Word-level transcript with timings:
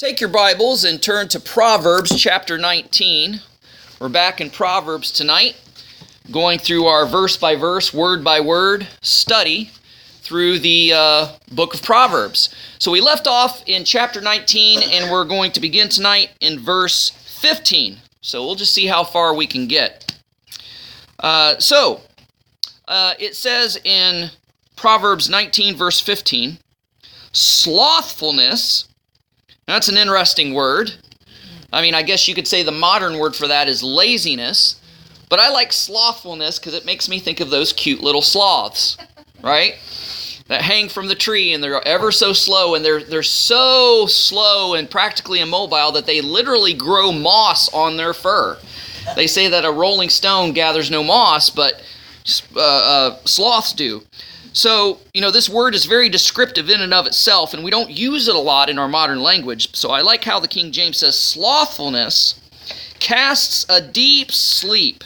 Take 0.00 0.18
your 0.18 0.30
Bibles 0.30 0.82
and 0.82 1.02
turn 1.02 1.28
to 1.28 1.38
Proverbs 1.38 2.18
chapter 2.18 2.56
19. 2.56 3.38
We're 4.00 4.08
back 4.08 4.40
in 4.40 4.48
Proverbs 4.48 5.10
tonight, 5.10 5.60
going 6.30 6.58
through 6.58 6.86
our 6.86 7.04
verse 7.04 7.36
by 7.36 7.54
verse, 7.54 7.92
word 7.92 8.24
by 8.24 8.40
word 8.40 8.88
study 9.02 9.70
through 10.22 10.60
the 10.60 10.94
uh, 10.94 11.28
book 11.52 11.74
of 11.74 11.82
Proverbs. 11.82 12.48
So 12.78 12.90
we 12.90 13.02
left 13.02 13.26
off 13.26 13.62
in 13.66 13.84
chapter 13.84 14.22
19, 14.22 14.80
and 14.82 15.10
we're 15.10 15.26
going 15.26 15.52
to 15.52 15.60
begin 15.60 15.90
tonight 15.90 16.30
in 16.40 16.58
verse 16.58 17.10
15. 17.10 17.98
So 18.22 18.42
we'll 18.42 18.54
just 18.54 18.72
see 18.72 18.86
how 18.86 19.04
far 19.04 19.34
we 19.34 19.46
can 19.46 19.68
get. 19.68 20.18
Uh, 21.18 21.58
so 21.58 22.00
uh, 22.88 23.12
it 23.18 23.36
says 23.36 23.78
in 23.84 24.30
Proverbs 24.76 25.28
19, 25.28 25.76
verse 25.76 26.00
15, 26.00 26.56
slothfulness 27.32 28.86
that's 29.70 29.88
an 29.88 29.96
interesting 29.96 30.54
word. 30.54 30.92
I 31.72 31.82
mean, 31.82 31.94
I 31.94 32.02
guess 32.02 32.26
you 32.26 32.34
could 32.34 32.48
say 32.48 32.62
the 32.62 32.72
modern 32.72 33.18
word 33.18 33.36
for 33.36 33.46
that 33.48 33.68
is 33.68 33.82
laziness, 33.82 34.80
but 35.28 35.38
I 35.38 35.50
like 35.50 35.72
slothfulness 35.72 36.58
because 36.58 36.74
it 36.74 36.84
makes 36.84 37.08
me 37.08 37.20
think 37.20 37.40
of 37.40 37.50
those 37.50 37.72
cute 37.72 38.00
little 38.00 38.22
sloths, 38.22 38.96
right? 39.42 39.74
That 40.48 40.62
hang 40.62 40.88
from 40.88 41.06
the 41.06 41.14
tree 41.14 41.52
and 41.52 41.62
they're 41.62 41.86
ever 41.86 42.10
so 42.10 42.32
slow 42.32 42.74
and 42.74 42.84
they're 42.84 43.04
they're 43.04 43.22
so 43.22 44.06
slow 44.06 44.74
and 44.74 44.90
practically 44.90 45.38
immobile 45.38 45.92
that 45.92 46.06
they 46.06 46.20
literally 46.20 46.74
grow 46.74 47.12
moss 47.12 47.72
on 47.72 47.96
their 47.96 48.12
fur. 48.12 48.58
They 49.14 49.28
say 49.28 49.48
that 49.48 49.64
a 49.64 49.70
rolling 49.70 50.10
stone 50.10 50.52
gathers 50.52 50.90
no 50.90 51.04
moss, 51.04 51.50
but 51.50 51.80
uh, 52.56 52.60
uh, 52.60 53.16
sloths 53.24 53.72
do. 53.72 54.02
So, 54.52 54.98
you 55.14 55.20
know, 55.20 55.30
this 55.30 55.48
word 55.48 55.74
is 55.74 55.84
very 55.84 56.08
descriptive 56.08 56.68
in 56.70 56.80
and 56.80 56.92
of 56.92 57.06
itself, 57.06 57.54
and 57.54 57.62
we 57.62 57.70
don't 57.70 57.90
use 57.90 58.26
it 58.26 58.34
a 58.34 58.38
lot 58.38 58.68
in 58.68 58.78
our 58.78 58.88
modern 58.88 59.22
language. 59.22 59.74
So 59.76 59.90
I 59.90 60.00
like 60.00 60.24
how 60.24 60.40
the 60.40 60.48
King 60.48 60.72
James 60.72 60.98
says, 60.98 61.18
slothfulness 61.18 62.40
casts 62.98 63.64
a 63.68 63.80
deep 63.80 64.32
sleep. 64.32 65.04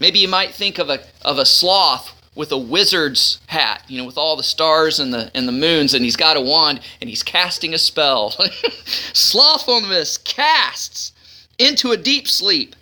Maybe 0.00 0.18
you 0.18 0.28
might 0.28 0.54
think 0.54 0.78
of 0.78 0.90
a, 0.90 1.00
of 1.22 1.38
a 1.38 1.44
sloth 1.44 2.12
with 2.34 2.52
a 2.52 2.58
wizard's 2.58 3.40
hat, 3.46 3.84
you 3.88 3.98
know, 3.98 4.04
with 4.04 4.16
all 4.16 4.36
the 4.36 4.42
stars 4.42 4.98
and 4.98 5.12
the 5.12 5.30
and 5.34 5.46
the 5.46 5.52
moons, 5.52 5.94
and 5.94 6.04
he's 6.04 6.16
got 6.16 6.36
a 6.36 6.40
wand 6.40 6.80
and 7.00 7.10
he's 7.10 7.22
casting 7.22 7.74
a 7.74 7.78
spell. 7.78 8.30
Slothfulness 9.12 10.16
casts 10.18 11.12
into 11.58 11.90
a 11.90 11.96
deep 11.96 12.28
sleep, 12.28 12.76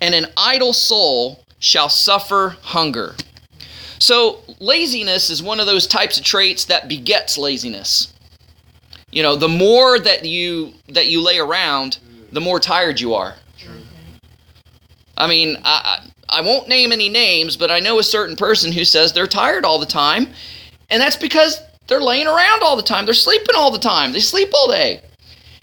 and 0.00 0.14
an 0.14 0.26
idle 0.36 0.72
soul 0.72 1.44
shall 1.58 1.88
suffer 1.88 2.56
hunger. 2.60 3.14
So, 3.98 4.40
laziness 4.60 5.30
is 5.30 5.42
one 5.42 5.60
of 5.60 5.66
those 5.66 5.86
types 5.86 6.18
of 6.18 6.24
traits 6.24 6.64
that 6.66 6.88
begets 6.88 7.38
laziness. 7.38 8.12
You 9.10 9.22
know, 9.22 9.36
the 9.36 9.48
more 9.48 9.98
that 9.98 10.24
you 10.24 10.74
that 10.88 11.06
you 11.06 11.22
lay 11.22 11.38
around, 11.38 11.98
the 12.32 12.40
more 12.40 12.58
tired 12.58 13.00
you 13.00 13.14
are. 13.14 13.36
I 15.16 15.28
mean, 15.28 15.56
I 15.64 16.08
I 16.28 16.40
won't 16.40 16.68
name 16.68 16.90
any 16.90 17.08
names, 17.08 17.56
but 17.56 17.70
I 17.70 17.80
know 17.80 17.98
a 17.98 18.02
certain 18.02 18.36
person 18.36 18.72
who 18.72 18.84
says 18.84 19.12
they're 19.12 19.26
tired 19.26 19.64
all 19.64 19.78
the 19.78 19.86
time, 19.86 20.28
and 20.90 21.00
that's 21.00 21.16
because 21.16 21.60
they're 21.86 22.00
laying 22.00 22.26
around 22.26 22.62
all 22.62 22.76
the 22.76 22.82
time. 22.82 23.04
They're 23.04 23.14
sleeping 23.14 23.54
all 23.56 23.70
the 23.70 23.78
time. 23.78 24.12
They 24.12 24.20
sleep 24.20 24.50
all 24.54 24.68
day. 24.68 25.00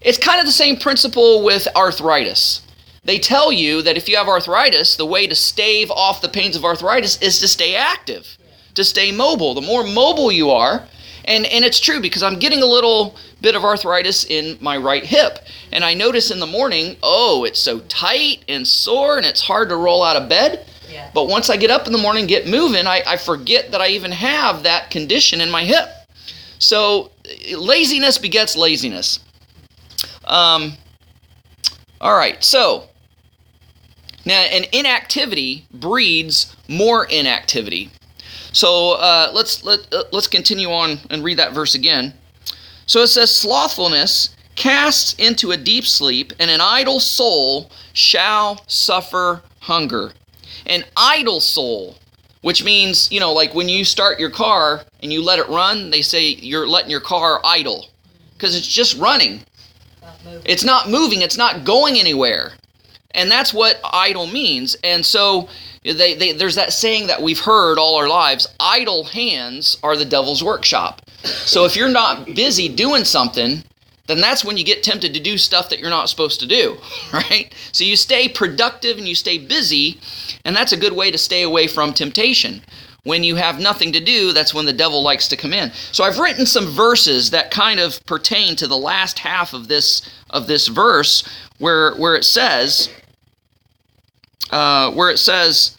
It's 0.01 0.17
kind 0.17 0.39
of 0.39 0.45
the 0.45 0.51
same 0.51 0.77
principle 0.77 1.43
with 1.43 1.67
arthritis. 1.75 2.61
They 3.03 3.17
tell 3.17 3.51
you 3.51 3.81
that 3.81 3.97
if 3.97 4.07
you 4.07 4.15
have 4.17 4.27
arthritis, 4.27 4.95
the 4.95 5.07
way 5.07 5.25
to 5.25 5.33
stave 5.33 5.89
off 5.89 6.21
the 6.21 6.29
pains 6.29 6.55
of 6.55 6.63
arthritis 6.63 7.19
is 7.21 7.39
to 7.39 7.47
stay 7.47 7.75
active, 7.75 8.37
to 8.75 8.83
stay 8.83 9.11
mobile. 9.11 9.55
The 9.55 9.61
more 9.61 9.83
mobile 9.83 10.31
you 10.31 10.51
are, 10.51 10.85
and, 11.25 11.45
and 11.47 11.65
it's 11.65 11.79
true 11.79 11.99
because 11.99 12.21
I'm 12.21 12.37
getting 12.37 12.61
a 12.61 12.67
little 12.67 13.15
bit 13.41 13.55
of 13.55 13.63
arthritis 13.63 14.25
in 14.25 14.57
my 14.61 14.77
right 14.77 15.03
hip. 15.03 15.39
And 15.71 15.83
I 15.83 15.95
notice 15.95 16.29
in 16.29 16.39
the 16.39 16.45
morning, 16.45 16.95
oh, 17.01 17.43
it's 17.43 17.59
so 17.59 17.79
tight 17.81 18.43
and 18.47 18.67
sore 18.67 19.17
and 19.17 19.25
it's 19.25 19.41
hard 19.41 19.69
to 19.69 19.75
roll 19.75 20.03
out 20.03 20.15
of 20.15 20.29
bed. 20.29 20.67
Yeah. 20.91 21.09
But 21.13 21.27
once 21.27 21.49
I 21.49 21.57
get 21.57 21.71
up 21.71 21.87
in 21.87 21.93
the 21.93 21.99
morning 21.99 22.27
get 22.27 22.47
moving, 22.47 22.85
I, 22.85 23.01
I 23.07 23.17
forget 23.17 23.71
that 23.71 23.81
I 23.81 23.87
even 23.89 24.11
have 24.11 24.63
that 24.63 24.91
condition 24.91 25.41
in 25.41 25.49
my 25.49 25.63
hip. 25.63 25.89
So 26.59 27.11
laziness 27.55 28.19
begets 28.19 28.55
laziness. 28.55 29.19
Um, 30.25 30.73
all 31.99 32.15
right, 32.15 32.43
so 32.43 32.89
now, 34.25 34.39
an 34.39 34.65
inactivity 34.71 35.65
breeds 35.73 36.55
more 36.67 37.05
inactivity. 37.05 37.89
So 38.51 38.93
uh, 38.93 39.31
let's 39.33 39.63
let, 39.63 39.91
uh, 39.93 40.03
let's 40.11 40.27
continue 40.27 40.71
on 40.71 40.99
and 41.09 41.23
read 41.23 41.37
that 41.39 41.53
verse 41.53 41.73
again. 41.73 42.13
So 42.85 43.01
it 43.01 43.07
says, 43.07 43.35
"Slothfulness 43.35 44.35
casts 44.55 45.13
into 45.17 45.51
a 45.51 45.57
deep 45.57 45.85
sleep, 45.85 46.33
and 46.39 46.51
an 46.51 46.61
idle 46.61 46.99
soul 46.99 47.71
shall 47.93 48.63
suffer 48.67 49.41
hunger." 49.61 50.11
An 50.65 50.83
idle 50.95 51.39
soul, 51.39 51.97
which 52.41 52.63
means 52.63 53.11
you 53.11 53.19
know, 53.19 53.33
like 53.33 53.55
when 53.55 53.69
you 53.69 53.83
start 53.85 54.19
your 54.19 54.29
car 54.29 54.83
and 55.01 55.11
you 55.11 55.23
let 55.23 55.39
it 55.39 55.49
run, 55.49 55.89
they 55.89 56.01
say 56.01 56.27
you're 56.27 56.67
letting 56.67 56.91
your 56.91 56.99
car 56.99 57.41
idle 57.43 57.87
because 58.33 58.55
it's 58.55 58.67
just 58.67 58.97
running. 58.97 59.41
Not 60.01 60.19
it's 60.45 60.63
not 60.63 60.89
moving. 60.89 61.21
It's 61.21 61.37
not 61.37 61.63
going 61.63 61.97
anywhere. 61.97 62.53
And 63.13 63.29
that's 63.29 63.53
what 63.53 63.79
idle 63.83 64.27
means. 64.27 64.75
And 64.83 65.05
so 65.05 65.49
they, 65.83 66.13
they, 66.13 66.31
there's 66.33 66.55
that 66.55 66.73
saying 66.73 67.07
that 67.07 67.21
we've 67.21 67.39
heard 67.39 67.79
all 67.79 67.95
our 67.95 68.07
lives 68.07 68.47
idle 68.59 69.03
hands 69.05 69.77
are 69.83 69.97
the 69.97 70.05
devil's 70.05 70.43
workshop. 70.43 71.01
So 71.23 71.65
if 71.65 71.75
you're 71.75 71.89
not 71.89 72.25
busy 72.25 72.67
doing 72.67 73.03
something, 73.03 73.63
then 74.07 74.19
that's 74.19 74.43
when 74.43 74.57
you 74.57 74.63
get 74.63 74.83
tempted 74.83 75.13
to 75.13 75.19
do 75.19 75.37
stuff 75.37 75.69
that 75.69 75.79
you're 75.79 75.89
not 75.89 76.09
supposed 76.09 76.39
to 76.41 76.47
do, 76.47 76.77
right? 77.13 77.53
So 77.71 77.83
you 77.83 77.95
stay 77.95 78.27
productive 78.27 78.97
and 78.97 79.07
you 79.07 79.15
stay 79.15 79.37
busy, 79.37 79.99
and 80.45 80.55
that's 80.55 80.73
a 80.73 80.77
good 80.77 80.93
way 80.93 81.11
to 81.11 81.17
stay 81.17 81.43
away 81.43 81.67
from 81.67 81.93
temptation. 81.93 82.61
When 83.03 83.23
you 83.23 83.35
have 83.35 83.59
nothing 83.59 83.93
to 83.93 83.99
do, 83.99 84.31
that's 84.31 84.53
when 84.53 84.67
the 84.67 84.73
devil 84.73 85.01
likes 85.01 85.27
to 85.29 85.37
come 85.37 85.53
in. 85.53 85.71
So 85.91 86.03
I've 86.03 86.19
written 86.19 86.45
some 86.45 86.67
verses 86.67 87.31
that 87.31 87.49
kind 87.49 87.79
of 87.79 88.05
pertain 88.05 88.55
to 88.57 88.67
the 88.67 88.77
last 88.77 89.17
half 89.17 89.53
of 89.53 89.67
this 89.67 90.03
of 90.29 90.45
this 90.45 90.67
verse 90.67 91.23
where 91.61 91.95
where 91.95 92.15
it 92.15 92.25
says 92.25 92.89
uh, 94.51 94.91
where 94.91 95.09
it 95.09 95.17
says, 95.17 95.77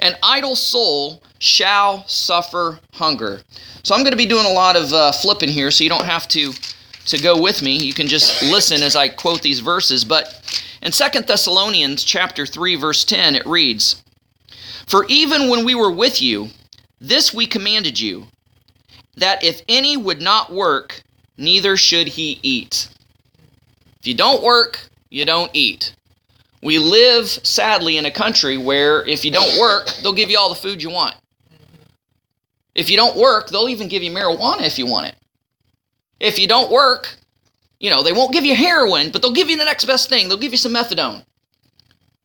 An 0.00 0.16
idle 0.22 0.56
soul 0.56 1.22
shall 1.38 2.06
suffer 2.08 2.80
hunger. 2.92 3.40
So 3.82 3.94
I'm 3.94 4.02
going 4.02 4.12
to 4.12 4.18
be 4.18 4.26
doing 4.26 4.46
a 4.46 4.52
lot 4.52 4.76
of 4.76 4.92
uh, 4.92 5.12
flipping 5.12 5.48
here, 5.48 5.70
so 5.70 5.84
you 5.84 5.90
don't 5.90 6.04
have 6.04 6.28
to, 6.28 6.52
to 7.06 7.22
go 7.22 7.40
with 7.40 7.62
me. 7.62 7.76
You 7.76 7.94
can 7.94 8.08
just 8.08 8.42
listen 8.42 8.82
as 8.82 8.96
I 8.96 9.08
quote 9.08 9.40
these 9.40 9.60
verses. 9.60 10.04
But 10.04 10.60
in 10.82 10.92
Second 10.92 11.26
Thessalonians 11.26 12.04
chapter 12.04 12.44
3, 12.44 12.74
verse 12.76 13.04
10, 13.04 13.36
it 13.36 13.46
reads, 13.46 14.02
For 14.86 15.06
even 15.08 15.48
when 15.48 15.64
we 15.64 15.74
were 15.74 15.92
with 15.92 16.20
you, 16.20 16.48
this 17.00 17.32
we 17.32 17.46
commanded 17.46 18.00
you, 18.00 18.26
that 19.16 19.42
if 19.44 19.62
any 19.68 19.96
would 19.96 20.20
not 20.20 20.52
work, 20.52 21.02
neither 21.36 21.76
should 21.76 22.08
he 22.08 22.40
eat. 22.42 22.88
You 24.08 24.14
don't 24.14 24.42
work, 24.42 24.88
you 25.10 25.26
don't 25.26 25.50
eat. 25.52 25.94
We 26.62 26.78
live, 26.78 27.28
sadly, 27.28 27.98
in 27.98 28.06
a 28.06 28.10
country 28.10 28.56
where 28.56 29.04
if 29.04 29.22
you 29.22 29.30
don't 29.30 29.60
work, 29.60 29.90
they'll 30.02 30.14
give 30.14 30.30
you 30.30 30.38
all 30.38 30.48
the 30.48 30.54
food 30.54 30.82
you 30.82 30.88
want. 30.88 31.14
If 32.74 32.88
you 32.88 32.96
don't 32.96 33.18
work, 33.18 33.50
they'll 33.50 33.68
even 33.68 33.86
give 33.86 34.02
you 34.02 34.10
marijuana 34.10 34.62
if 34.62 34.78
you 34.78 34.86
want 34.86 35.08
it. 35.08 35.16
If 36.20 36.38
you 36.38 36.48
don't 36.48 36.72
work, 36.72 37.18
you 37.80 37.90
know, 37.90 38.02
they 38.02 38.14
won't 38.14 38.32
give 38.32 38.46
you 38.46 38.56
heroin, 38.56 39.10
but 39.10 39.20
they'll 39.20 39.30
give 39.30 39.50
you 39.50 39.58
the 39.58 39.66
next 39.66 39.84
best 39.84 40.08
thing. 40.08 40.26
They'll 40.26 40.38
give 40.38 40.52
you 40.52 40.58
some 40.58 40.72
methadone. 40.72 41.22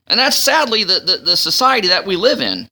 And 0.07 0.17
that's 0.17 0.37
sadly 0.37 0.85
the, 0.85 1.01
the, 1.01 1.17
the 1.17 1.35
society 1.35 1.89
that 1.89 2.05
we 2.05 2.15
live 2.15 2.39
in. 2.39 2.69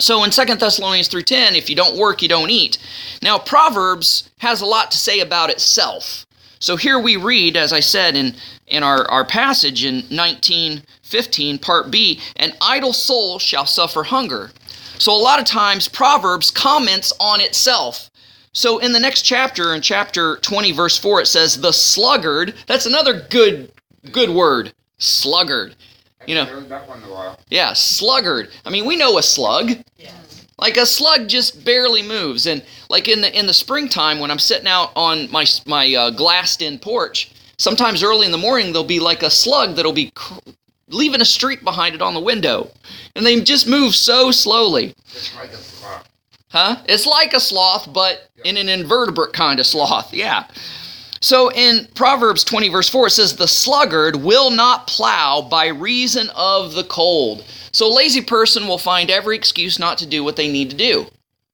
So 0.00 0.24
in 0.24 0.32
2 0.32 0.44
Thessalonians 0.56 1.08
3.10, 1.08 1.56
if 1.56 1.70
you 1.70 1.76
don't 1.76 1.96
work, 1.96 2.20
you 2.20 2.28
don't 2.28 2.50
eat. 2.50 2.78
Now, 3.22 3.38
Proverbs 3.38 4.28
has 4.38 4.60
a 4.60 4.66
lot 4.66 4.90
to 4.90 4.98
say 4.98 5.20
about 5.20 5.50
itself. 5.50 6.26
So 6.60 6.76
here 6.76 6.98
we 6.98 7.16
read, 7.16 7.56
as 7.56 7.72
I 7.72 7.80
said 7.80 8.16
in, 8.16 8.34
in 8.66 8.82
our, 8.82 9.08
our 9.10 9.24
passage 9.24 9.84
in 9.84 9.96
1915, 10.10 11.58
part 11.58 11.90
B, 11.90 12.20
an 12.36 12.52
idle 12.60 12.92
soul 12.92 13.38
shall 13.38 13.66
suffer 13.66 14.02
hunger. 14.02 14.50
So 14.98 15.12
a 15.12 15.16
lot 15.16 15.38
of 15.38 15.44
times 15.44 15.88
Proverbs 15.88 16.50
comments 16.50 17.12
on 17.20 17.40
itself. 17.40 18.10
So 18.52 18.78
in 18.78 18.92
the 18.92 19.00
next 19.00 19.22
chapter, 19.22 19.74
in 19.74 19.82
chapter 19.82 20.36
20, 20.38 20.72
verse 20.72 20.98
4, 20.98 21.20
it 21.22 21.26
says, 21.26 21.60
the 21.60 21.72
sluggard, 21.72 22.54
that's 22.66 22.86
another 22.86 23.20
good 23.30 23.70
good 24.12 24.30
word, 24.30 24.72
sluggard. 24.98 25.74
You 26.26 26.34
know, 26.34 26.44
yeah, 27.48 27.72
sluggard. 27.72 28.50
I 28.64 28.70
mean, 28.70 28.84
we 28.84 28.96
know 28.96 29.18
a 29.18 29.22
slug. 29.22 29.70
Yeah. 29.96 30.10
Like 30.58 30.76
a 30.76 30.86
slug 30.86 31.28
just 31.28 31.64
barely 31.64 32.02
moves, 32.02 32.46
and 32.46 32.64
like 32.88 33.06
in 33.08 33.20
the 33.20 33.36
in 33.38 33.46
the 33.46 33.54
springtime 33.54 34.18
when 34.18 34.30
I'm 34.30 34.38
sitting 34.38 34.66
out 34.66 34.90
on 34.96 35.30
my 35.30 35.46
my 35.66 35.94
uh, 35.94 36.10
glassed-in 36.10 36.80
porch, 36.80 37.30
sometimes 37.58 38.02
early 38.02 38.26
in 38.26 38.32
the 38.32 38.38
morning 38.38 38.72
there'll 38.72 38.86
be 38.86 39.00
like 39.00 39.22
a 39.22 39.30
slug 39.30 39.76
that'll 39.76 39.92
be 39.92 40.10
cr- 40.14 40.40
leaving 40.88 41.20
a 41.20 41.24
streak 41.24 41.62
behind 41.62 41.94
it 41.94 42.02
on 42.02 42.14
the 42.14 42.20
window, 42.20 42.70
and 43.14 43.24
they 43.24 43.40
just 43.40 43.68
move 43.68 43.94
so 43.94 44.30
slowly. 44.32 44.94
It's 45.14 45.34
like 45.36 45.50
a 45.50 45.56
sloth. 45.56 46.08
Huh? 46.50 46.76
It's 46.86 47.06
like 47.06 47.34
a 47.34 47.40
sloth, 47.40 47.92
but 47.92 48.28
in 48.44 48.56
an 48.56 48.68
invertebrate 48.68 49.32
kind 49.32 49.60
of 49.60 49.66
sloth. 49.66 50.12
Yeah. 50.14 50.46
So 51.20 51.50
in 51.52 51.88
Proverbs 51.94 52.44
20, 52.44 52.68
verse 52.68 52.88
4, 52.88 53.08
it 53.08 53.10
says, 53.10 53.36
The 53.36 53.48
sluggard 53.48 54.16
will 54.16 54.50
not 54.50 54.86
plow 54.86 55.42
by 55.42 55.66
reason 55.68 56.28
of 56.36 56.74
the 56.74 56.84
cold. 56.84 57.44
So 57.72 57.86
a 57.86 57.94
lazy 57.94 58.22
person 58.22 58.66
will 58.66 58.78
find 58.78 59.10
every 59.10 59.36
excuse 59.36 59.78
not 59.78 59.98
to 59.98 60.06
do 60.06 60.24
what 60.24 60.36
they 60.36 60.50
need 60.50 60.70
to 60.70 60.76
do. 60.76 61.06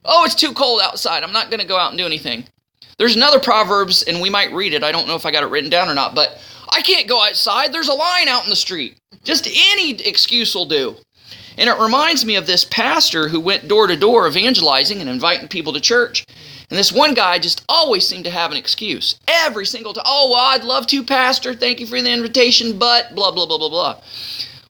Oh, 0.04 0.24
it's 0.24 0.34
too 0.34 0.52
cold 0.52 0.80
outside. 0.82 1.22
I'm 1.22 1.32
not 1.32 1.50
going 1.50 1.60
to 1.60 1.66
go 1.66 1.78
out 1.78 1.90
and 1.90 1.98
do 1.98 2.06
anything. 2.06 2.44
There's 2.98 3.16
another 3.16 3.40
Proverbs, 3.40 4.02
and 4.02 4.20
we 4.20 4.30
might 4.30 4.52
read 4.52 4.74
it. 4.74 4.84
I 4.84 4.92
don't 4.92 5.08
know 5.08 5.16
if 5.16 5.26
I 5.26 5.30
got 5.30 5.42
it 5.42 5.50
written 5.50 5.70
down 5.70 5.88
or 5.88 5.94
not, 5.94 6.14
but 6.14 6.38
I 6.70 6.82
can't 6.82 7.08
go 7.08 7.22
outside. 7.24 7.72
There's 7.72 7.88
a 7.88 7.94
line 7.94 8.28
out 8.28 8.44
in 8.44 8.50
the 8.50 8.56
street. 8.56 8.98
Just 9.24 9.46
any 9.46 9.92
excuse 10.02 10.54
will 10.54 10.66
do. 10.66 10.96
And 11.56 11.70
it 11.70 11.78
reminds 11.78 12.24
me 12.24 12.36
of 12.36 12.46
this 12.46 12.64
pastor 12.64 13.28
who 13.28 13.40
went 13.40 13.68
door 13.68 13.86
to 13.86 13.96
door 13.96 14.28
evangelizing 14.28 15.00
and 15.00 15.08
inviting 15.08 15.48
people 15.48 15.72
to 15.72 15.80
church. 15.80 16.26
And 16.74 16.78
this 16.80 16.90
one 16.90 17.14
guy 17.14 17.38
just 17.38 17.64
always 17.68 18.04
seemed 18.04 18.24
to 18.24 18.32
have 18.32 18.50
an 18.50 18.56
excuse. 18.56 19.14
Every 19.28 19.64
single 19.64 19.94
time. 19.94 20.02
Oh, 20.08 20.32
well, 20.32 20.40
I'd 20.40 20.64
love 20.64 20.88
to, 20.88 21.04
Pastor. 21.04 21.54
Thank 21.54 21.78
you 21.78 21.86
for 21.86 22.02
the 22.02 22.10
invitation, 22.10 22.80
but 22.80 23.14
blah, 23.14 23.30
blah, 23.30 23.46
blah, 23.46 23.58
blah, 23.58 23.68
blah. 23.68 24.00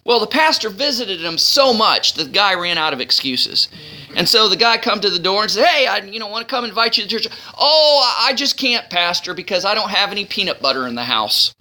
Well, 0.05 0.21
the 0.21 0.27
pastor 0.27 0.69
visited 0.69 1.23
him 1.23 1.39
so 1.39 1.73
much 1.73 2.13
the 2.13 2.27
guy 2.27 2.53
ran 2.57 2.77
out 2.77 2.93
of 2.93 3.01
excuses. 3.01 3.69
And 4.15 4.29
so 4.29 4.51
the 4.51 4.57
guy 4.57 4.77
come 4.77 5.01
to 5.01 5.09
the 5.09 5.19
door 5.19 5.41
and 5.41 5.51
said, 5.51 5.65
"Hey, 5.65 5.87
I 5.87 6.01
you 6.01 6.19
know 6.19 6.27
want 6.27 6.47
to 6.47 6.55
come 6.55 6.67
invite 6.67 6.99
you 6.99 7.05
to 7.05 7.09
church." 7.09 7.27
"Oh, 7.57 8.15
I 8.19 8.35
just 8.35 8.59
can't, 8.59 8.91
pastor, 8.91 9.33
because 9.33 9.65
I 9.65 9.75
don't 9.75 9.89
have 9.89 10.11
any 10.11 10.27
peanut 10.27 10.61
butter 10.61 10.87
in 10.87 10.97
the 10.97 11.05
house." 11.05 11.55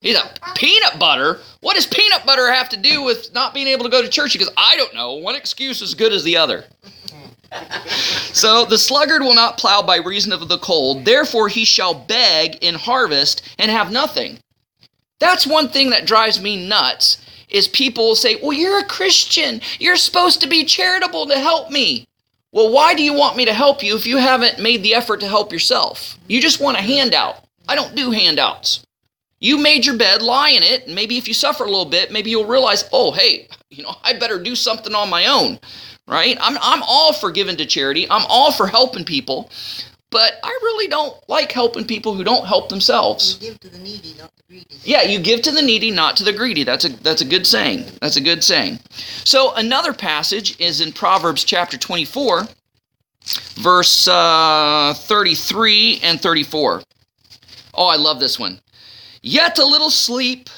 He's 0.00 0.16
like, 0.16 0.56
"Peanut 0.56 0.98
butter? 0.98 1.38
What 1.60 1.76
does 1.76 1.86
peanut 1.86 2.26
butter 2.26 2.50
have 2.50 2.68
to 2.70 2.76
do 2.76 3.02
with 3.02 3.32
not 3.32 3.54
being 3.54 3.68
able 3.68 3.84
to 3.84 3.90
go 3.90 4.02
to 4.02 4.08
church?" 4.08 4.32
He 4.32 4.40
goes, 4.40 4.50
"I 4.56 4.74
don't 4.74 4.94
know. 4.94 5.12
One 5.12 5.36
excuse 5.36 5.76
is 5.76 5.90
as 5.90 5.94
good 5.94 6.12
as 6.12 6.24
the 6.24 6.36
other." 6.36 6.64
So 8.32 8.64
the 8.64 8.78
sluggard 8.78 9.22
will 9.22 9.34
not 9.34 9.58
plow 9.58 9.82
by 9.82 9.96
reason 9.96 10.32
of 10.32 10.48
the 10.48 10.58
cold, 10.58 11.04
therefore 11.04 11.48
he 11.48 11.64
shall 11.64 11.94
beg 11.94 12.56
in 12.62 12.74
harvest 12.74 13.42
and 13.58 13.70
have 13.70 13.90
nothing. 13.90 14.38
That's 15.18 15.46
one 15.46 15.68
thing 15.68 15.90
that 15.90 16.06
drives 16.06 16.40
me 16.40 16.68
nuts 16.68 17.18
is 17.48 17.68
people 17.68 18.08
will 18.08 18.14
say, 18.14 18.36
Well, 18.36 18.52
you're 18.52 18.80
a 18.80 18.84
Christian. 18.84 19.60
You're 19.78 19.96
supposed 19.96 20.40
to 20.42 20.48
be 20.48 20.64
charitable 20.64 21.26
to 21.26 21.38
help 21.38 21.70
me. 21.70 22.06
Well, 22.52 22.70
why 22.70 22.94
do 22.94 23.02
you 23.02 23.12
want 23.12 23.36
me 23.36 23.44
to 23.44 23.52
help 23.52 23.82
you 23.82 23.96
if 23.96 24.06
you 24.06 24.18
haven't 24.18 24.58
made 24.58 24.82
the 24.82 24.94
effort 24.94 25.20
to 25.20 25.28
help 25.28 25.52
yourself? 25.52 26.18
You 26.26 26.40
just 26.40 26.60
want 26.60 26.78
a 26.78 26.82
handout. 26.82 27.44
I 27.68 27.74
don't 27.74 27.94
do 27.94 28.10
handouts. 28.10 28.85
You 29.38 29.58
made 29.58 29.84
your 29.84 29.96
bed, 29.96 30.22
lie 30.22 30.50
in 30.50 30.62
it, 30.62 30.86
and 30.86 30.94
maybe 30.94 31.18
if 31.18 31.28
you 31.28 31.34
suffer 31.34 31.64
a 31.64 31.70
little 31.70 31.84
bit, 31.84 32.10
maybe 32.10 32.30
you'll 32.30 32.46
realize, 32.46 32.88
oh, 32.92 33.12
hey, 33.12 33.48
you 33.70 33.82
know, 33.82 33.94
I 34.02 34.14
better 34.18 34.42
do 34.42 34.54
something 34.54 34.94
on 34.94 35.10
my 35.10 35.26
own, 35.26 35.58
right? 36.08 36.38
I'm, 36.40 36.56
I'm 36.62 36.82
all 36.82 37.12
for 37.12 37.30
giving 37.30 37.56
to 37.58 37.66
charity. 37.66 38.10
I'm 38.10 38.24
all 38.28 38.50
for 38.50 38.66
helping 38.66 39.04
people. 39.04 39.50
But 40.10 40.34
I 40.42 40.48
really 40.62 40.88
don't 40.88 41.16
like 41.28 41.50
helping 41.52 41.84
people 41.84 42.14
who 42.14 42.22
don't 42.22 42.46
help 42.46 42.68
themselves. 42.68 43.38
You 43.40 43.50
give 43.50 43.60
to 43.60 43.68
the 43.68 43.78
needy, 43.78 44.14
not 44.18 44.30
the 44.36 44.42
greedy. 44.48 44.76
Yeah, 44.84 45.02
you 45.02 45.18
give 45.18 45.42
to 45.42 45.50
the 45.50 45.60
needy, 45.60 45.90
not 45.90 46.16
to 46.18 46.24
the 46.24 46.32
greedy. 46.32 46.62
That's 46.62 46.84
a 46.84 46.90
that's 47.02 47.22
a 47.22 47.24
good 47.24 47.44
saying. 47.46 47.84
That's 48.00 48.16
a 48.16 48.20
good 48.20 48.44
saying. 48.44 48.78
So 49.24 49.52
another 49.54 49.92
passage 49.92 50.58
is 50.60 50.80
in 50.80 50.92
Proverbs 50.92 51.42
chapter 51.42 51.76
24, 51.76 52.46
verse 53.56 54.06
uh, 54.06 54.94
33 54.96 56.00
and 56.04 56.20
34. 56.20 56.82
Oh, 57.74 57.88
I 57.88 57.96
love 57.96 58.20
this 58.20 58.38
one. 58.38 58.60
Yet 59.26 59.58
a 59.58 59.66
little 59.66 59.90
sleep, 59.90 60.48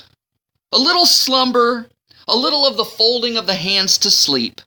a 0.72 0.78
little 0.78 1.06
slumber, 1.06 1.88
a 2.28 2.36
little 2.36 2.66
of 2.66 2.76
the 2.76 2.84
folding 2.84 3.36
of 3.36 3.46
the 3.46 3.54
hands 3.54 3.98
to 3.98 4.10
sleep. 4.10 4.60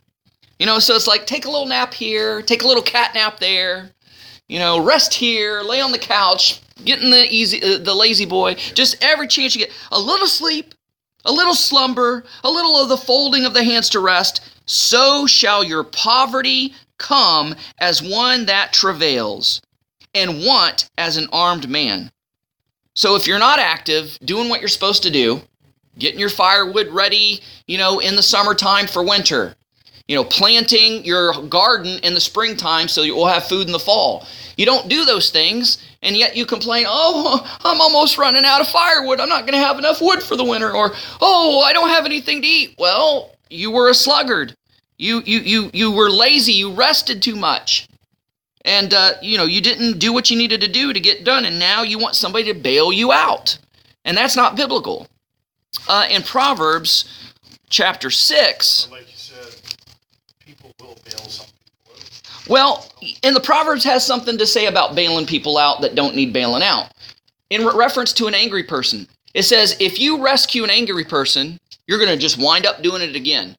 You 0.59 0.65
know, 0.65 0.79
so 0.79 0.95
it's 0.95 1.07
like 1.07 1.25
take 1.25 1.45
a 1.45 1.49
little 1.49 1.67
nap 1.67 1.93
here, 1.93 2.41
take 2.41 2.63
a 2.63 2.67
little 2.67 2.83
cat 2.83 3.13
nap 3.13 3.39
there 3.39 3.91
you 4.51 4.59
know, 4.59 4.83
rest 4.83 5.13
here, 5.13 5.61
lay 5.61 5.79
on 5.79 5.93
the 5.93 5.97
couch, 5.97 6.59
getting 6.83 7.09
the 7.09 7.25
easy, 7.33 7.63
uh, 7.63 7.77
the 7.77 7.95
lazy 7.95 8.25
boy. 8.25 8.53
Just 8.73 9.01
every 9.01 9.25
chance 9.25 9.55
you 9.55 9.65
get, 9.65 9.73
a 9.93 9.99
little 9.99 10.27
sleep, 10.27 10.75
a 11.23 11.31
little 11.31 11.53
slumber, 11.53 12.25
a 12.43 12.49
little 12.49 12.75
of 12.75 12.89
the 12.89 12.97
folding 12.97 13.45
of 13.45 13.53
the 13.53 13.63
hands 13.63 13.87
to 13.91 14.01
rest. 14.01 14.41
So 14.65 15.25
shall 15.25 15.63
your 15.63 15.85
poverty 15.85 16.73
come 16.99 17.55
as 17.79 18.03
one 18.03 18.45
that 18.47 18.73
travails, 18.73 19.61
and 20.13 20.45
want 20.45 20.89
as 20.97 21.15
an 21.15 21.29
armed 21.31 21.69
man. 21.69 22.11
So 22.93 23.15
if 23.15 23.25
you're 23.25 23.39
not 23.39 23.59
active, 23.59 24.17
doing 24.25 24.49
what 24.49 24.59
you're 24.59 24.69
supposed 24.69 25.03
to 25.03 25.11
do, 25.11 25.41
getting 25.97 26.19
your 26.19 26.29
firewood 26.29 26.87
ready, 26.89 27.41
you 27.67 27.77
know, 27.77 27.99
in 27.99 28.15
the 28.15 28.23
summertime 28.23 28.87
for 28.87 29.03
winter, 29.03 29.55
you 30.07 30.15
know, 30.15 30.23
planting 30.25 31.05
your 31.05 31.33
garden 31.47 31.99
in 32.03 32.13
the 32.13 32.19
springtime 32.19 32.87
so 32.87 33.01
you 33.01 33.15
will 33.15 33.27
have 33.27 33.45
food 33.45 33.67
in 33.67 33.71
the 33.71 33.79
fall. 33.79 34.27
You 34.57 34.65
don't 34.65 34.89
do 34.89 35.05
those 35.05 35.31
things, 35.31 35.77
and 36.01 36.17
yet 36.17 36.35
you 36.35 36.45
complain, 36.45 36.85
oh, 36.87 37.57
I'm 37.63 37.79
almost 37.79 38.17
running 38.17 38.43
out 38.43 38.61
of 38.61 38.67
firewood. 38.67 39.19
I'm 39.19 39.29
not 39.29 39.41
going 39.41 39.53
to 39.53 39.65
have 39.65 39.79
enough 39.79 40.01
wood 40.01 40.21
for 40.21 40.35
the 40.35 40.43
winter. 40.43 40.71
Or, 40.71 40.91
oh, 41.21 41.61
I 41.61 41.71
don't 41.73 41.89
have 41.89 42.05
anything 42.05 42.41
to 42.41 42.47
eat. 42.47 42.75
Well, 42.77 43.31
you 43.49 43.71
were 43.71 43.89
a 43.89 43.93
sluggard. 43.93 44.55
You, 44.97 45.21
you, 45.25 45.39
you, 45.39 45.71
you 45.73 45.91
were 45.91 46.09
lazy. 46.09 46.53
You 46.53 46.73
rested 46.73 47.21
too 47.21 47.35
much. 47.35 47.87
And, 48.63 48.93
uh, 48.93 49.13
you 49.21 49.37
know, 49.37 49.45
you 49.45 49.61
didn't 49.61 49.99
do 49.99 50.13
what 50.13 50.29
you 50.29 50.37
needed 50.37 50.61
to 50.61 50.67
do 50.67 50.93
to 50.93 50.99
get 50.99 51.23
done, 51.23 51.45
and 51.45 51.57
now 51.57 51.83
you 51.83 51.97
want 51.97 52.15
somebody 52.15 52.45
to 52.45 52.53
bail 52.53 52.91
you 52.91 53.11
out. 53.11 53.57
And 54.05 54.15
that's 54.15 54.35
not 54.35 54.55
biblical. 54.55 55.07
Uh, 55.87 56.07
in 56.09 56.21
Proverbs 56.21 57.33
chapter 57.69 58.09
6, 58.11 58.87
Well, 62.47 62.85
and 63.23 63.35
the 63.35 63.39
Proverbs 63.39 63.83
has 63.83 64.05
something 64.05 64.37
to 64.37 64.45
say 64.45 64.65
about 64.65 64.95
bailing 64.95 65.25
people 65.25 65.57
out 65.57 65.81
that 65.81 65.95
don't 65.95 66.15
need 66.15 66.33
bailing 66.33 66.63
out. 66.63 66.91
In 67.49 67.65
re- 67.65 67.73
reference 67.75 68.13
to 68.13 68.27
an 68.27 68.33
angry 68.33 68.63
person, 68.63 69.07
it 69.33 69.43
says 69.43 69.77
if 69.79 69.99
you 69.99 70.21
rescue 70.21 70.63
an 70.63 70.69
angry 70.69 71.05
person, 71.05 71.59
you're 71.87 71.99
going 71.99 72.11
to 72.11 72.17
just 72.17 72.37
wind 72.37 72.65
up 72.65 72.81
doing 72.81 73.01
it 73.01 73.15
again. 73.15 73.55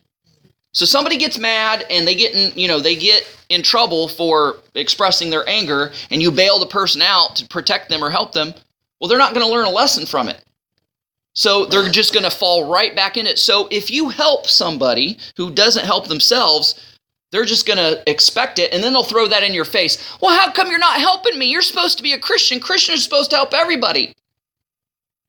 So 0.73 0.87
somebody 0.87 1.19
gets 1.19 1.39
mad 1.39 1.85
and 1.91 2.07
they 2.07 2.15
get 2.15 2.35
in, 2.35 2.59
you 2.59 2.67
know, 2.67 2.81
they 2.81 2.97
get 2.97 3.29
in 3.51 3.63
trouble 3.63 4.09
for 4.09 4.57
expressing 4.75 5.31
their 5.31 5.47
anger 5.49 5.93
and 6.11 6.23
you 6.23 6.31
bail 6.31 6.59
the 6.59 6.67
person 6.67 7.03
out 7.03 7.37
to 7.37 7.47
protect 7.49 7.89
them 7.91 8.03
or 8.03 8.11
help 8.11 8.33
them, 8.33 8.55
well 9.01 9.09
they're 9.09 9.19
not 9.19 9.35
going 9.35 9.47
to 9.47 9.53
learn 9.53 9.67
a 9.67 9.71
lesson 9.71 10.07
from 10.07 10.29
it. 10.29 10.43
So 11.35 11.67
they're 11.67 11.91
just 11.91 12.13
going 12.13 12.25
to 12.25 12.37
fall 12.37 12.71
right 12.71 12.95
back 12.95 13.17
in 13.17 13.27
it. 13.27 13.39
So 13.39 13.69
if 13.71 13.91
you 13.91 14.09
help 14.09 14.47
somebody 14.47 15.19
who 15.37 15.51
doesn't 15.51 15.85
help 15.85 16.09
themselves, 16.09 16.75
they're 17.31 17.47
just 17.47 17.67
going 17.67 17.79
to 17.79 18.03
expect 18.09 18.59
it, 18.59 18.73
and 18.75 18.85
then 18.85 18.93
they'll 18.93 19.03
throw 19.03 19.27
that 19.27 19.43
in 19.43 19.55
your 19.55 19.65
face. 19.65 19.97
Well, 20.21 20.39
how 20.39 20.53
come 20.53 20.69
you're 20.69 20.79
not 20.79 21.01
helping 21.01 21.39
me? 21.39 21.47
You're 21.47 21.63
supposed 21.63 21.97
to 21.97 22.03
be 22.03 22.13
a 22.13 22.19
Christian. 22.19 22.61
Christians 22.61 22.99
are 22.99 23.03
supposed 23.03 23.31
to 23.31 23.37
help 23.37 23.55
everybody 23.55 24.13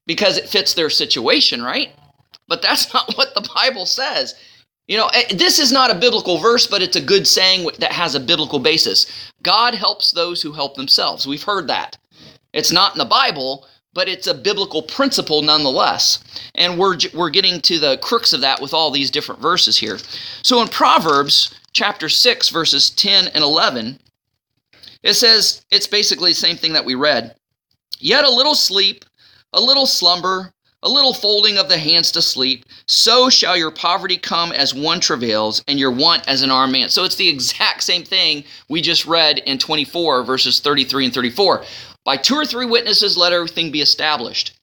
because 0.05 0.37
it 0.37 0.49
fits 0.49 0.73
their 0.73 0.89
situation, 0.89 1.61
right? 1.61 1.91
But 2.49 2.61
that's 2.61 2.93
not 2.93 3.13
what 3.15 3.33
the 3.33 3.49
Bible 3.55 3.85
says. 3.85 4.35
You 4.87 4.97
know, 4.97 5.07
eh, 5.13 5.33
this 5.35 5.59
is 5.59 5.71
not 5.71 5.91
a 5.91 5.95
biblical 5.95 6.37
verse, 6.37 6.67
but 6.67 6.81
it's 6.81 6.95
a 6.95 7.01
good 7.01 7.25
saying 7.27 7.69
that 7.79 7.91
has 7.91 8.15
a 8.15 8.19
biblical 8.19 8.59
basis. 8.59 9.05
God 9.41 9.73
helps 9.73 10.11
those 10.11 10.41
who 10.41 10.51
help 10.51 10.75
themselves. 10.75 11.25
We've 11.25 11.43
heard 11.43 11.67
that. 11.67 11.97
It's 12.51 12.71
not 12.71 12.93
in 12.93 12.97
the 12.99 13.05
Bible, 13.05 13.65
but 13.93 14.09
it's 14.09 14.27
a 14.27 14.33
biblical 14.33 14.81
principle 14.81 15.41
nonetheless. 15.41 16.23
And 16.55 16.77
we're, 16.77 16.97
we're 17.13 17.29
getting 17.29 17.61
to 17.61 17.79
the 17.79 17.97
crux 17.97 18.33
of 18.33 18.41
that 18.41 18.61
with 18.61 18.73
all 18.73 18.91
these 18.91 19.11
different 19.11 19.41
verses 19.41 19.77
here. 19.77 19.99
So 20.41 20.61
in 20.61 20.67
Proverbs 20.67 21.53
chapter 21.71 22.09
6, 22.09 22.49
verses 22.49 22.89
10 22.89 23.27
and 23.29 23.43
11, 23.43 23.99
it 25.03 25.13
says, 25.13 25.63
it's 25.71 25.87
basically 25.87 26.31
the 26.31 26.35
same 26.35 26.57
thing 26.57 26.73
that 26.73 26.85
we 26.85 26.95
read. 26.95 27.35
Yet 27.99 28.25
a 28.25 28.29
little 28.29 28.55
sleep, 28.55 29.05
a 29.53 29.61
little 29.61 29.85
slumber, 29.85 30.53
a 30.83 30.89
little 30.89 31.13
folding 31.13 31.57
of 31.57 31.69
the 31.69 31.77
hands 31.77 32.11
to 32.11 32.21
sleep, 32.21 32.65
so 32.85 33.29
shall 33.29 33.57
your 33.57 33.71
poverty 33.71 34.17
come 34.17 34.51
as 34.51 34.73
one 34.73 34.99
travails, 34.99 35.63
and 35.67 35.79
your 35.79 35.91
want 35.91 36.27
as 36.27 36.41
an 36.41 36.51
armed 36.51 36.73
man. 36.73 36.89
So 36.89 37.03
it's 37.03 37.15
the 37.15 37.29
exact 37.29 37.83
same 37.83 38.03
thing 38.03 38.43
we 38.69 38.81
just 38.81 39.05
read 39.05 39.39
in 39.39 39.57
24, 39.57 40.23
verses 40.23 40.59
33 40.59 41.05
and 41.05 41.13
34. 41.13 41.63
By 42.03 42.17
two 42.17 42.35
or 42.35 42.45
three 42.45 42.65
witnesses, 42.65 43.17
let 43.17 43.33
everything 43.33 43.71
be 43.71 43.81
established. 43.81 44.59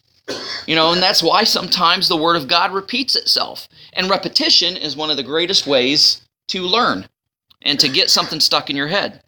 You 0.67 0.77
know, 0.77 0.93
and 0.93 1.03
that's 1.03 1.23
why 1.23 1.43
sometimes 1.43 2.07
the 2.07 2.17
Word 2.17 2.37
of 2.37 2.47
God 2.47 2.73
repeats 2.73 3.17
itself. 3.17 3.67
And 3.95 4.09
repetition 4.09 4.77
is 4.77 4.95
one 4.95 5.11
of 5.11 5.17
the 5.17 5.23
greatest 5.25 5.67
ways 5.67 6.23
to 6.49 6.63
learn 6.63 7.09
and 7.63 7.81
to 7.81 7.89
get 7.89 8.11
something 8.11 8.39
stuck 8.39 8.71
in 8.71 8.77
your 8.77 8.89
head. 8.89 9.23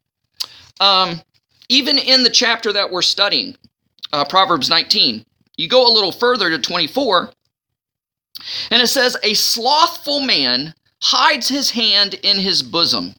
Um, 0.79 1.23
even 1.69 1.99
in 1.99 2.23
the 2.23 2.31
chapter 2.31 2.73
that 2.73 2.93
we're 2.93 3.03
studying, 3.03 3.57
uh, 4.13 4.25
Proverbs 4.25 4.69
19, 4.69 5.25
you 5.63 5.69
go 5.69 5.87
a 5.87 5.95
little 5.95 6.13
further 6.13 6.51
to 6.51 6.59
24, 6.59 7.31
and 8.71 8.83
it 8.83 8.89
says, 8.89 9.17
A 9.23 9.35
slothful 9.35 10.21
man 10.21 10.75
hides 11.01 11.49
his 11.49 11.71
hand 11.71 12.15
in 12.23 12.37
his 12.39 12.63
bosom 12.63 13.15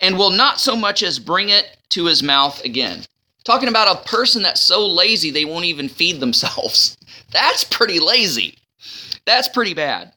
and 0.00 0.16
will 0.16 0.30
not 0.30 0.60
so 0.60 0.74
much 0.74 1.02
as 1.02 1.18
bring 1.18 1.50
it 1.50 1.76
to 1.90 2.06
his 2.06 2.22
mouth 2.22 2.62
again. 2.64 3.04
Talking 3.44 3.68
about 3.68 3.94
a 3.94 4.08
person 4.08 4.42
that's 4.42 4.60
so 4.60 4.86
lazy 4.86 5.30
they 5.30 5.44
won't 5.44 5.66
even 5.66 5.88
feed 5.88 6.18
themselves. 6.18 6.96
That's 7.30 7.62
pretty 7.62 8.00
lazy. 8.00 8.56
That's 9.26 9.48
pretty 9.48 9.74
bad. 9.74 10.12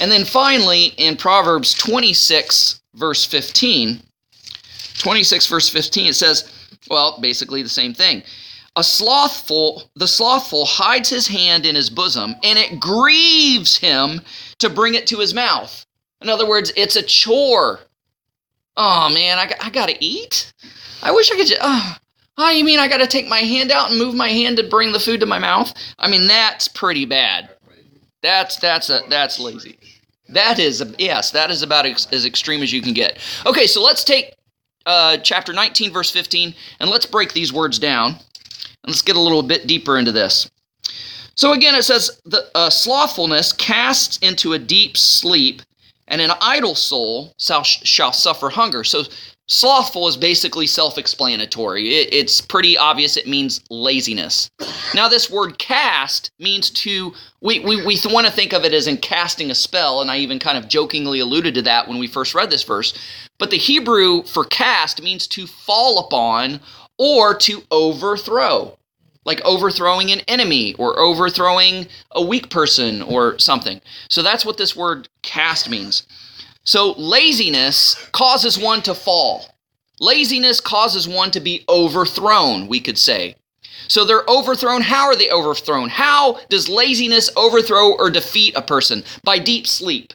And 0.00 0.10
then 0.10 0.24
finally, 0.24 0.94
in 0.96 1.16
Proverbs 1.16 1.74
26, 1.74 2.80
verse 2.94 3.26
15, 3.26 4.00
26, 4.98 5.46
verse 5.46 5.68
15, 5.68 6.06
it 6.06 6.14
says, 6.14 6.50
well, 6.88 7.18
basically 7.20 7.62
the 7.62 7.68
same 7.68 7.92
thing. 7.92 8.22
A 8.80 8.84
slothful, 8.84 9.90
the 9.94 10.08
slothful 10.08 10.64
hides 10.64 11.10
his 11.10 11.28
hand 11.28 11.66
in 11.66 11.74
his 11.74 11.90
bosom, 11.90 12.34
and 12.42 12.58
it 12.58 12.80
grieves 12.80 13.76
him 13.76 14.22
to 14.58 14.70
bring 14.70 14.94
it 14.94 15.06
to 15.08 15.18
his 15.18 15.34
mouth. 15.34 15.84
In 16.22 16.30
other 16.30 16.48
words, 16.48 16.72
it's 16.76 16.96
a 16.96 17.02
chore. 17.02 17.80
Oh 18.78 19.10
man, 19.12 19.38
I, 19.38 19.52
I 19.60 19.68
gotta 19.68 19.96
eat. 20.00 20.54
I 21.02 21.12
wish 21.12 21.30
I 21.30 21.36
could 21.36 21.46
just. 21.46 21.60
Oh, 21.62 21.96
oh, 22.38 22.50
you 22.50 22.64
mean 22.64 22.78
I 22.78 22.88
gotta 22.88 23.06
take 23.06 23.28
my 23.28 23.40
hand 23.40 23.70
out 23.70 23.90
and 23.90 23.98
move 23.98 24.14
my 24.14 24.30
hand 24.30 24.56
to 24.56 24.62
bring 24.62 24.92
the 24.92 24.98
food 24.98 25.20
to 25.20 25.26
my 25.26 25.38
mouth? 25.38 25.74
I 25.98 26.08
mean, 26.08 26.26
that's 26.26 26.66
pretty 26.66 27.04
bad. 27.04 27.50
That's 28.22 28.56
that's 28.56 28.88
a 28.88 29.02
that's 29.10 29.38
lazy. 29.38 29.78
That 30.30 30.58
is 30.58 30.82
yes, 30.98 31.32
that 31.32 31.50
is 31.50 31.62
about 31.62 31.84
ex, 31.84 32.08
as 32.12 32.24
extreme 32.24 32.62
as 32.62 32.72
you 32.72 32.80
can 32.80 32.94
get. 32.94 33.18
Okay, 33.44 33.66
so 33.66 33.82
let's 33.82 34.04
take 34.04 34.34
uh, 34.86 35.18
chapter 35.18 35.52
19, 35.52 35.92
verse 35.92 36.10
15, 36.10 36.54
and 36.80 36.88
let's 36.88 37.04
break 37.04 37.34
these 37.34 37.52
words 37.52 37.78
down. 37.78 38.16
Let's 38.86 39.02
get 39.02 39.16
a 39.16 39.20
little 39.20 39.42
bit 39.42 39.66
deeper 39.66 39.98
into 39.98 40.12
this. 40.12 40.50
So 41.34 41.52
again, 41.52 41.74
it 41.74 41.84
says 41.84 42.20
the 42.24 42.50
uh, 42.54 42.70
slothfulness 42.70 43.52
casts 43.52 44.18
into 44.18 44.52
a 44.52 44.58
deep 44.58 44.96
sleep, 44.96 45.62
and 46.08 46.20
an 46.20 46.32
idle 46.40 46.74
soul 46.74 47.32
shall, 47.38 47.62
shall 47.62 48.12
suffer 48.12 48.50
hunger. 48.50 48.84
So 48.84 49.04
slothful 49.46 50.08
is 50.08 50.16
basically 50.16 50.66
self-explanatory. 50.66 51.88
It, 51.88 52.12
it's 52.12 52.40
pretty 52.40 52.76
obvious. 52.76 53.16
It 53.16 53.26
means 53.26 53.62
laziness. 53.70 54.50
Now, 54.94 55.08
this 55.08 55.30
word 55.30 55.58
cast 55.58 56.30
means 56.38 56.70
to. 56.70 57.12
We 57.40 57.60
we 57.60 57.84
we 57.86 57.96
want 58.06 58.26
to 58.26 58.32
think 58.32 58.52
of 58.52 58.64
it 58.64 58.74
as 58.74 58.86
in 58.86 58.98
casting 58.98 59.50
a 59.50 59.54
spell, 59.54 60.02
and 60.02 60.10
I 60.10 60.18
even 60.18 60.38
kind 60.38 60.58
of 60.58 60.68
jokingly 60.68 61.20
alluded 61.20 61.54
to 61.54 61.62
that 61.62 61.88
when 61.88 61.98
we 61.98 62.06
first 62.06 62.34
read 62.34 62.50
this 62.50 62.64
verse. 62.64 62.92
But 63.38 63.50
the 63.50 63.56
Hebrew 63.56 64.24
for 64.24 64.44
cast 64.44 65.02
means 65.02 65.26
to 65.28 65.46
fall 65.46 66.00
upon 66.00 66.60
or 67.00 67.34
to 67.34 67.62
overthrow 67.70 68.76
like 69.24 69.40
overthrowing 69.44 70.10
an 70.10 70.20
enemy 70.28 70.74
or 70.74 70.98
overthrowing 70.98 71.86
a 72.12 72.22
weak 72.22 72.50
person 72.50 73.02
or 73.02 73.38
something. 73.38 73.80
So 74.08 74.22
that's 74.22 74.44
what 74.44 74.56
this 74.56 74.74
word 74.74 75.08
cast 75.22 75.68
means. 75.68 76.06
So 76.64 76.92
laziness 76.92 77.96
causes 78.12 78.58
one 78.58 78.82
to 78.82 78.94
fall. 78.94 79.46
Laziness 80.00 80.60
causes 80.60 81.06
one 81.06 81.30
to 81.32 81.40
be 81.40 81.64
overthrown, 81.68 82.66
we 82.66 82.80
could 82.80 82.98
say. 82.98 83.36
So 83.88 84.04
they're 84.04 84.24
overthrown. 84.28 84.82
How 84.82 85.06
are 85.06 85.16
they 85.16 85.30
overthrown? 85.30 85.88
How 85.90 86.40
does 86.48 86.68
laziness 86.68 87.30
overthrow 87.36 87.92
or 87.92 88.10
defeat 88.10 88.54
a 88.56 88.62
person? 88.62 89.04
By 89.24 89.38
deep 89.38 89.66
sleep. 89.66 90.12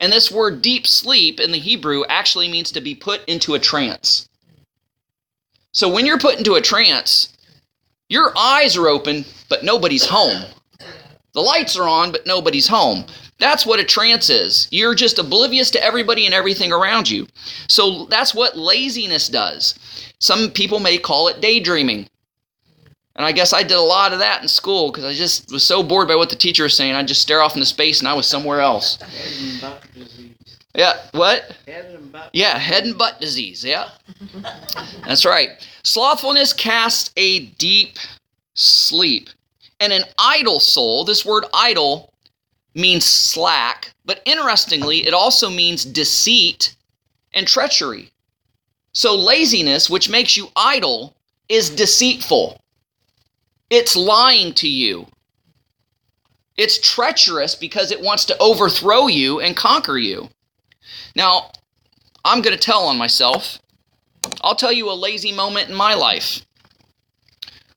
And 0.00 0.12
this 0.12 0.30
word 0.30 0.62
deep 0.62 0.86
sleep 0.86 1.40
in 1.40 1.50
the 1.50 1.58
Hebrew 1.58 2.04
actually 2.08 2.48
means 2.48 2.70
to 2.72 2.80
be 2.80 2.94
put 2.94 3.24
into 3.28 3.54
a 3.54 3.58
trance. 3.58 4.27
So 5.78 5.88
when 5.88 6.06
you're 6.06 6.18
put 6.18 6.38
into 6.38 6.56
a 6.56 6.60
trance, 6.60 7.28
your 8.08 8.36
eyes 8.36 8.76
are 8.76 8.88
open, 8.88 9.24
but 9.48 9.62
nobody's 9.62 10.04
home. 10.04 10.42
The 11.34 11.40
lights 11.40 11.76
are 11.76 11.88
on, 11.88 12.10
but 12.10 12.26
nobody's 12.26 12.66
home. 12.66 13.04
That's 13.38 13.64
what 13.64 13.78
a 13.78 13.84
trance 13.84 14.28
is. 14.28 14.66
You're 14.72 14.96
just 14.96 15.20
oblivious 15.20 15.70
to 15.70 15.84
everybody 15.84 16.26
and 16.26 16.34
everything 16.34 16.72
around 16.72 17.08
you. 17.08 17.28
So 17.68 18.06
that's 18.06 18.34
what 18.34 18.58
laziness 18.58 19.28
does. 19.28 19.78
Some 20.18 20.50
people 20.50 20.80
may 20.80 20.98
call 20.98 21.28
it 21.28 21.40
daydreaming. 21.40 22.08
And 23.14 23.24
I 23.24 23.30
guess 23.30 23.52
I 23.52 23.62
did 23.62 23.76
a 23.76 23.80
lot 23.80 24.12
of 24.12 24.18
that 24.18 24.42
in 24.42 24.48
school 24.48 24.90
because 24.90 25.04
I 25.04 25.14
just 25.14 25.52
was 25.52 25.62
so 25.62 25.84
bored 25.84 26.08
by 26.08 26.16
what 26.16 26.30
the 26.30 26.34
teacher 26.34 26.64
was 26.64 26.76
saying. 26.76 26.96
I'd 26.96 27.06
just 27.06 27.22
stare 27.22 27.40
off 27.40 27.54
into 27.54 27.66
space 27.66 28.00
and 28.00 28.08
I 28.08 28.14
was 28.14 28.26
somewhere 28.26 28.60
else. 28.60 28.98
Yeah, 30.74 30.94
what? 31.12 31.56
Head 31.66 31.98
yeah, 32.32 32.58
head 32.58 32.84
and 32.84 32.96
butt 32.96 33.20
disease. 33.20 33.64
Yeah. 33.64 33.88
That's 35.06 35.24
right. 35.24 35.50
Slothfulness 35.82 36.52
casts 36.52 37.10
a 37.16 37.46
deep 37.56 37.98
sleep. 38.54 39.30
And 39.80 39.92
an 39.92 40.02
idle 40.18 40.60
soul, 40.60 41.04
this 41.04 41.24
word 41.24 41.44
idle 41.54 42.12
means 42.74 43.04
slack, 43.04 43.92
but 44.04 44.20
interestingly, 44.24 45.06
it 45.06 45.14
also 45.14 45.48
means 45.48 45.84
deceit 45.84 46.74
and 47.32 47.46
treachery. 47.46 48.10
So 48.92 49.14
laziness, 49.14 49.88
which 49.88 50.10
makes 50.10 50.36
you 50.36 50.48
idle, 50.56 51.14
is 51.48 51.70
deceitful. 51.70 52.60
It's 53.70 53.94
lying 53.94 54.52
to 54.54 54.68
you. 54.68 55.06
It's 56.56 56.80
treacherous 56.80 57.54
because 57.54 57.92
it 57.92 58.00
wants 58.00 58.24
to 58.26 58.38
overthrow 58.38 59.06
you 59.06 59.40
and 59.40 59.56
conquer 59.56 59.98
you. 59.98 60.28
Now, 61.14 61.50
I'm 62.24 62.42
going 62.42 62.56
to 62.56 62.62
tell 62.62 62.84
on 62.84 62.96
myself. 62.96 63.58
I'll 64.42 64.54
tell 64.54 64.72
you 64.72 64.90
a 64.90 64.92
lazy 64.92 65.32
moment 65.32 65.68
in 65.68 65.74
my 65.74 65.94
life 65.94 66.42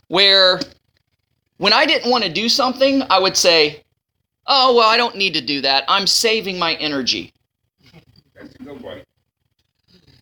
where 0.08 0.60
when 1.58 1.74
I 1.74 1.86
didn't 1.86 2.10
want 2.10 2.24
to 2.24 2.30
do 2.32 2.50
something, 2.50 3.04
I 3.10 3.20
would 3.20 3.38
say, 3.38 3.84
Oh, 4.48 4.76
well, 4.76 4.90
I 4.90 4.98
don't 4.98 5.16
need 5.16 5.34
to 5.36 5.42
do 5.42 5.62
that. 5.62 5.86
I'm 5.88 6.08
saving 6.08 6.58
my 6.60 6.74
energy. 6.76 7.34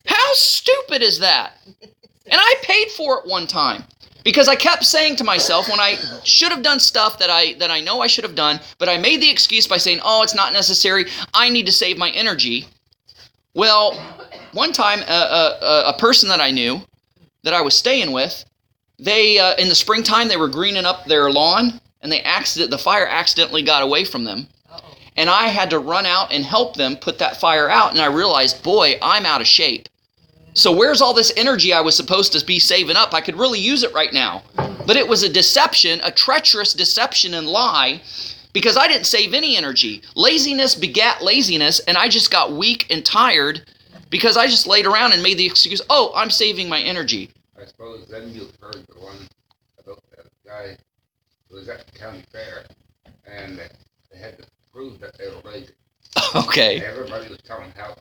How 0.05 0.33
stupid 0.33 1.01
is 1.01 1.19
that? 1.19 1.53
And 1.65 2.39
I 2.39 2.55
paid 2.61 2.91
for 2.91 3.19
it 3.19 3.27
one 3.27 3.47
time 3.47 3.83
because 4.23 4.47
I 4.47 4.55
kept 4.55 4.85
saying 4.85 5.15
to 5.17 5.23
myself 5.23 5.69
when 5.69 5.79
I 5.79 5.97
should 6.23 6.51
have 6.51 6.61
done 6.61 6.79
stuff 6.79 7.17
that 7.19 7.29
I 7.29 7.53
that 7.53 7.71
I 7.71 7.81
know 7.81 8.01
I 8.01 8.07
should 8.07 8.23
have 8.23 8.35
done, 8.35 8.59
but 8.77 8.89
I 8.89 8.97
made 8.97 9.21
the 9.21 9.29
excuse 9.29 9.65
by 9.65 9.77
saying, 9.77 10.01
"Oh, 10.03 10.21
it's 10.21 10.35
not 10.35 10.53
necessary. 10.53 11.05
I 11.33 11.49
need 11.49 11.65
to 11.65 11.71
save 11.71 11.97
my 11.97 12.11
energy." 12.11 12.67
Well, 13.53 13.93
one 14.53 14.71
time, 14.71 14.99
a, 15.01 15.11
a, 15.11 15.83
a 15.87 15.97
person 15.97 16.29
that 16.29 16.39
I 16.39 16.51
knew, 16.51 16.81
that 17.43 17.53
I 17.53 17.61
was 17.61 17.75
staying 17.75 18.11
with, 18.11 18.45
they 18.99 19.39
uh, 19.39 19.55
in 19.55 19.69
the 19.69 19.75
springtime 19.75 20.27
they 20.27 20.37
were 20.37 20.49
greening 20.49 20.85
up 20.85 21.05
their 21.05 21.31
lawn, 21.31 21.79
and 22.01 22.11
they 22.11 22.21
accident 22.21 22.71
the 22.71 22.77
fire 22.77 23.07
accidentally 23.07 23.63
got 23.63 23.83
away 23.83 24.03
from 24.03 24.23
them. 24.23 24.47
Uh-oh. 24.69 24.95
And 25.15 25.29
I 25.29 25.47
had 25.47 25.69
to 25.71 25.79
run 25.79 26.05
out 26.05 26.31
and 26.31 26.43
help 26.45 26.75
them 26.75 26.95
put 26.95 27.17
that 27.19 27.39
fire 27.39 27.69
out, 27.69 27.91
and 27.91 28.01
I 28.01 28.07
realized, 28.07 28.61
boy, 28.63 28.99
I'm 29.01 29.25
out 29.25 29.41
of 29.41 29.47
shape. 29.47 29.87
So 30.53 30.71
where's 30.71 31.01
all 31.01 31.13
this 31.13 31.31
energy 31.37 31.71
I 31.73 31.81
was 31.81 31.95
supposed 31.95 32.33
to 32.33 32.45
be 32.45 32.59
saving 32.59 32.97
up? 32.97 33.13
I 33.13 33.21
could 33.21 33.37
really 33.37 33.59
use 33.59 33.83
it 33.83 33.93
right 33.93 34.11
now. 34.11 34.43
But 34.85 34.97
it 34.97 35.07
was 35.07 35.23
a 35.23 35.29
deception, 35.29 36.01
a 36.03 36.11
treacherous 36.11 36.73
deception 36.73 37.35
and 37.35 37.47
lie 37.47 38.01
because 38.53 38.77
I 38.77 38.87
didn't 38.87 39.05
save 39.05 39.33
any 39.33 39.57
energy. 39.57 40.01
Laziness 40.15 40.75
begat 40.75 41.23
laziness, 41.23 41.79
and 41.81 41.97
I 41.97 42.09
just 42.09 42.31
got 42.31 42.53
weak 42.53 42.87
and 42.89 43.05
tired 43.05 43.69
because 44.09 44.37
I 44.37 44.47
just 44.47 44.67
laid 44.67 44.85
around 44.85 45.13
and 45.13 45.21
made 45.21 45.37
the 45.37 45.45
excuse, 45.45 45.81
oh, 45.89 46.11
I'm 46.15 46.29
saving 46.29 46.67
my 46.67 46.79
energy. 46.79 47.29
I 47.59 47.65
suppose 47.65 48.07
then 48.07 48.33
you 48.33 48.47
heard 48.61 48.85
the 48.87 48.99
one 48.99 49.17
about 49.77 50.01
that 50.15 50.25
guy 50.45 50.77
who 51.49 51.55
was 51.55 51.69
at 51.69 51.85
the 51.85 51.99
county 51.99 52.23
fair, 52.31 52.65
and 53.27 53.59
they 54.11 54.17
had 54.17 54.37
to 54.37 54.45
prove 54.71 54.99
that 54.99 55.17
they 55.17 55.27
were 55.27 55.51
lazy. 55.51 55.73
Okay. 56.35 56.79
Everybody 56.81 57.29
was 57.29 57.39
telling 57.39 57.71
how, 57.75 57.95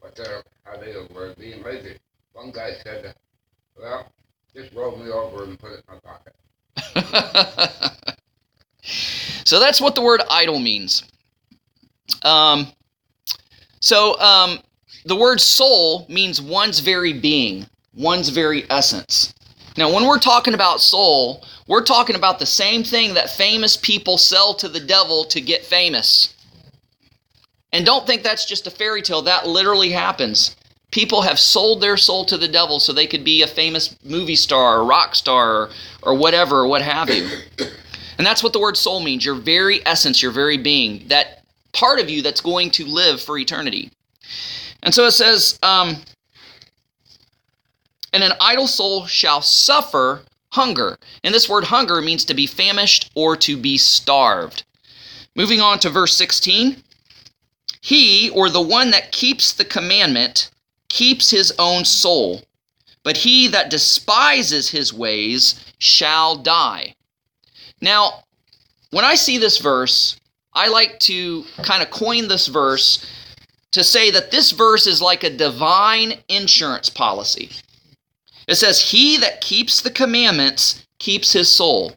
what 0.00 0.14
their, 0.14 0.42
how 0.64 0.76
they 0.76 0.94
were 1.12 1.34
being 1.38 1.62
lazy. 1.62 1.96
One 2.32 2.50
guy 2.52 2.72
said, 2.82 3.14
well, 3.76 4.12
just 4.54 4.72
roll 4.74 4.96
me 4.96 5.10
over 5.10 5.44
and 5.44 5.58
put 5.58 5.72
it 5.72 5.84
in 5.88 5.94
my 5.94 6.00
pocket. 6.00 6.34
So 8.84 9.58
that's 9.58 9.80
what 9.80 9.94
the 9.94 10.02
word 10.02 10.22
idle 10.30 10.58
means. 10.58 11.04
Um, 12.22 12.68
so 13.80 14.18
um, 14.20 14.58
the 15.04 15.16
word 15.16 15.40
soul 15.40 16.06
means 16.08 16.40
one's 16.40 16.80
very 16.80 17.12
being, 17.12 17.66
one's 17.94 18.28
very 18.28 18.64
essence. 18.70 19.34
Now, 19.76 19.92
when 19.92 20.06
we're 20.06 20.18
talking 20.20 20.54
about 20.54 20.80
soul, 20.80 21.44
we're 21.66 21.82
talking 21.82 22.14
about 22.14 22.38
the 22.38 22.46
same 22.46 22.84
thing 22.84 23.14
that 23.14 23.30
famous 23.30 23.76
people 23.76 24.18
sell 24.18 24.54
to 24.54 24.68
the 24.68 24.80
devil 24.80 25.24
to 25.26 25.40
get 25.40 25.64
famous. 25.64 26.34
And 27.72 27.84
don't 27.84 28.06
think 28.06 28.22
that's 28.22 28.46
just 28.46 28.68
a 28.68 28.70
fairy 28.70 29.02
tale, 29.02 29.22
that 29.22 29.48
literally 29.48 29.90
happens. 29.90 30.54
People 30.92 31.22
have 31.22 31.40
sold 31.40 31.80
their 31.80 31.96
soul 31.96 32.24
to 32.26 32.38
the 32.38 32.46
devil 32.46 32.78
so 32.78 32.92
they 32.92 33.08
could 33.08 33.24
be 33.24 33.42
a 33.42 33.48
famous 33.48 33.96
movie 34.04 34.36
star 34.36 34.78
or 34.78 34.84
rock 34.84 35.16
star 35.16 35.56
or, 35.56 35.70
or 36.02 36.14
whatever, 36.14 36.60
or 36.60 36.68
what 36.68 36.82
have 36.82 37.10
you. 37.10 37.28
And 38.18 38.26
that's 38.26 38.42
what 38.42 38.52
the 38.52 38.60
word 38.60 38.76
soul 38.76 39.00
means 39.00 39.24
your 39.24 39.34
very 39.34 39.84
essence, 39.86 40.22
your 40.22 40.32
very 40.32 40.56
being, 40.56 41.06
that 41.08 41.44
part 41.72 42.00
of 42.00 42.08
you 42.08 42.22
that's 42.22 42.40
going 42.40 42.70
to 42.72 42.84
live 42.84 43.20
for 43.20 43.38
eternity. 43.38 43.90
And 44.82 44.94
so 44.94 45.06
it 45.06 45.12
says, 45.12 45.58
um, 45.62 45.96
and 48.12 48.22
an 48.22 48.32
idle 48.40 48.68
soul 48.68 49.06
shall 49.06 49.42
suffer 49.42 50.22
hunger. 50.52 50.96
And 51.24 51.34
this 51.34 51.48
word 51.48 51.64
hunger 51.64 52.00
means 52.00 52.24
to 52.26 52.34
be 52.34 52.46
famished 52.46 53.10
or 53.14 53.36
to 53.38 53.56
be 53.56 53.76
starved. 53.76 54.64
Moving 55.34 55.60
on 55.60 55.80
to 55.80 55.90
verse 55.90 56.16
16. 56.16 56.76
He, 57.80 58.30
or 58.30 58.48
the 58.48 58.62
one 58.62 58.92
that 58.92 59.12
keeps 59.12 59.52
the 59.52 59.64
commandment, 59.64 60.50
keeps 60.88 61.30
his 61.30 61.52
own 61.58 61.84
soul, 61.84 62.42
but 63.02 63.18
he 63.18 63.48
that 63.48 63.68
despises 63.68 64.68
his 64.68 64.94
ways 64.94 65.60
shall 65.78 66.36
die. 66.36 66.94
Now, 67.80 68.24
when 68.90 69.04
I 69.04 69.14
see 69.14 69.38
this 69.38 69.58
verse, 69.58 70.18
I 70.52 70.68
like 70.68 70.98
to 71.00 71.44
kind 71.62 71.82
of 71.82 71.90
coin 71.90 72.28
this 72.28 72.46
verse 72.46 73.04
to 73.72 73.82
say 73.82 74.10
that 74.12 74.30
this 74.30 74.52
verse 74.52 74.86
is 74.86 75.02
like 75.02 75.24
a 75.24 75.36
divine 75.36 76.14
insurance 76.28 76.88
policy. 76.88 77.50
It 78.46 78.54
says, 78.54 78.80
He 78.80 79.16
that 79.18 79.40
keeps 79.40 79.80
the 79.80 79.90
commandments 79.90 80.84
keeps 80.98 81.32
his 81.32 81.50
soul. 81.50 81.92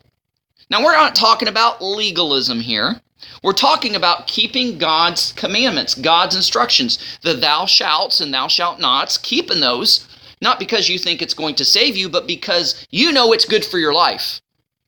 Now, 0.70 0.84
we're 0.84 0.94
not 0.94 1.16
talking 1.16 1.48
about 1.48 1.84
legalism 1.84 2.60
here. 2.60 3.00
We're 3.44 3.54
talking 3.54 3.96
about 3.96 4.28
keeping 4.28 4.78
God's 4.78 5.32
commandments, 5.34 5.96
God's 5.96 6.36
instructions, 6.36 7.00
the 7.22 7.36
thou 7.36 7.66
shalt 7.66 8.20
and 8.20 8.34
thou 8.34 8.48
shalt 8.48 8.80
nots, 8.80 9.18
keeping 9.18 9.60
those, 9.60 10.08
not 10.42 10.60
because 10.60 10.90
you 10.90 10.98
think 10.98 11.22
it's 11.22 11.34
going 11.34 11.56
to 11.56 11.66
save 11.66 11.96
you, 11.96 12.10
but 12.10 12.28
because 12.28 12.86
you 12.90 13.12
know 13.12 13.32
it's 13.34 13.46
good 13.46 13.64
for 13.64 13.78
your 13.78 13.94
life. 13.94 14.42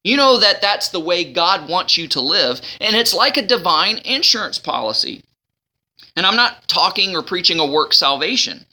You 0.03 0.15
know 0.15 0.38
that 0.38 0.62
that's 0.62 0.89
the 0.89 1.00
way 1.00 1.24
God 1.24 1.68
wants 1.68 1.98
you 1.98 2.08
to 2.10 2.22
live, 2.22 2.62
and 2.79 2.96
it's 2.96 3.13
like 3.13 3.38
a 3.38 3.46
divine 3.46 3.98
insurance 4.06 4.58
policy. 4.58 5.24
And 6.15 6.25
I'm 6.25 6.38
not 6.38 6.68
talking 6.68 7.15
or 7.15 7.22
preaching 7.22 7.60
a 7.60 7.65
work 7.65 7.94
salvation, 7.94 8.65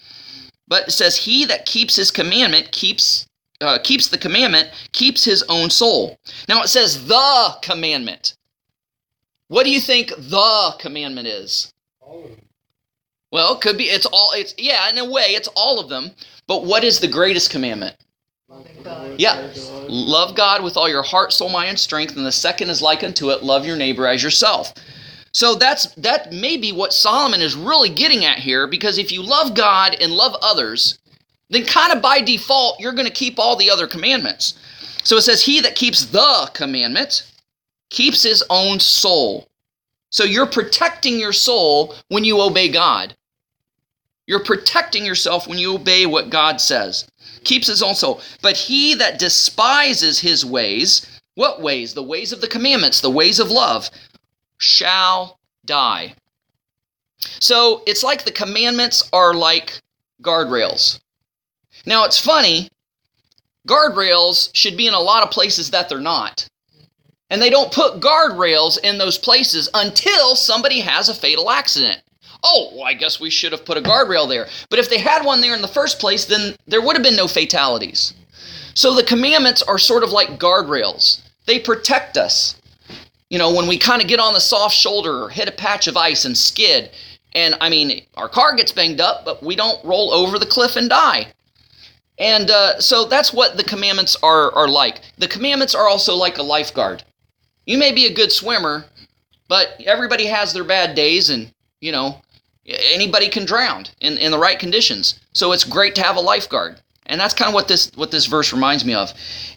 but 0.68 0.88
it 0.88 0.92
says, 0.92 1.16
He 1.16 1.44
that 1.46 1.66
keeps 1.66 1.96
his 1.96 2.10
commandment 2.10 2.70
keeps 2.72 3.26
uh, 3.60 3.78
keeps 3.82 4.08
the 4.08 4.18
commandment, 4.18 4.70
keeps 4.92 5.24
his 5.24 5.42
own 5.48 5.70
soul. 5.70 6.18
Now 6.48 6.62
it 6.62 6.68
says 6.68 7.06
the 7.06 7.56
commandment. 7.62 8.36
What 9.48 9.64
do 9.64 9.70
you 9.70 9.80
think 9.80 10.12
the 10.16 10.74
commandment 10.78 11.28
is? 11.28 11.72
Well, 13.32 13.54
it 13.54 13.60
could 13.60 13.78
be 13.78 13.84
it's 13.84 14.06
all 14.06 14.30
it's 14.34 14.54
yeah, 14.58 14.88
in 14.88 14.98
a 14.98 15.10
way 15.10 15.22
it's 15.30 15.48
all 15.56 15.80
of 15.80 15.88
them. 15.88 16.10
But 16.46 16.64
what 16.64 16.84
is 16.84 17.00
the 17.00 17.08
greatest 17.08 17.50
commandment? 17.50 17.96
Yeah. 19.16 19.50
Love 19.88 20.36
God 20.36 20.62
with 20.62 20.76
all 20.76 20.88
your 20.88 21.02
heart, 21.02 21.32
soul, 21.32 21.48
mind, 21.48 21.70
and 21.70 21.78
strength, 21.78 22.16
and 22.16 22.26
the 22.26 22.32
second 22.32 22.70
is 22.70 22.82
like 22.82 23.02
unto 23.02 23.30
it, 23.30 23.42
love 23.42 23.66
your 23.66 23.76
neighbor 23.76 24.06
as 24.06 24.22
yourself. 24.22 24.72
So 25.32 25.54
that's 25.54 25.86
that 25.96 26.32
may 26.32 26.56
be 26.56 26.72
what 26.72 26.92
Solomon 26.92 27.42
is 27.42 27.54
really 27.54 27.90
getting 27.90 28.24
at 28.24 28.38
here, 28.38 28.66
because 28.66 28.98
if 28.98 29.12
you 29.12 29.22
love 29.22 29.54
God 29.54 29.96
and 30.00 30.12
love 30.12 30.36
others, 30.42 30.98
then 31.50 31.64
kind 31.64 31.92
of 31.92 32.00
by 32.00 32.20
default, 32.20 32.80
you're 32.80 32.92
going 32.92 33.06
to 33.06 33.12
keep 33.12 33.38
all 33.38 33.56
the 33.56 33.70
other 33.70 33.86
commandments. 33.86 34.54
So 35.04 35.16
it 35.16 35.22
says, 35.22 35.42
He 35.42 35.60
that 35.60 35.74
keeps 35.74 36.06
the 36.06 36.50
commandment 36.54 37.30
keeps 37.90 38.22
his 38.22 38.44
own 38.50 38.80
soul. 38.80 39.46
So 40.10 40.24
you're 40.24 40.46
protecting 40.46 41.18
your 41.18 41.32
soul 41.32 41.94
when 42.08 42.24
you 42.24 42.40
obey 42.40 42.68
God. 42.68 43.14
You're 44.26 44.44
protecting 44.44 45.04
yourself 45.04 45.46
when 45.46 45.58
you 45.58 45.74
obey 45.74 46.06
what 46.06 46.30
God 46.30 46.60
says. 46.60 47.06
Keeps 47.46 47.68
his 47.68 47.82
own 47.82 47.94
soul. 47.94 48.20
But 48.42 48.56
he 48.56 48.94
that 48.94 49.20
despises 49.20 50.18
his 50.18 50.44
ways, 50.44 51.20
what 51.36 51.62
ways? 51.62 51.94
The 51.94 52.02
ways 52.02 52.32
of 52.32 52.40
the 52.40 52.48
commandments, 52.48 53.00
the 53.00 53.08
ways 53.08 53.38
of 53.38 53.50
love, 53.50 53.88
shall 54.58 55.38
die. 55.64 56.14
So 57.40 57.82
it's 57.86 58.02
like 58.02 58.24
the 58.24 58.32
commandments 58.32 59.08
are 59.12 59.32
like 59.32 59.80
guardrails. 60.22 60.98
Now 61.86 62.04
it's 62.04 62.18
funny, 62.18 62.68
guardrails 63.68 64.50
should 64.52 64.76
be 64.76 64.88
in 64.88 64.94
a 64.94 65.00
lot 65.00 65.22
of 65.22 65.30
places 65.30 65.70
that 65.70 65.88
they're 65.88 66.00
not. 66.00 66.48
And 67.30 67.40
they 67.40 67.50
don't 67.50 67.72
put 67.72 68.00
guardrails 68.00 68.76
in 68.82 68.98
those 68.98 69.18
places 69.18 69.68
until 69.72 70.34
somebody 70.34 70.80
has 70.80 71.08
a 71.08 71.14
fatal 71.14 71.50
accident. 71.50 72.02
Oh, 72.48 72.70
well, 72.72 72.84
I 72.84 72.94
guess 72.94 73.18
we 73.18 73.28
should 73.28 73.50
have 73.50 73.64
put 73.64 73.76
a 73.76 73.82
guardrail 73.82 74.28
there. 74.28 74.46
But 74.70 74.78
if 74.78 74.88
they 74.88 74.98
had 74.98 75.24
one 75.24 75.40
there 75.40 75.54
in 75.54 75.62
the 75.62 75.68
first 75.68 75.98
place, 75.98 76.26
then 76.26 76.54
there 76.68 76.80
would 76.80 76.94
have 76.94 77.02
been 77.02 77.16
no 77.16 77.26
fatalities. 77.26 78.14
So 78.74 78.94
the 78.94 79.02
commandments 79.02 79.62
are 79.62 79.78
sort 79.78 80.04
of 80.04 80.10
like 80.10 80.38
guardrails. 80.38 81.22
They 81.46 81.58
protect 81.58 82.16
us. 82.16 82.60
You 83.30 83.38
know, 83.38 83.52
when 83.52 83.66
we 83.66 83.78
kind 83.78 84.00
of 84.00 84.06
get 84.06 84.20
on 84.20 84.34
the 84.34 84.40
soft 84.40 84.76
shoulder 84.76 85.24
or 85.24 85.28
hit 85.28 85.48
a 85.48 85.52
patch 85.52 85.88
of 85.88 85.96
ice 85.96 86.24
and 86.24 86.38
skid, 86.38 86.90
and 87.34 87.56
I 87.60 87.68
mean, 87.68 88.02
our 88.14 88.28
car 88.28 88.54
gets 88.54 88.70
banged 88.70 89.00
up, 89.00 89.24
but 89.24 89.42
we 89.42 89.56
don't 89.56 89.84
roll 89.84 90.12
over 90.12 90.38
the 90.38 90.46
cliff 90.46 90.76
and 90.76 90.88
die. 90.88 91.32
And 92.18 92.50
uh, 92.50 92.78
so 92.80 93.06
that's 93.06 93.32
what 93.32 93.56
the 93.56 93.64
commandments 93.64 94.16
are, 94.22 94.52
are 94.52 94.68
like. 94.68 95.00
The 95.18 95.28
commandments 95.28 95.74
are 95.74 95.88
also 95.88 96.14
like 96.14 96.38
a 96.38 96.42
lifeguard. 96.42 97.02
You 97.66 97.76
may 97.76 97.92
be 97.92 98.06
a 98.06 98.14
good 98.14 98.30
swimmer, 98.30 98.84
but 99.48 99.82
everybody 99.84 100.26
has 100.26 100.52
their 100.52 100.64
bad 100.64 100.94
days, 100.94 101.28
and, 101.28 101.52
you 101.80 101.92
know, 101.92 102.22
anybody 102.66 103.28
can 103.28 103.44
drown 103.44 103.86
in, 104.00 104.18
in 104.18 104.30
the 104.30 104.38
right 104.38 104.58
conditions. 104.58 105.20
So 105.32 105.52
it's 105.52 105.64
great 105.64 105.94
to 105.96 106.02
have 106.02 106.16
a 106.16 106.20
lifeguard. 106.20 106.80
And 107.06 107.20
that's 107.20 107.34
kind 107.34 107.48
of 107.48 107.54
what 107.54 107.68
this 107.68 107.92
what 107.94 108.10
this 108.10 108.26
verse 108.26 108.52
reminds 108.52 108.84
me 108.84 108.94
of. 108.94 109.12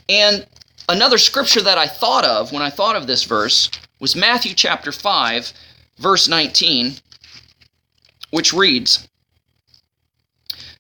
And 0.08 0.46
another 0.88 1.18
scripture 1.18 1.62
that 1.62 1.78
I 1.78 1.88
thought 1.88 2.26
of 2.26 2.52
when 2.52 2.62
I 2.62 2.70
thought 2.70 2.96
of 2.96 3.08
this 3.08 3.24
verse 3.24 3.72
was 4.00 4.16
Matthew 4.16 4.54
chapter 4.54 4.92
5, 4.92 5.52
verse 5.98 6.28
19, 6.28 6.94
which 8.32 8.54
reads, 8.54 9.08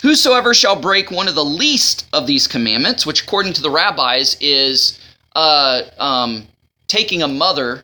Whosoever 0.02 0.54
shall 0.54 0.80
break 0.80 1.12
one 1.12 1.28
of 1.28 1.36
the 1.36 1.44
least 1.44 2.08
of 2.14 2.26
these 2.26 2.48
commandments, 2.48 3.06
which 3.06 3.24
according 3.24 3.54
to 3.54 3.62
the 3.62 3.70
rabbis 3.70 4.38
is 4.40 4.98
uh, 5.36 5.82
um, 5.98 6.48
taking 6.88 7.22
a 7.22 7.28
mother 7.28 7.84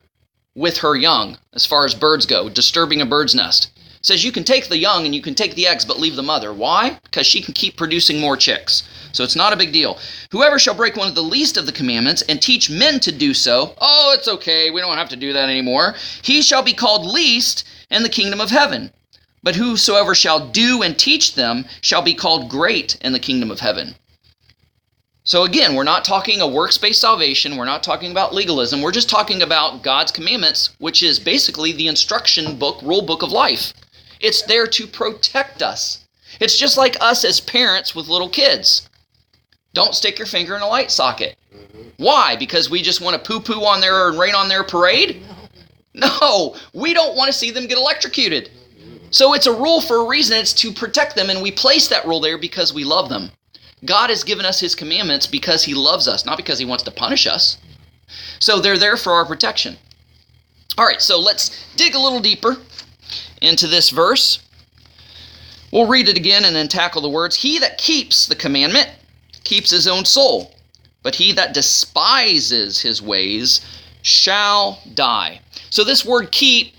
with 0.56 0.78
her 0.78 0.96
young, 0.96 1.38
as 1.54 1.66
far 1.66 1.86
as 1.86 1.94
birds 1.94 2.26
go, 2.26 2.48
disturbing 2.48 3.02
a 3.02 3.06
bird's 3.06 3.36
nest. 3.36 3.70
Says 4.06 4.24
you 4.24 4.32
can 4.32 4.44
take 4.44 4.70
the 4.70 4.78
young 4.78 5.06
and 5.06 5.16
you 5.16 5.22
can 5.24 5.34
take 5.34 5.56
the 5.56 5.66
eggs, 5.66 5.84
but 5.84 6.00
leave 6.00 6.16
the 6.16 6.22
mother. 6.22 6.54
Why? 6.54 7.00
Because 7.06 7.26
she 7.26 7.42
can 7.42 7.56
keep 7.56 7.76
producing 7.76 8.20
more 8.20 8.38
chicks. 8.38 8.84
So 9.12 9.24
it's 9.24 9.36
not 9.36 9.52
a 9.52 9.58
big 9.58 9.74
deal. 9.74 9.98
Whoever 10.30 10.60
shall 10.60 10.76
break 10.76 10.96
one 10.96 11.08
of 11.08 11.16
the 11.16 11.24
least 11.24 11.58
of 11.58 11.66
the 11.66 11.72
commandments 11.72 12.22
and 12.30 12.40
teach 12.40 12.70
men 12.70 13.00
to 13.00 13.12
do 13.12 13.34
so, 13.34 13.74
oh, 13.82 14.14
it's 14.16 14.28
okay, 14.28 14.70
we 14.70 14.80
don't 14.80 15.00
have 15.00 15.10
to 15.10 15.16
do 15.16 15.34
that 15.34 15.50
anymore. 15.50 15.96
He 16.22 16.44
shall 16.44 16.62
be 16.62 16.74
called 16.74 17.04
least 17.04 17.64
in 17.90 18.04
the 18.04 18.10
kingdom 18.10 18.40
of 18.40 18.52
heaven. 18.52 18.92
But 19.42 19.56
whosoever 19.56 20.14
shall 20.14 20.50
do 20.50 20.84
and 20.84 21.00
teach 21.00 21.34
them 21.34 21.66
shall 21.82 22.04
be 22.04 22.14
called 22.14 22.48
great 22.48 22.98
in 23.02 23.12
the 23.12 23.18
kingdom 23.18 23.50
of 23.50 23.62
heaven. 23.62 23.96
So 25.24 25.46
again, 25.46 25.74
we're 25.74 25.84
not 25.84 26.06
talking 26.06 26.42
a 26.42 26.48
works 26.48 26.78
based 26.78 27.02
salvation. 27.02 27.58
We're 27.58 27.66
not 27.66 27.82
talking 27.82 28.12
about 28.12 28.36
legalism. 28.36 28.84
We're 28.84 28.92
just 28.92 29.10
talking 29.10 29.42
about 29.42 29.82
God's 29.82 30.12
commandments, 30.12 30.76
which 30.78 31.02
is 31.02 31.18
basically 31.18 31.72
the 31.72 31.88
instruction 31.88 32.58
book, 32.58 32.80
rule 32.84 33.02
book 33.02 33.24
of 33.24 33.32
life. 33.32 33.74
It's 34.20 34.42
there 34.44 34.68
to 34.68 34.88
protect 34.88 35.62
us. 35.62 36.06
It's 36.40 36.58
just 36.58 36.78
like 36.78 36.98
us 37.02 37.24
as 37.24 37.40
parents 37.40 37.96
with 37.96 38.08
little 38.08 38.30
kids. 38.30 38.90
Don't 39.74 39.96
stick 39.96 40.18
your 40.18 40.28
finger 40.28 40.56
in 40.56 40.62
a 40.62 40.68
light 40.68 40.92
socket. 40.92 41.38
Mm-hmm. 41.54 41.90
Why? 41.98 42.36
Because 42.36 42.70
we 42.70 42.82
just 42.82 43.02
want 43.02 43.22
to 43.22 43.28
poo 43.28 43.40
poo 43.40 43.66
on 43.66 43.82
their 43.82 44.10
and 44.10 44.20
rain 44.20 44.36
on 44.36 44.48
their 44.48 44.64
parade? 44.64 45.22
No, 45.94 46.58
we 46.74 46.94
don't 46.94 47.16
want 47.16 47.32
to 47.32 47.38
see 47.38 47.52
them 47.52 47.68
get 47.68 47.78
electrocuted. 47.78 48.50
Mm-hmm. 48.50 49.08
So 49.12 49.34
it's 49.34 49.48
a 49.48 49.54
rule 49.54 49.80
for 49.80 49.98
a 49.98 50.08
reason. 50.08 50.38
It's 50.38 50.54
to 50.56 50.74
protect 50.74 51.16
them, 51.16 51.30
and 51.30 51.42
we 51.42 51.52
place 51.52 51.88
that 51.88 52.06
rule 52.06 52.20
there 52.20 52.38
because 52.38 52.74
we 52.74 52.84
love 52.84 53.08
them. 53.08 53.32
God 53.86 54.10
has 54.10 54.24
given 54.24 54.46
us 54.46 54.60
His 54.60 54.76
commandments 54.76 55.26
because 55.26 55.64
He 55.64 55.74
loves 55.74 56.08
us, 56.08 56.26
not 56.26 56.36
because 56.36 56.60
He 56.60 56.66
wants 56.66 56.84
to 56.84 56.92
punish 56.92 57.28
us. 57.28 57.58
So 58.40 58.60
they're 58.60 58.78
there 58.78 58.98
for 58.98 59.14
our 59.14 59.26
protection. 59.26 59.78
All 60.78 60.86
right, 60.86 61.02
so 61.02 61.18
let's 61.20 61.66
dig 61.78 61.96
a 61.96 62.00
little 62.00 62.20
deeper 62.20 62.58
into 63.46 63.68
this 63.68 63.90
verse. 63.90 64.40
We'll 65.72 65.88
read 65.88 66.10
it 66.10 66.18
again 66.18 66.46
and 66.46 66.56
then 66.56 66.68
tackle 66.68 67.02
the 67.02 67.10
words. 67.10 67.36
He 67.36 67.60
that 67.60 67.78
keeps 67.78 68.28
the 68.28 68.36
commandment 68.36 68.90
keeps 69.44 69.70
his 69.70 69.88
own 69.88 70.06
soul, 70.06 70.54
but 71.04 71.16
he 71.16 71.32
that 71.34 71.54
despises 71.54 72.82
his 72.82 73.02
ways 73.02 73.66
shall 74.02 74.80
die. 74.94 75.40
So 75.70 75.84
this 75.84 76.06
word 76.06 76.32
keep 76.32 76.74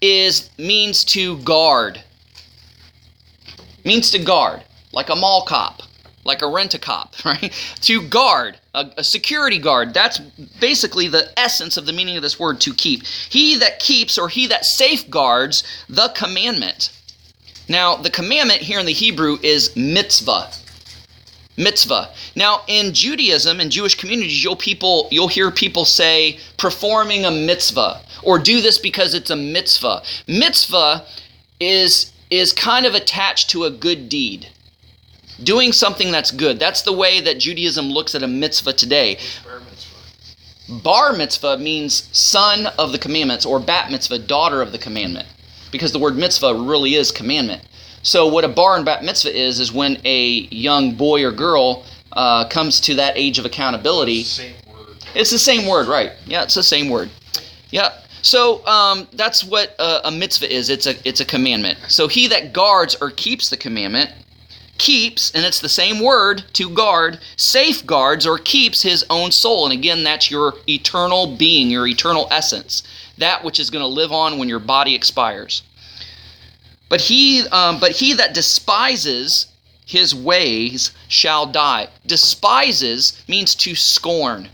is 0.00 0.50
means 0.58 1.04
to 1.04 1.38
guard. 1.38 2.02
Means 3.84 4.10
to 4.10 4.18
guard, 4.18 4.62
like 4.92 5.10
a 5.10 5.16
mall 5.16 5.44
cop, 5.46 5.82
like 6.24 6.42
a 6.42 6.48
rent 6.48 6.74
a 6.74 6.78
cop, 6.78 7.14
right? 7.24 7.52
to 7.82 8.02
guard, 8.02 8.58
a, 8.74 8.90
a 8.98 9.04
security 9.04 9.58
guard. 9.58 9.94
That's 9.94 10.18
basically 10.60 11.08
the 11.08 11.38
essence 11.38 11.76
of 11.76 11.86
the 11.86 11.92
meaning 11.92 12.16
of 12.16 12.22
this 12.22 12.38
word 12.38 12.60
to 12.62 12.74
keep. 12.74 13.04
He 13.04 13.56
that 13.58 13.78
keeps 13.78 14.18
or 14.18 14.28
he 14.28 14.46
that 14.48 14.64
safeguards 14.64 15.62
the 15.88 16.08
commandment. 16.14 16.90
Now, 17.68 17.96
the 17.96 18.10
commandment 18.10 18.60
here 18.60 18.78
in 18.78 18.86
the 18.86 18.92
Hebrew 18.92 19.38
is 19.42 19.74
mitzvah. 19.76 20.50
Mitzvah. 21.56 22.10
Now, 22.34 22.62
in 22.66 22.92
Judaism 22.92 23.60
in 23.60 23.70
Jewish 23.70 23.94
communities, 23.94 24.42
you'll 24.42 24.56
people 24.56 25.08
you'll 25.10 25.28
hear 25.28 25.50
people 25.50 25.84
say 25.84 26.38
performing 26.56 27.24
a 27.24 27.30
mitzvah 27.30 28.00
or 28.22 28.38
do 28.38 28.60
this 28.60 28.78
because 28.78 29.14
it's 29.14 29.30
a 29.30 29.36
mitzvah. 29.36 30.02
Mitzvah 30.26 31.06
is 31.60 32.12
is 32.30 32.52
kind 32.52 32.86
of 32.86 32.94
attached 32.94 33.50
to 33.50 33.64
a 33.64 33.70
good 33.70 34.08
deed. 34.08 34.48
Doing 35.42 35.72
something 35.72 36.12
that's 36.12 36.30
good. 36.30 36.60
That's 36.60 36.82
the 36.82 36.92
way 36.92 37.20
that 37.20 37.38
Judaism 37.38 37.86
looks 37.86 38.14
at 38.14 38.22
a 38.22 38.28
mitzvah 38.28 38.72
today. 38.72 39.18
Bar 39.44 39.60
mitzvah. 39.60 40.82
Bar 40.82 41.12
mitzvah 41.14 41.58
means 41.58 42.08
son 42.16 42.66
of 42.78 42.92
the 42.92 42.98
commandments, 42.98 43.44
or 43.44 43.58
bat 43.58 43.90
mitzvah, 43.90 44.18
daughter 44.18 44.62
of 44.62 44.72
the 44.72 44.78
commandment, 44.78 45.26
because 45.72 45.92
the 45.92 45.98
word 45.98 46.16
mitzvah 46.16 46.54
really 46.54 46.94
is 46.94 47.10
commandment. 47.10 47.62
So, 48.02 48.26
what 48.26 48.44
a 48.44 48.48
bar 48.48 48.76
and 48.76 48.84
bat 48.84 49.02
mitzvah 49.02 49.36
is, 49.36 49.60
is 49.60 49.72
when 49.72 49.98
a 50.04 50.26
young 50.50 50.94
boy 50.94 51.24
or 51.24 51.32
girl 51.32 51.84
uh, 52.12 52.46
comes 52.48 52.80
to 52.82 52.94
that 52.94 53.16
age 53.16 53.38
of 53.38 53.44
accountability. 53.44 54.22
Same 54.24 54.54
word. 54.72 54.96
It's 55.14 55.30
the 55.30 55.38
same 55.38 55.66
word, 55.66 55.88
right? 55.88 56.12
Yeah, 56.26 56.44
it's 56.44 56.54
the 56.54 56.62
same 56.62 56.90
word. 56.90 57.10
Yeah. 57.70 57.92
So 58.22 58.64
um, 58.66 59.08
that's 59.12 59.44
what 59.44 59.74
a, 59.78 60.08
a 60.08 60.10
mitzvah 60.10 60.50
is. 60.52 60.70
It's 60.70 60.86
a 60.86 60.94
it's 61.06 61.20
a 61.20 61.24
commandment. 61.24 61.78
So 61.88 62.08
he 62.08 62.28
that 62.28 62.52
guards 62.52 62.96
or 63.00 63.10
keeps 63.10 63.50
the 63.50 63.56
commandment 63.56 64.12
keeps, 64.78 65.30
and 65.32 65.44
it's 65.44 65.60
the 65.60 65.68
same 65.68 66.00
word 66.00 66.44
to 66.54 66.68
guard, 66.70 67.18
safeguards 67.36 68.26
or 68.26 68.38
keeps 68.38 68.82
his 68.82 69.04
own 69.10 69.30
soul. 69.30 69.64
And 69.64 69.72
again, 69.72 70.04
that's 70.04 70.30
your 70.30 70.54
eternal 70.68 71.36
being, 71.36 71.70
your 71.70 71.86
eternal 71.86 72.28
essence, 72.30 72.82
that 73.18 73.44
which 73.44 73.60
is 73.60 73.70
going 73.70 73.82
to 73.82 73.86
live 73.86 74.12
on 74.12 74.38
when 74.38 74.48
your 74.48 74.58
body 74.58 74.94
expires. 74.94 75.62
But 76.88 77.00
he, 77.00 77.46
um, 77.48 77.80
but 77.80 77.92
he 77.92 78.14
that 78.14 78.34
despises 78.34 79.46
his 79.86 80.14
ways 80.14 80.92
shall 81.08 81.46
die. 81.46 81.88
Despises 82.06 83.22
means 83.28 83.54
to 83.56 83.74
scorn, 83.74 84.48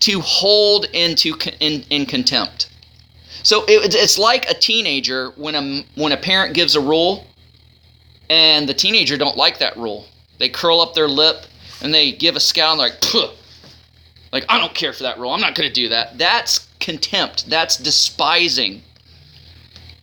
to 0.00 0.20
hold 0.20 0.86
into 0.86 1.36
in, 1.60 1.84
in 1.90 2.06
contempt. 2.06 2.68
So 3.42 3.64
it, 3.68 3.94
it's 3.94 4.18
like 4.18 4.50
a 4.50 4.54
teenager 4.54 5.30
when 5.36 5.54
a 5.54 5.84
when 5.94 6.12
a 6.12 6.16
parent 6.16 6.54
gives 6.54 6.74
a 6.74 6.80
rule, 6.80 7.25
and 8.28 8.68
the 8.68 8.74
teenager 8.74 9.16
don't 9.16 9.36
like 9.36 9.58
that 9.58 9.76
rule. 9.76 10.06
They 10.38 10.48
curl 10.48 10.80
up 10.80 10.94
their 10.94 11.08
lip 11.08 11.46
and 11.80 11.92
they 11.92 12.12
give 12.12 12.36
a 12.36 12.40
scowl 12.40 12.72
and 12.72 12.80
they're 12.80 12.88
like, 12.88 13.00
Puh. 13.00 13.30
like 14.32 14.44
I 14.48 14.58
don't 14.58 14.74
care 14.74 14.92
for 14.92 15.04
that 15.04 15.18
rule. 15.18 15.30
I'm 15.30 15.40
not 15.40 15.54
going 15.54 15.68
to 15.68 15.74
do 15.74 15.88
that. 15.88 16.18
That's 16.18 16.66
contempt. 16.80 17.48
That's 17.48 17.76
despising. 17.76 18.82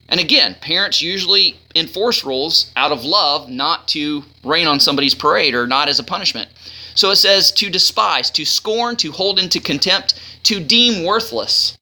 And 0.09 0.19
again, 0.19 0.55
parents 0.61 1.01
usually 1.01 1.57
enforce 1.75 2.23
rules 2.23 2.71
out 2.75 2.91
of 2.91 3.05
love, 3.05 3.49
not 3.49 3.87
to 3.89 4.23
rain 4.43 4.67
on 4.67 4.79
somebody's 4.79 5.15
parade 5.15 5.55
or 5.55 5.65
not 5.65 5.89
as 5.89 5.99
a 5.99 6.03
punishment. 6.03 6.49
So 6.95 7.09
it 7.09 7.15
says 7.15 7.51
to 7.53 7.69
despise, 7.69 8.29
to 8.31 8.45
scorn, 8.45 8.95
to 8.97 9.11
hold 9.11 9.39
into 9.39 9.59
contempt, 9.59 10.13
to 10.43 10.59
deem 10.59 11.03
worthless. 11.03 11.77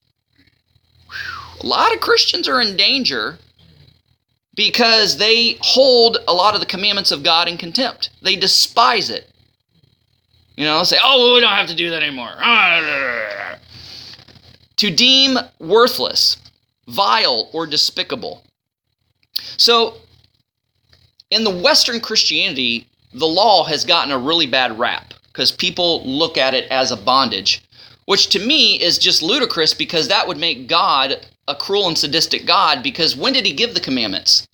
A 1.60 1.66
lot 1.66 1.94
of 1.94 2.00
Christians 2.00 2.48
are 2.48 2.62
in 2.62 2.78
danger 2.78 3.38
because 4.56 5.18
they 5.18 5.58
hold 5.62 6.18
a 6.28 6.34
lot 6.34 6.54
of 6.54 6.60
the 6.60 6.66
commandments 6.66 7.12
of 7.12 7.24
God 7.24 7.48
in 7.48 7.58
contempt. 7.58 8.10
They 8.22 8.36
despise 8.36 9.10
it. 9.10 9.30
You 10.58 10.66
know, 10.66 10.84
say, 10.84 10.98
oh, 11.02 11.34
we 11.34 11.40
don't 11.40 11.50
have 11.52 11.70
to 11.70 11.76
do 11.76 11.90
that 11.92 12.04
anymore. 12.04 12.34
To 14.78 14.90
deem 14.90 15.38
worthless, 15.60 16.38
vile, 16.88 17.52
or 17.54 17.68
despicable. 17.68 18.44
So, 19.58 19.98
in 21.30 21.44
the 21.44 21.56
Western 21.56 22.00
Christianity, 22.00 22.88
the 23.14 23.28
law 23.28 23.64
has 23.66 23.86
gotten 23.86 24.12
a 24.12 24.18
really 24.18 24.48
bad 24.48 24.80
rap 24.80 25.14
because 25.28 25.52
people 25.52 26.04
look 26.04 26.36
at 26.36 26.56
it 26.56 26.70
as 26.72 26.92
a 26.92 26.98
bondage, 26.98 27.64
which 28.06 28.30
to 28.30 28.40
me 28.40 28.82
is 28.82 28.98
just 28.98 29.22
ludicrous 29.22 29.76
because 29.76 30.08
that 30.08 30.28
would 30.28 30.38
make 30.38 30.68
God 30.68 31.28
a 31.48 31.56
cruel 31.56 31.88
and 31.88 31.98
sadistic 31.98 32.46
God 32.46 32.84
because 32.84 33.16
when 33.16 33.34
did 33.34 33.46
he 33.46 33.54
give 33.54 33.74
the 33.74 33.80
commandments? 33.80 34.48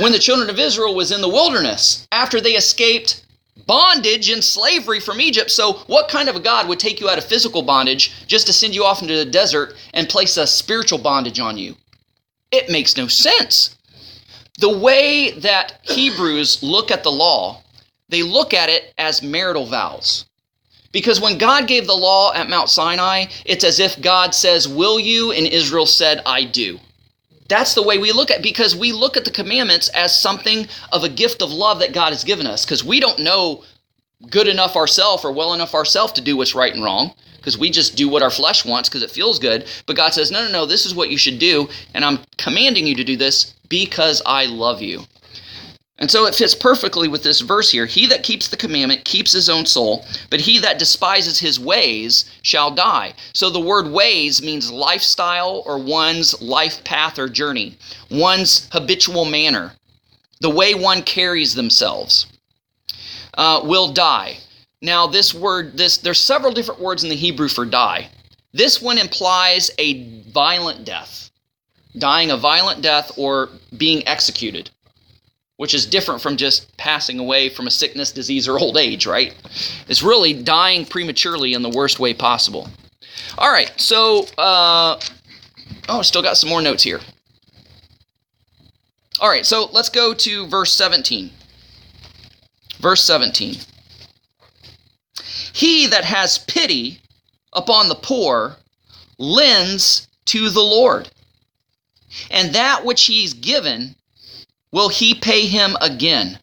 when 0.00 0.12
the 0.12 0.18
children 0.18 0.50
of 0.50 0.58
Israel 0.58 0.94
was 0.94 1.12
in 1.12 1.20
the 1.20 1.28
wilderness 1.28 2.06
after 2.10 2.40
they 2.40 2.52
escaped 2.52 3.24
bondage 3.66 4.28
and 4.28 4.42
slavery 4.42 5.00
from 5.00 5.20
Egypt. 5.20 5.50
So, 5.50 5.74
what 5.86 6.08
kind 6.08 6.28
of 6.28 6.36
a 6.36 6.40
God 6.40 6.68
would 6.68 6.80
take 6.80 7.00
you 7.00 7.08
out 7.08 7.18
of 7.18 7.24
physical 7.24 7.62
bondage 7.62 8.26
just 8.26 8.46
to 8.46 8.52
send 8.52 8.74
you 8.74 8.84
off 8.84 9.02
into 9.02 9.16
the 9.16 9.24
desert 9.24 9.74
and 9.92 10.08
place 10.08 10.36
a 10.36 10.46
spiritual 10.46 10.98
bondage 10.98 11.40
on 11.40 11.56
you? 11.56 11.76
It 12.50 12.70
makes 12.70 12.96
no 12.96 13.06
sense. 13.06 13.76
The 14.58 14.76
way 14.78 15.32
that 15.32 15.80
Hebrews 15.82 16.62
look 16.62 16.90
at 16.90 17.02
the 17.02 17.12
law, 17.12 17.62
they 18.08 18.22
look 18.22 18.54
at 18.54 18.68
it 18.68 18.92
as 18.98 19.22
marital 19.22 19.66
vows. 19.66 20.26
Because 20.94 21.20
when 21.20 21.38
God 21.38 21.66
gave 21.66 21.88
the 21.88 21.92
law 21.92 22.32
at 22.32 22.48
Mount 22.48 22.70
Sinai, 22.70 23.26
it's 23.44 23.64
as 23.64 23.80
if 23.80 24.00
God 24.00 24.32
says, 24.32 24.68
Will 24.68 25.00
you? 25.00 25.32
And 25.32 25.44
Israel 25.44 25.86
said, 25.86 26.22
I 26.24 26.44
do. 26.44 26.78
That's 27.48 27.74
the 27.74 27.82
way 27.82 27.98
we 27.98 28.12
look 28.12 28.30
at 28.30 28.44
because 28.44 28.76
we 28.76 28.92
look 28.92 29.16
at 29.16 29.24
the 29.24 29.32
commandments 29.32 29.88
as 29.88 30.18
something 30.18 30.68
of 30.92 31.02
a 31.02 31.08
gift 31.08 31.42
of 31.42 31.50
love 31.50 31.80
that 31.80 31.92
God 31.92 32.10
has 32.12 32.22
given 32.22 32.46
us 32.46 32.64
because 32.64 32.84
we 32.84 33.00
don't 33.00 33.18
know 33.18 33.64
good 34.30 34.46
enough 34.46 34.76
ourselves 34.76 35.24
or 35.24 35.32
well 35.32 35.52
enough 35.52 35.74
ourselves 35.74 36.12
to 36.12 36.20
do 36.20 36.36
what's 36.36 36.54
right 36.54 36.72
and 36.72 36.84
wrong 36.84 37.12
because 37.38 37.58
we 37.58 37.70
just 37.70 37.96
do 37.96 38.08
what 38.08 38.22
our 38.22 38.30
flesh 38.30 38.64
wants 38.64 38.88
because 38.88 39.02
it 39.02 39.10
feels 39.10 39.40
good. 39.40 39.66
But 39.86 39.96
God 39.96 40.14
says, 40.14 40.30
no, 40.30 40.46
no, 40.46 40.52
no, 40.52 40.64
this 40.64 40.86
is 40.86 40.94
what 40.94 41.10
you 41.10 41.18
should 41.18 41.40
do, 41.40 41.68
and 41.92 42.04
I'm 42.04 42.20
commanding 42.38 42.86
you 42.86 42.94
to 42.94 43.04
do 43.04 43.16
this 43.16 43.52
because 43.68 44.22
I 44.24 44.46
love 44.46 44.80
you. 44.80 45.02
And 45.98 46.10
so 46.10 46.26
it 46.26 46.34
fits 46.34 46.56
perfectly 46.56 47.06
with 47.06 47.22
this 47.22 47.40
verse 47.40 47.70
here. 47.70 47.86
He 47.86 48.06
that 48.06 48.24
keeps 48.24 48.48
the 48.48 48.56
commandment 48.56 49.04
keeps 49.04 49.30
his 49.30 49.48
own 49.48 49.64
soul, 49.64 50.04
but 50.28 50.40
he 50.40 50.58
that 50.58 50.78
despises 50.78 51.38
his 51.38 51.60
ways 51.60 52.24
shall 52.42 52.72
die. 52.72 53.14
So 53.32 53.48
the 53.48 53.60
word 53.60 53.92
ways 53.92 54.42
means 54.42 54.72
lifestyle 54.72 55.62
or 55.66 55.78
one's 55.78 56.40
life 56.42 56.82
path 56.82 57.18
or 57.18 57.28
journey, 57.28 57.78
one's 58.10 58.68
habitual 58.72 59.24
manner, 59.24 59.74
the 60.40 60.50
way 60.50 60.74
one 60.74 61.02
carries 61.02 61.54
themselves, 61.54 62.26
uh, 63.34 63.60
will 63.62 63.92
die. 63.92 64.38
Now, 64.82 65.06
this 65.06 65.32
word, 65.32 65.78
this 65.78 65.98
there's 65.98 66.18
several 66.18 66.52
different 66.52 66.80
words 66.80 67.04
in 67.04 67.08
the 67.08 67.16
Hebrew 67.16 67.48
for 67.48 67.64
die. 67.64 68.08
This 68.52 68.82
one 68.82 68.98
implies 68.98 69.70
a 69.78 70.22
violent 70.30 70.84
death, 70.84 71.30
dying 71.96 72.32
a 72.32 72.36
violent 72.36 72.82
death 72.82 73.12
or 73.16 73.48
being 73.76 74.06
executed 74.08 74.70
which 75.56 75.74
is 75.74 75.86
different 75.86 76.20
from 76.20 76.36
just 76.36 76.76
passing 76.76 77.18
away 77.18 77.48
from 77.48 77.66
a 77.66 77.70
sickness, 77.70 78.10
disease, 78.10 78.48
or 78.48 78.58
old 78.58 78.76
age, 78.76 79.06
right? 79.06 79.34
It's 79.88 80.02
really 80.02 80.32
dying 80.32 80.84
prematurely 80.84 81.54
in 81.54 81.62
the 81.62 81.70
worst 81.70 82.00
way 82.00 82.12
possible. 82.12 82.68
All 83.38 83.52
right, 83.52 83.72
so, 83.80 84.26
uh, 84.36 84.98
oh, 85.88 86.02
still 86.02 86.22
got 86.22 86.36
some 86.36 86.50
more 86.50 86.62
notes 86.62 86.82
here. 86.82 87.00
All 89.20 89.28
right, 89.28 89.46
so 89.46 89.68
let's 89.72 89.88
go 89.88 90.12
to 90.12 90.46
verse 90.48 90.72
17. 90.74 91.30
Verse 92.78 93.04
17. 93.04 93.56
He 95.52 95.86
that 95.86 96.04
has 96.04 96.38
pity 96.38 97.00
upon 97.52 97.88
the 97.88 97.94
poor 97.94 98.56
lends 99.18 100.08
to 100.26 100.50
the 100.50 100.60
Lord, 100.60 101.08
and 102.30 102.54
that 102.54 102.84
which 102.84 103.04
he's 103.04 103.34
given 103.34 103.94
will 104.74 104.88
he 104.88 105.14
pay 105.14 105.46
him 105.46 105.76
again? 105.80 106.36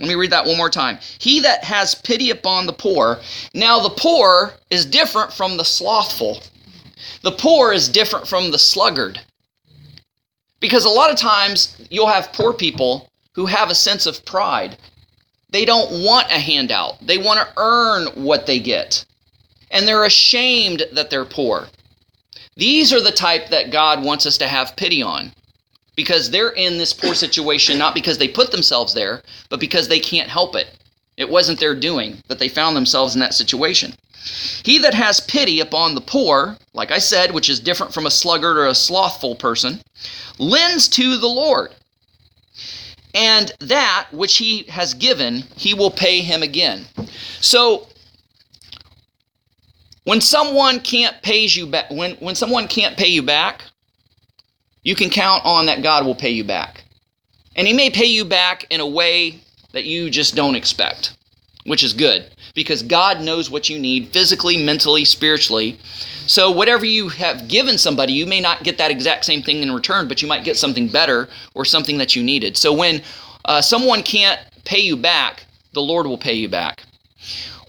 Let 0.00 0.08
me 0.08 0.16
read 0.16 0.32
that 0.32 0.46
one 0.46 0.56
more 0.56 0.68
time. 0.68 0.98
He 1.20 1.38
that 1.40 1.62
has 1.62 1.94
pity 1.94 2.30
upon 2.30 2.66
the 2.66 2.72
poor. 2.72 3.20
Now, 3.54 3.78
the 3.78 3.90
poor 3.90 4.54
is 4.68 4.84
different 4.84 5.32
from 5.32 5.56
the 5.56 5.64
slothful. 5.64 6.42
The 7.22 7.32
poor 7.32 7.72
is 7.72 7.88
different 7.88 8.26
from 8.26 8.50
the 8.50 8.58
sluggard. 8.58 9.20
Because 10.58 10.84
a 10.84 10.90
lot 10.90 11.12
of 11.12 11.16
times 11.16 11.76
you'll 11.88 12.08
have 12.08 12.32
poor 12.32 12.52
people 12.52 13.08
who 13.32 13.46
have 13.46 13.70
a 13.70 13.76
sense 13.76 14.04
of 14.06 14.24
pride. 14.24 14.76
They 15.50 15.64
don't 15.64 16.04
want 16.04 16.26
a 16.32 16.40
handout, 16.40 17.06
they 17.06 17.18
want 17.18 17.38
to 17.38 17.54
earn 17.56 18.08
what 18.24 18.46
they 18.46 18.58
get. 18.58 19.04
And 19.70 19.86
they're 19.86 20.04
ashamed 20.04 20.82
that 20.92 21.10
they're 21.10 21.24
poor. 21.24 21.68
These 22.56 22.92
are 22.92 23.00
the 23.00 23.12
type 23.12 23.50
that 23.50 23.70
God 23.70 24.02
wants 24.02 24.26
us 24.26 24.38
to 24.38 24.48
have 24.48 24.74
pity 24.74 25.00
on 25.00 25.32
because 25.98 26.30
they're 26.30 26.50
in 26.50 26.78
this 26.78 26.92
poor 26.92 27.12
situation 27.12 27.76
not 27.76 27.92
because 27.92 28.18
they 28.18 28.28
put 28.28 28.52
themselves 28.52 28.94
there, 28.94 29.20
but 29.48 29.58
because 29.58 29.88
they 29.88 29.98
can't 29.98 30.30
help 30.30 30.54
it. 30.54 30.78
It 31.16 31.28
wasn't 31.28 31.58
their 31.58 31.74
doing 31.74 32.22
that 32.28 32.38
they 32.38 32.48
found 32.48 32.76
themselves 32.76 33.14
in 33.14 33.20
that 33.20 33.34
situation. 33.34 33.94
He 34.62 34.78
that 34.78 34.94
has 34.94 35.18
pity 35.18 35.58
upon 35.58 35.96
the 35.96 36.00
poor, 36.00 36.56
like 36.72 36.92
I 36.92 36.98
said, 36.98 37.32
which 37.32 37.50
is 37.50 37.58
different 37.58 37.92
from 37.92 38.06
a 38.06 38.12
sluggard 38.12 38.56
or 38.56 38.68
a 38.68 38.76
slothful 38.76 39.34
person, 39.34 39.80
lends 40.38 40.86
to 40.90 41.16
the 41.16 41.26
Lord. 41.26 41.74
And 43.12 43.50
that 43.58 44.06
which 44.12 44.36
he 44.36 44.62
has 44.68 44.94
given, 44.94 45.42
he 45.56 45.74
will 45.74 45.90
pay 45.90 46.20
him 46.20 46.44
again. 46.44 46.86
So 47.40 47.88
when 50.04 50.20
someone 50.20 50.78
can't 50.78 51.20
pay 51.22 51.44
you 51.46 51.66
back 51.66 51.90
when, 51.90 52.12
when 52.18 52.36
someone 52.36 52.68
can't 52.68 52.96
pay 52.96 53.08
you 53.08 53.24
back, 53.24 53.64
you 54.82 54.94
can 54.94 55.10
count 55.10 55.44
on 55.44 55.66
that 55.66 55.82
God 55.82 56.04
will 56.06 56.14
pay 56.14 56.30
you 56.30 56.44
back. 56.44 56.84
And 57.56 57.66
He 57.66 57.72
may 57.72 57.90
pay 57.90 58.06
you 58.06 58.24
back 58.24 58.66
in 58.70 58.80
a 58.80 58.86
way 58.86 59.40
that 59.72 59.84
you 59.84 60.10
just 60.10 60.34
don't 60.34 60.54
expect, 60.54 61.16
which 61.64 61.82
is 61.82 61.92
good 61.92 62.30
because 62.54 62.82
God 62.82 63.20
knows 63.20 63.50
what 63.50 63.68
you 63.68 63.78
need 63.78 64.08
physically, 64.08 64.56
mentally, 64.62 65.04
spiritually. 65.04 65.78
So, 66.26 66.50
whatever 66.50 66.84
you 66.84 67.08
have 67.08 67.48
given 67.48 67.78
somebody, 67.78 68.12
you 68.12 68.26
may 68.26 68.40
not 68.40 68.64
get 68.64 68.78
that 68.78 68.90
exact 68.90 69.24
same 69.24 69.42
thing 69.42 69.62
in 69.62 69.72
return, 69.72 70.08
but 70.08 70.20
you 70.20 70.28
might 70.28 70.44
get 70.44 70.56
something 70.56 70.88
better 70.88 71.28
or 71.54 71.64
something 71.64 71.98
that 71.98 72.14
you 72.14 72.22
needed. 72.22 72.56
So, 72.56 72.72
when 72.72 73.02
uh, 73.44 73.62
someone 73.62 74.02
can't 74.02 74.40
pay 74.64 74.80
you 74.80 74.96
back, 74.96 75.44
the 75.72 75.80
Lord 75.80 76.06
will 76.06 76.18
pay 76.18 76.34
you 76.34 76.48
back. 76.48 76.82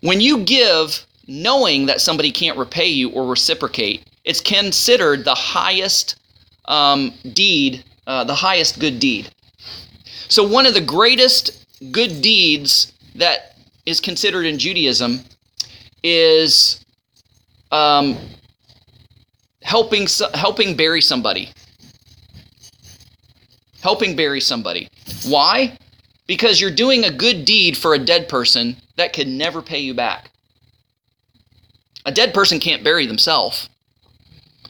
When 0.01 0.21
you 0.21 0.39
give 0.39 1.05
knowing 1.27 1.85
that 1.85 2.01
somebody 2.01 2.31
can't 2.31 2.57
repay 2.57 2.87
you 2.87 3.09
or 3.11 3.27
reciprocate, 3.27 4.03
it's 4.25 4.41
considered 4.41 5.23
the 5.23 5.35
highest 5.35 6.15
um, 6.69 7.13
deed, 7.33 7.83
uh, 8.07 8.23
the 8.23 8.35
highest 8.35 8.79
good 8.79 8.99
deed. 8.99 9.29
So, 10.29 10.47
one 10.47 10.65
of 10.65 10.73
the 10.73 10.81
greatest 10.81 11.65
good 11.91 12.21
deeds 12.21 12.93
that 13.15 13.57
is 13.85 13.99
considered 13.99 14.45
in 14.45 14.57
Judaism 14.57 15.19
is 16.03 16.85
um, 17.71 18.17
helping 19.63 20.07
helping 20.33 20.77
bury 20.77 21.01
somebody. 21.01 21.49
Helping 23.81 24.15
bury 24.15 24.39
somebody. 24.39 24.87
Why? 25.25 25.77
because 26.29 26.61
you're 26.61 26.69
doing 26.69 27.05
a 27.05 27.11
good 27.11 27.43
deed 27.43 27.75
for 27.75 27.95
a 27.95 27.97
dead 27.97 28.29
person 28.29 28.77
that 28.97 29.13
could 29.13 29.27
never 29.27 29.63
pay 29.63 29.79
you 29.79 29.95
back. 29.95 30.29
A 32.05 32.11
dead 32.11 32.35
person 32.35 32.59
can't 32.59 32.83
bury 32.83 33.07
themselves. 33.07 33.67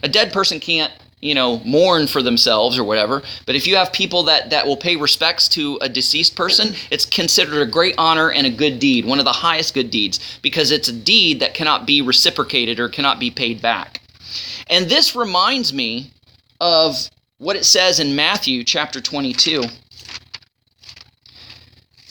A 0.01 0.07
dead 0.07 0.31
person 0.31 0.61
can't, 0.61 0.93
you 1.21 1.35
know, 1.35 1.59
mourn 1.65 2.07
for 2.07 2.21
themselves 2.21 2.77
or 2.77 2.83
whatever. 2.83 3.21
But 3.45 3.55
if 3.55 3.67
you 3.67 3.75
have 3.75 3.91
people 3.91 4.23
that, 4.23 4.49
that 4.51 4.65
will 4.65 4.77
pay 4.77 4.95
respects 4.95 5.47
to 5.49 5.77
a 5.81 5.89
deceased 5.89 6.35
person, 6.35 6.75
it's 6.91 7.05
considered 7.05 7.61
a 7.61 7.69
great 7.69 7.95
honor 7.97 8.31
and 8.31 8.47
a 8.47 8.51
good 8.51 8.79
deed, 8.79 9.05
one 9.05 9.19
of 9.19 9.25
the 9.25 9.31
highest 9.31 9.73
good 9.73 9.91
deeds, 9.91 10.39
because 10.41 10.71
it's 10.71 10.87
a 10.87 10.93
deed 10.93 11.39
that 11.41 11.53
cannot 11.53 11.85
be 11.85 12.01
reciprocated 12.01 12.79
or 12.79 12.87
cannot 12.87 13.19
be 13.19 13.31
paid 13.31 13.61
back. 13.61 14.01
And 14.67 14.89
this 14.89 15.15
reminds 15.15 15.73
me 15.73 16.11
of 16.61 17.09
what 17.37 17.55
it 17.55 17.65
says 17.65 17.99
in 17.99 18.15
Matthew 18.15 18.63
chapter 18.63 19.01
22. 19.01 19.63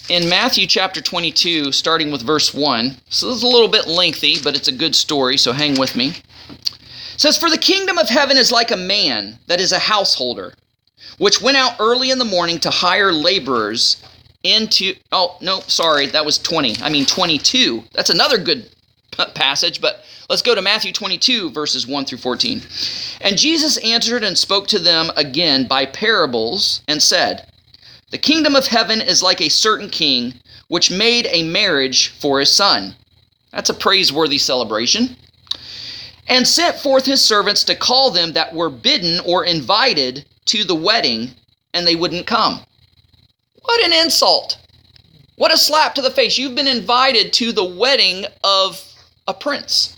In 0.09 0.29
Matthew 0.29 0.67
chapter 0.67 1.03
22, 1.03 1.71
starting 1.71 2.11
with 2.11 2.23
verse 2.23 2.55
1, 2.55 2.97
so 3.11 3.27
this 3.27 3.37
is 3.37 3.43
a 3.43 3.47
little 3.47 3.69
bit 3.69 3.87
lengthy, 3.87 4.37
but 4.43 4.57
it's 4.57 4.69
a 4.69 4.73
good 4.73 4.97
story, 4.97 5.37
so 5.37 5.53
hang 5.53 5.79
with 5.79 5.95
me. 5.97 6.15
Says, 7.19 7.37
For 7.37 7.51
the 7.51 7.59
kingdom 7.59 7.99
of 7.99 8.09
heaven 8.09 8.37
is 8.37 8.53
like 8.53 8.71
a 8.71 8.77
man 8.77 9.39
that 9.49 9.61
is 9.61 9.73
a 9.73 9.79
householder, 9.79 10.55
which 11.19 11.43
went 11.43 11.57
out 11.57 11.75
early 11.81 12.11
in 12.11 12.19
the 12.19 12.25
morning 12.25 12.61
to 12.61 12.71
hire 12.71 13.13
laborers 13.13 14.03
into. 14.45 14.95
Oh, 15.11 15.37
no, 15.43 15.61
sorry, 15.61 16.07
that 16.07 16.25
was 16.25 16.39
20. 16.39 16.77
I 16.81 16.89
mean 16.89 17.05
22. 17.05 17.83
That's 17.93 18.11
another 18.11 18.39
good 18.39 18.71
passage, 19.35 19.81
but 19.81 20.05
let's 20.31 20.43
go 20.43 20.55
to 20.55 20.63
Matthew 20.63 20.93
22, 20.93 21.51
verses 21.51 21.89
1 21.89 22.05
through 22.05 22.19
14. 22.19 22.63
And 23.21 23.37
Jesus 23.37 23.79
answered 23.79 24.23
and 24.23 24.39
spoke 24.39 24.69
to 24.69 24.79
them 24.79 25.11
again 25.17 25.67
by 25.67 25.87
parables 25.87 26.83
and 26.87 27.03
said, 27.03 27.51
The 28.13 28.19
kingdom 28.19 28.55
of 28.55 28.69
heaven 28.69 29.01
is 29.01 29.25
like 29.25 29.41
a 29.41 29.51
certain 29.51 29.91
king 29.91 30.35
which 30.69 30.89
made 30.89 31.27
a 31.31 31.43
marriage 31.43 32.11
for 32.21 32.39
his 32.39 32.53
son. 32.53 32.95
That's 33.51 33.71
a 33.71 33.75
praiseworthy 33.75 34.39
celebration. 34.39 35.17
And 36.29 36.47
sent 36.47 36.77
forth 36.77 37.07
his 37.07 37.25
servants 37.25 37.65
to 37.65 37.75
call 37.75 38.11
them 38.11 38.33
that 38.35 38.55
were 38.55 38.71
bidden 38.71 39.21
or 39.25 39.45
invited 39.45 40.27
to 40.47 40.65
the 40.65 40.75
wedding, 40.75 41.31
and 41.73 41.87
they 41.87 41.97
wouldn't 41.97 42.27
come. 42.27 42.61
What 43.63 43.85
an 43.85 43.93
insult! 43.93 44.59
What 45.37 45.55
a 45.55 45.57
slap 45.57 45.95
to 45.95 46.03
the 46.03 46.11
face. 46.11 46.37
You've 46.37 46.57
been 46.57 46.67
invited 46.67 47.33
to 47.35 47.53
the 47.53 47.65
wedding 47.65 48.27
of 48.43 48.83
a 49.27 49.35
prince. 49.35 49.97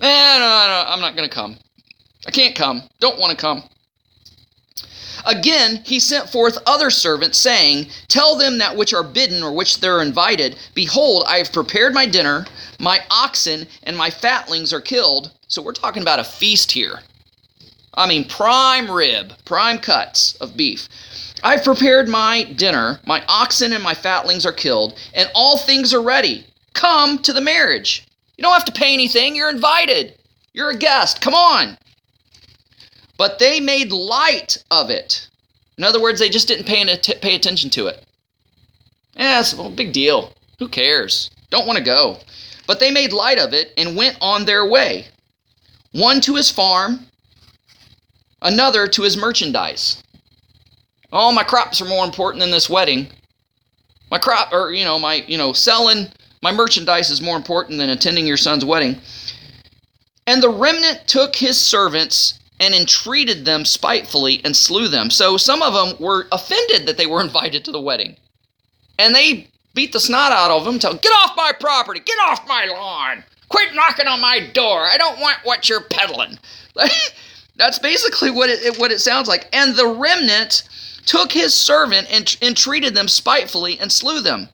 Eh, 0.00 0.38
no, 0.38 0.38
no, 0.38 0.84
I'm 0.86 1.00
not 1.00 1.16
going 1.16 1.28
to 1.28 1.34
come. 1.34 1.56
I 2.26 2.30
can't 2.30 2.54
come. 2.54 2.82
Don't 3.00 3.18
want 3.18 3.32
to 3.32 3.36
come. 3.36 3.64
Again, 5.26 5.82
he 5.84 6.00
sent 6.00 6.30
forth 6.30 6.56
other 6.66 6.88
servants, 6.88 7.38
saying, 7.38 7.88
Tell 8.08 8.36
them 8.36 8.58
that 8.58 8.76
which 8.76 8.94
are 8.94 9.02
bidden 9.02 9.42
or 9.42 9.52
which 9.52 9.80
they're 9.80 10.02
invited, 10.02 10.56
Behold, 10.74 11.24
I 11.26 11.38
have 11.38 11.52
prepared 11.52 11.92
my 11.92 12.06
dinner, 12.06 12.46
my 12.78 13.00
oxen 13.10 13.66
and 13.82 13.96
my 13.96 14.10
fatlings 14.10 14.72
are 14.72 14.80
killed. 14.80 15.32
So 15.50 15.60
we're 15.60 15.72
talking 15.72 16.02
about 16.02 16.20
a 16.20 16.24
feast 16.24 16.70
here. 16.70 17.00
I 17.94 18.06
mean, 18.06 18.28
prime 18.28 18.88
rib, 18.88 19.32
prime 19.44 19.78
cuts 19.78 20.36
of 20.36 20.56
beef. 20.56 20.88
I've 21.42 21.64
prepared 21.64 22.08
my 22.08 22.44
dinner, 22.44 23.00
my 23.04 23.24
oxen 23.26 23.72
and 23.72 23.82
my 23.82 23.94
fatlings 23.94 24.46
are 24.46 24.52
killed, 24.52 24.96
and 25.12 25.28
all 25.34 25.58
things 25.58 25.92
are 25.92 26.00
ready. 26.00 26.46
Come 26.74 27.18
to 27.18 27.32
the 27.32 27.40
marriage. 27.40 28.06
You 28.36 28.42
don't 28.42 28.52
have 28.52 28.64
to 28.66 28.72
pay 28.72 28.94
anything, 28.94 29.34
you're 29.34 29.50
invited. 29.50 30.16
You're 30.52 30.70
a 30.70 30.76
guest. 30.76 31.20
Come 31.20 31.34
on. 31.34 31.76
But 33.18 33.40
they 33.40 33.58
made 33.58 33.90
light 33.90 34.62
of 34.70 34.88
it. 34.88 35.28
In 35.76 35.82
other 35.82 36.00
words, 36.00 36.20
they 36.20 36.28
just 36.28 36.46
didn't 36.46 36.66
pay, 36.66 36.84
pay 37.20 37.34
attention 37.34 37.70
to 37.70 37.88
it. 37.88 38.06
Yeah, 39.14 39.40
it's 39.40 39.52
a 39.52 39.68
big 39.68 39.92
deal. 39.92 40.32
Who 40.60 40.68
cares? 40.68 41.28
Don't 41.50 41.66
want 41.66 41.78
to 41.78 41.84
go. 41.84 42.18
But 42.68 42.78
they 42.78 42.92
made 42.92 43.12
light 43.12 43.40
of 43.40 43.52
it 43.52 43.72
and 43.76 43.96
went 43.96 44.16
on 44.20 44.44
their 44.44 44.64
way. 44.64 45.08
One 45.92 46.20
to 46.22 46.36
his 46.36 46.50
farm, 46.50 47.06
another 48.42 48.86
to 48.88 49.02
his 49.02 49.16
merchandise. 49.16 50.02
Oh, 51.12 51.32
my 51.32 51.42
crops 51.42 51.80
are 51.80 51.86
more 51.86 52.04
important 52.04 52.40
than 52.40 52.50
this 52.50 52.70
wedding. 52.70 53.08
My 54.10 54.18
crop, 54.18 54.52
or, 54.52 54.72
you 54.72 54.84
know, 54.84 54.98
my, 54.98 55.24
you 55.26 55.36
know, 55.36 55.52
selling 55.52 56.08
my 56.42 56.52
merchandise 56.52 57.10
is 57.10 57.20
more 57.20 57.36
important 57.36 57.78
than 57.78 57.90
attending 57.90 58.26
your 58.26 58.36
son's 58.36 58.64
wedding. 58.64 59.00
And 60.26 60.42
the 60.42 60.48
remnant 60.48 61.06
took 61.06 61.36
his 61.36 61.60
servants 61.60 62.38
and 62.60 62.74
entreated 62.74 63.44
them 63.44 63.64
spitefully 63.64 64.40
and 64.44 64.56
slew 64.56 64.88
them. 64.88 65.10
So 65.10 65.36
some 65.36 65.62
of 65.62 65.74
them 65.74 65.96
were 65.98 66.28
offended 66.30 66.86
that 66.86 66.96
they 66.96 67.06
were 67.06 67.20
invited 67.24 67.64
to 67.64 67.72
the 67.72 67.80
wedding. 67.80 68.16
And 68.98 69.14
they 69.14 69.48
beat 69.74 69.92
the 69.92 70.00
snot 70.00 70.32
out 70.32 70.50
of 70.50 70.64
them, 70.64 70.78
tell 70.78 70.94
get 70.94 71.12
off 71.12 71.36
my 71.36 71.52
property, 71.58 72.00
get 72.00 72.18
off 72.20 72.46
my 72.46 72.66
lawn, 72.66 73.24
quit 73.50 73.74
knocking 73.74 74.06
on 74.06 74.20
my 74.20 74.40
door. 74.40 74.86
I 74.86 74.96
don't 74.96 75.20
want 75.20 75.38
what 75.44 75.68
you're 75.68 75.82
peddling. 75.82 76.38
That's 77.56 77.78
basically 77.78 78.30
what 78.30 78.48
it 78.48 78.78
what 78.78 78.90
it 78.90 79.00
sounds 79.00 79.28
like. 79.28 79.48
And 79.52 79.76
the 79.76 79.86
remnant 79.86 80.62
took 81.04 81.32
his 81.32 81.54
servant 81.54 82.10
and 82.10 82.36
entreated 82.40 82.94
them 82.94 83.08
spitefully 83.08 83.78
and 83.78 83.92
slew 83.92 84.20
them. 84.20 84.48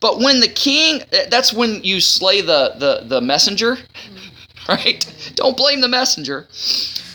But 0.00 0.18
when 0.18 0.40
the 0.40 0.48
king, 0.48 1.02
that's 1.30 1.52
when 1.52 1.82
you 1.82 2.00
slay 2.00 2.42
the, 2.42 2.74
the, 2.78 3.06
the 3.06 3.20
messenger, 3.22 3.78
right? 4.68 5.32
Don't 5.34 5.56
blame 5.56 5.80
the 5.80 5.88
messenger. 5.88 6.46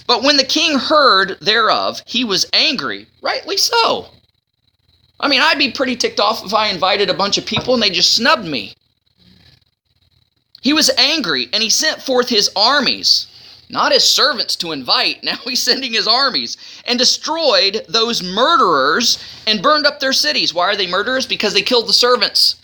But 0.08 0.24
when 0.24 0.38
the 0.38 0.44
king 0.44 0.80
heard 0.80 1.38
thereof, 1.40 2.02
he 2.08 2.24
was 2.24 2.48
angry, 2.52 3.06
rightly 3.22 3.58
so. 3.58 4.08
I 5.20 5.28
mean, 5.28 5.40
I'd 5.40 5.60
be 5.60 5.72
pretty 5.72 5.98
ticked 5.98 6.20
off 6.20 6.44
if 6.44 6.54
I 6.54 6.70
invited 6.70 7.10
a 7.10 7.14
bunch 7.14 7.38
of 7.38 7.46
people 7.46 7.76
and 7.76 7.84
they 7.84 7.92
just 7.92 8.16
snubbed 8.16 8.46
me. 8.46 8.74
He 10.62 10.74
was 10.74 10.91
angry 10.98 11.50
and 11.54 11.63
he 11.63 11.69
sent 11.69 12.02
forth 12.02 12.30
his 12.30 12.50
armies, 12.56 13.28
not 13.69 13.91
his 13.91 14.04
servants 14.04 14.56
to 14.58 14.72
invite. 14.72 15.24
Now 15.24 15.38
he's 15.43 15.63
sending 15.63 15.93
his 15.93 16.08
armies 16.08 16.58
and 16.86 17.00
destroyed 17.00 17.86
those 17.88 18.22
murderers 18.22 19.19
and 19.48 19.62
burned 19.62 19.86
up 19.86 20.00
their 20.00 20.13
cities. 20.13 20.54
Why 20.54 20.65
are 20.65 20.76
they 20.76 20.88
murderers? 20.88 21.26
Because 21.26 21.54
they 21.54 21.62
killed 21.62 21.88
the 21.88 21.93
servants 21.93 22.56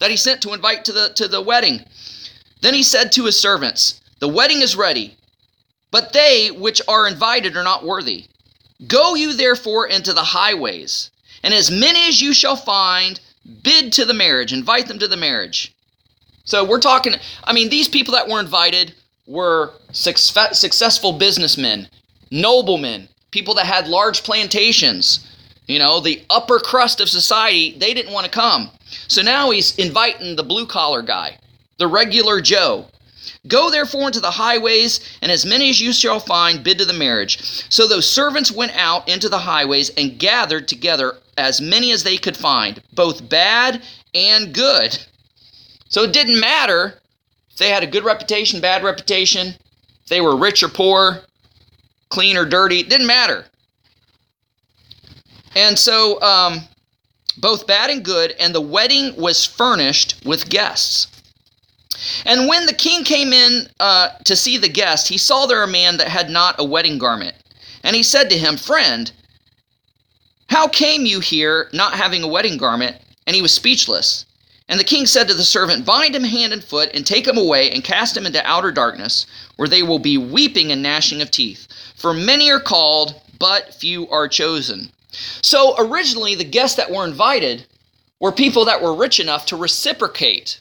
that 0.00 0.10
he 0.10 0.16
sent 0.16 0.40
to 0.42 0.52
invite 0.52 0.84
to 0.86 0.92
the, 0.92 1.10
to 1.10 1.28
the 1.28 1.40
wedding. 1.40 1.84
Then 2.62 2.74
he 2.74 2.82
said 2.82 3.12
to 3.12 3.26
his 3.26 3.38
servants, 3.38 4.00
The 4.18 4.28
wedding 4.28 4.62
is 4.62 4.74
ready, 4.76 5.16
but 5.90 6.12
they 6.12 6.50
which 6.50 6.82
are 6.88 7.06
invited 7.06 7.56
are 7.56 7.62
not 7.62 7.84
worthy. 7.84 8.26
Go 8.86 9.14
you 9.14 9.34
therefore 9.34 9.86
into 9.86 10.12
the 10.12 10.24
highways, 10.24 11.10
and 11.42 11.52
as 11.52 11.70
many 11.70 12.08
as 12.08 12.20
you 12.20 12.32
shall 12.32 12.56
find, 12.56 13.20
bid 13.62 13.92
to 13.92 14.04
the 14.04 14.14
marriage, 14.14 14.52
invite 14.52 14.88
them 14.88 14.98
to 14.98 15.08
the 15.08 15.16
marriage. 15.16 15.74
So 16.50 16.64
we're 16.64 16.80
talking, 16.80 17.14
I 17.44 17.52
mean, 17.52 17.68
these 17.68 17.86
people 17.86 18.12
that 18.14 18.28
were 18.28 18.40
invited 18.40 18.92
were 19.28 19.72
successful 19.92 21.12
businessmen, 21.12 21.86
noblemen, 22.32 23.08
people 23.30 23.54
that 23.54 23.66
had 23.66 23.86
large 23.86 24.24
plantations. 24.24 25.28
You 25.68 25.78
know, 25.78 26.00
the 26.00 26.24
upper 26.28 26.58
crust 26.58 27.00
of 27.00 27.08
society, 27.08 27.78
they 27.78 27.94
didn't 27.94 28.12
want 28.12 28.24
to 28.24 28.32
come. 28.32 28.68
So 29.06 29.22
now 29.22 29.52
he's 29.52 29.76
inviting 29.76 30.34
the 30.34 30.42
blue 30.42 30.66
collar 30.66 31.02
guy, 31.02 31.38
the 31.78 31.86
regular 31.86 32.40
Joe. 32.40 32.86
Go 33.46 33.70
therefore 33.70 34.08
into 34.08 34.18
the 34.18 34.32
highways, 34.32 34.98
and 35.22 35.30
as 35.30 35.46
many 35.46 35.70
as 35.70 35.80
you 35.80 35.92
shall 35.92 36.18
find, 36.18 36.64
bid 36.64 36.78
to 36.78 36.84
the 36.84 36.92
marriage. 36.92 37.64
So 37.70 37.86
those 37.86 38.10
servants 38.10 38.50
went 38.50 38.72
out 38.74 39.08
into 39.08 39.28
the 39.28 39.38
highways 39.38 39.90
and 39.90 40.18
gathered 40.18 40.66
together 40.66 41.18
as 41.38 41.60
many 41.60 41.92
as 41.92 42.02
they 42.02 42.16
could 42.16 42.36
find, 42.36 42.82
both 42.92 43.28
bad 43.28 43.84
and 44.16 44.52
good. 44.52 44.98
So 45.90 46.04
it 46.04 46.12
didn't 46.12 46.40
matter 46.40 47.00
if 47.50 47.56
they 47.58 47.68
had 47.68 47.82
a 47.82 47.86
good 47.86 48.04
reputation, 48.04 48.60
bad 48.60 48.82
reputation, 48.82 49.48
if 50.02 50.08
they 50.08 50.20
were 50.20 50.36
rich 50.36 50.62
or 50.62 50.68
poor, 50.68 51.20
clean 52.08 52.36
or 52.36 52.44
dirty, 52.44 52.80
it 52.80 52.88
didn't 52.88 53.06
matter. 53.06 53.44
And 55.54 55.78
so 55.78 56.20
um, 56.22 56.60
both 57.38 57.66
bad 57.66 57.90
and 57.90 58.04
good, 58.04 58.32
and 58.38 58.54
the 58.54 58.60
wedding 58.60 59.14
was 59.16 59.44
furnished 59.44 60.22
with 60.24 60.48
guests. 60.48 61.08
And 62.24 62.48
when 62.48 62.66
the 62.66 62.72
king 62.72 63.04
came 63.04 63.32
in 63.32 63.68
uh, 63.80 64.10
to 64.24 64.36
see 64.36 64.56
the 64.56 64.68
guest, 64.68 65.08
he 65.08 65.18
saw 65.18 65.46
there 65.46 65.62
a 65.62 65.68
man 65.68 65.96
that 65.98 66.08
had 66.08 66.30
not 66.30 66.54
a 66.58 66.64
wedding 66.64 66.98
garment. 66.98 67.36
And 67.82 67.96
he 67.96 68.02
said 68.02 68.30
to 68.30 68.38
him, 68.38 68.56
Friend, 68.56 69.10
how 70.48 70.68
came 70.68 71.04
you 71.04 71.20
here 71.20 71.68
not 71.72 71.94
having 71.94 72.22
a 72.22 72.28
wedding 72.28 72.56
garment? 72.56 72.96
And 73.26 73.34
he 73.36 73.42
was 73.42 73.52
speechless. 73.52 74.24
And 74.70 74.78
the 74.78 74.84
king 74.84 75.04
said 75.04 75.26
to 75.26 75.34
the 75.34 75.42
servant, 75.42 75.84
Bind 75.84 76.14
him 76.14 76.22
hand 76.22 76.52
and 76.52 76.62
foot, 76.62 76.90
and 76.94 77.04
take 77.04 77.26
him 77.26 77.36
away, 77.36 77.72
and 77.72 77.82
cast 77.82 78.16
him 78.16 78.24
into 78.24 78.46
outer 78.46 78.70
darkness, 78.70 79.26
where 79.56 79.68
they 79.68 79.82
will 79.82 79.98
be 79.98 80.16
weeping 80.16 80.70
and 80.70 80.80
gnashing 80.80 81.20
of 81.20 81.32
teeth. 81.32 81.66
For 81.96 82.14
many 82.14 82.52
are 82.52 82.60
called, 82.60 83.20
but 83.36 83.74
few 83.74 84.08
are 84.10 84.28
chosen. 84.28 84.92
So 85.42 85.74
originally, 85.76 86.36
the 86.36 86.44
guests 86.44 86.76
that 86.76 86.92
were 86.92 87.04
invited 87.04 87.66
were 88.20 88.30
people 88.30 88.64
that 88.66 88.80
were 88.80 88.94
rich 88.94 89.18
enough 89.18 89.44
to 89.46 89.56
reciprocate 89.56 90.60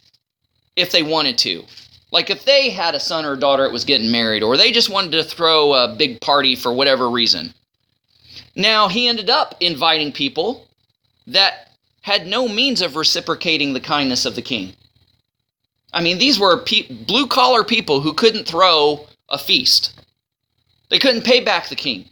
if 0.76 0.91
they 0.91 1.04
wanted 1.04 1.38
to. 1.39 1.63
Like 2.12 2.32
if 2.32 2.45
they 2.45 2.72
had 2.72 2.95
a 2.95 3.00
son 3.00 3.26
or 3.26 3.34
a 3.34 3.39
daughter 3.39 3.62
that 3.62 3.72
was 3.72 3.86
getting 3.86 4.10
married, 4.10 4.41
or 4.41 4.58
they 4.58 4.72
just 4.72 4.89
wanted 4.89 5.12
to 5.12 5.24
throw 5.24 5.74
a 5.74 5.95
big 5.95 6.19
party 6.19 6.56
for 6.56 6.74
whatever 6.74 7.12
reason. 7.12 7.54
Now, 8.56 8.88
he 8.88 9.08
ended 9.08 9.30
up 9.30 9.54
inviting 9.60 10.12
people 10.12 10.67
that 11.28 11.69
had 12.02 12.28
no 12.28 12.48
means 12.48 12.82
of 12.82 12.96
reciprocating 12.96 13.74
the 13.74 13.80
kindness 13.80 14.26
of 14.26 14.36
the 14.36 14.42
king. 14.42 14.74
I 15.94 16.02
mean, 16.02 16.18
these 16.18 16.40
were 16.40 16.58
pe- 16.58 16.92
blue 16.94 17.28
collar 17.28 17.64
people 17.64 18.02
who 18.02 18.14
couldn't 18.14 18.46
throw 18.46 19.08
a 19.30 19.38
feast. 19.38 20.00
They 20.90 21.00
couldn't 21.00 21.24
pay 21.24 21.40
back 21.40 21.68
the 21.68 21.76
king. 21.76 22.06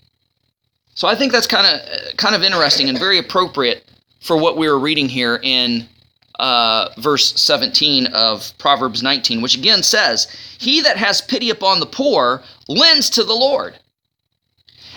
So 0.96 1.08
I 1.08 1.16
think 1.16 1.32
that's 1.32 1.48
kind 1.48 1.68
of 1.68 2.18
kind 2.18 2.36
of 2.36 2.44
interesting 2.44 2.90
and 2.90 2.98
very 2.98 3.20
appropriate 3.20 3.86
for 4.20 4.36
what 4.36 4.58
we 4.58 4.68
were 4.68 4.80
reading 4.80 5.08
here 5.08 5.40
in 5.44 5.88
uh, 6.40 6.90
verse 6.98 7.40
17 7.40 8.08
of 8.08 8.52
Proverbs 8.58 9.04
19, 9.04 9.42
which 9.42 9.56
again 9.56 9.84
says, 9.84 10.28
He 10.58 10.82
that 10.82 10.98
has 10.98 11.22
pity 11.22 11.50
upon 11.50 11.80
the 11.80 11.86
poor 11.86 12.44
lends 12.68 13.10
to 13.12 13.24
the 13.24 13.34
Lord, 13.34 13.78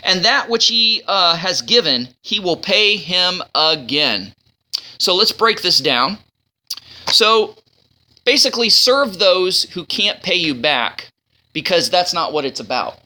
and 0.02 0.24
that 0.24 0.48
which 0.48 0.68
he 0.68 1.02
uh, 1.06 1.36
has 1.36 1.62
given, 1.62 2.08
he 2.22 2.40
will 2.40 2.56
pay 2.56 2.96
him 2.96 3.42
again. 3.54 4.34
So 5.00 5.14
let's 5.14 5.32
break 5.32 5.62
this 5.62 5.78
down. 5.78 6.18
So 7.06 7.56
basically, 8.26 8.68
serve 8.68 9.18
those 9.18 9.62
who 9.62 9.86
can't 9.86 10.22
pay 10.22 10.34
you 10.34 10.54
back 10.54 11.08
because 11.54 11.88
that's 11.88 12.12
not 12.12 12.34
what 12.34 12.44
it's 12.44 12.60
about. 12.60 12.98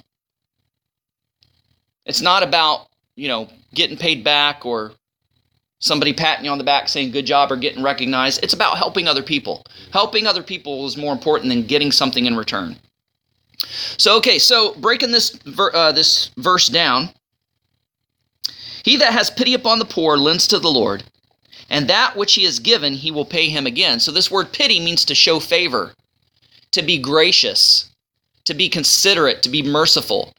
It's 2.05 2.21
not 2.21 2.43
about, 2.43 2.89
you 3.15 3.29
know, 3.29 3.49
getting 3.75 3.97
paid 3.97 4.25
back 4.25 4.67
or 4.67 4.93
somebody 5.79 6.13
patting 6.13 6.45
you 6.45 6.51
on 6.51 6.59
the 6.59 6.65
back 6.65 6.89
saying 6.89 7.13
good 7.13 7.27
job 7.27 7.53
or 7.53 7.57
getting 7.57 7.83
recognized. 7.83 8.43
It's 8.43 8.55
about 8.55 8.77
helping 8.77 9.07
other 9.07 9.23
people. 9.23 9.65
Helping 9.93 10.27
other 10.27 10.43
people 10.43 10.87
is 10.87 10.97
more 10.97 11.13
important 11.13 11.49
than 11.49 11.63
getting 11.63 11.93
something 11.93 12.27
in 12.27 12.37
return. 12.37 12.77
So 13.99 14.17
okay, 14.17 14.41
so 14.41 14.75
breaking 14.81 15.13
this 15.13 15.31
ver- 15.47 15.73
uh, 15.73 15.93
this 15.93 16.33
verse 16.39 16.67
down, 16.67 17.11
he 18.85 18.97
that 18.97 19.13
has 19.13 19.31
pity 19.31 19.55
upon 19.55 19.79
the 19.79 19.85
poor 19.85 20.17
lends 20.17 20.49
to 20.49 20.59
the 20.59 20.69
Lord, 20.69 21.05
and 21.71 21.89
that 21.89 22.17
which 22.17 22.35
he 22.35 22.45
has 22.45 22.59
given 22.59 22.95
he 22.95 23.11
will 23.11 23.25
pay 23.25 23.49
him 23.49 23.67
again. 23.67 24.01
So 24.01 24.13
this 24.13 24.31
word 24.31 24.53
pity 24.53 24.81
means 24.81 25.05
to 25.07 25.15
show 25.15 25.41
favor, 25.41 25.95
to 26.73 26.83
be 26.83 26.99
gracious, 26.99 27.91
to 28.45 28.55
be 28.55 28.69
considerate, 28.69 29.43
to 29.43 29.49
be 29.49 29.63
merciful. 29.63 30.35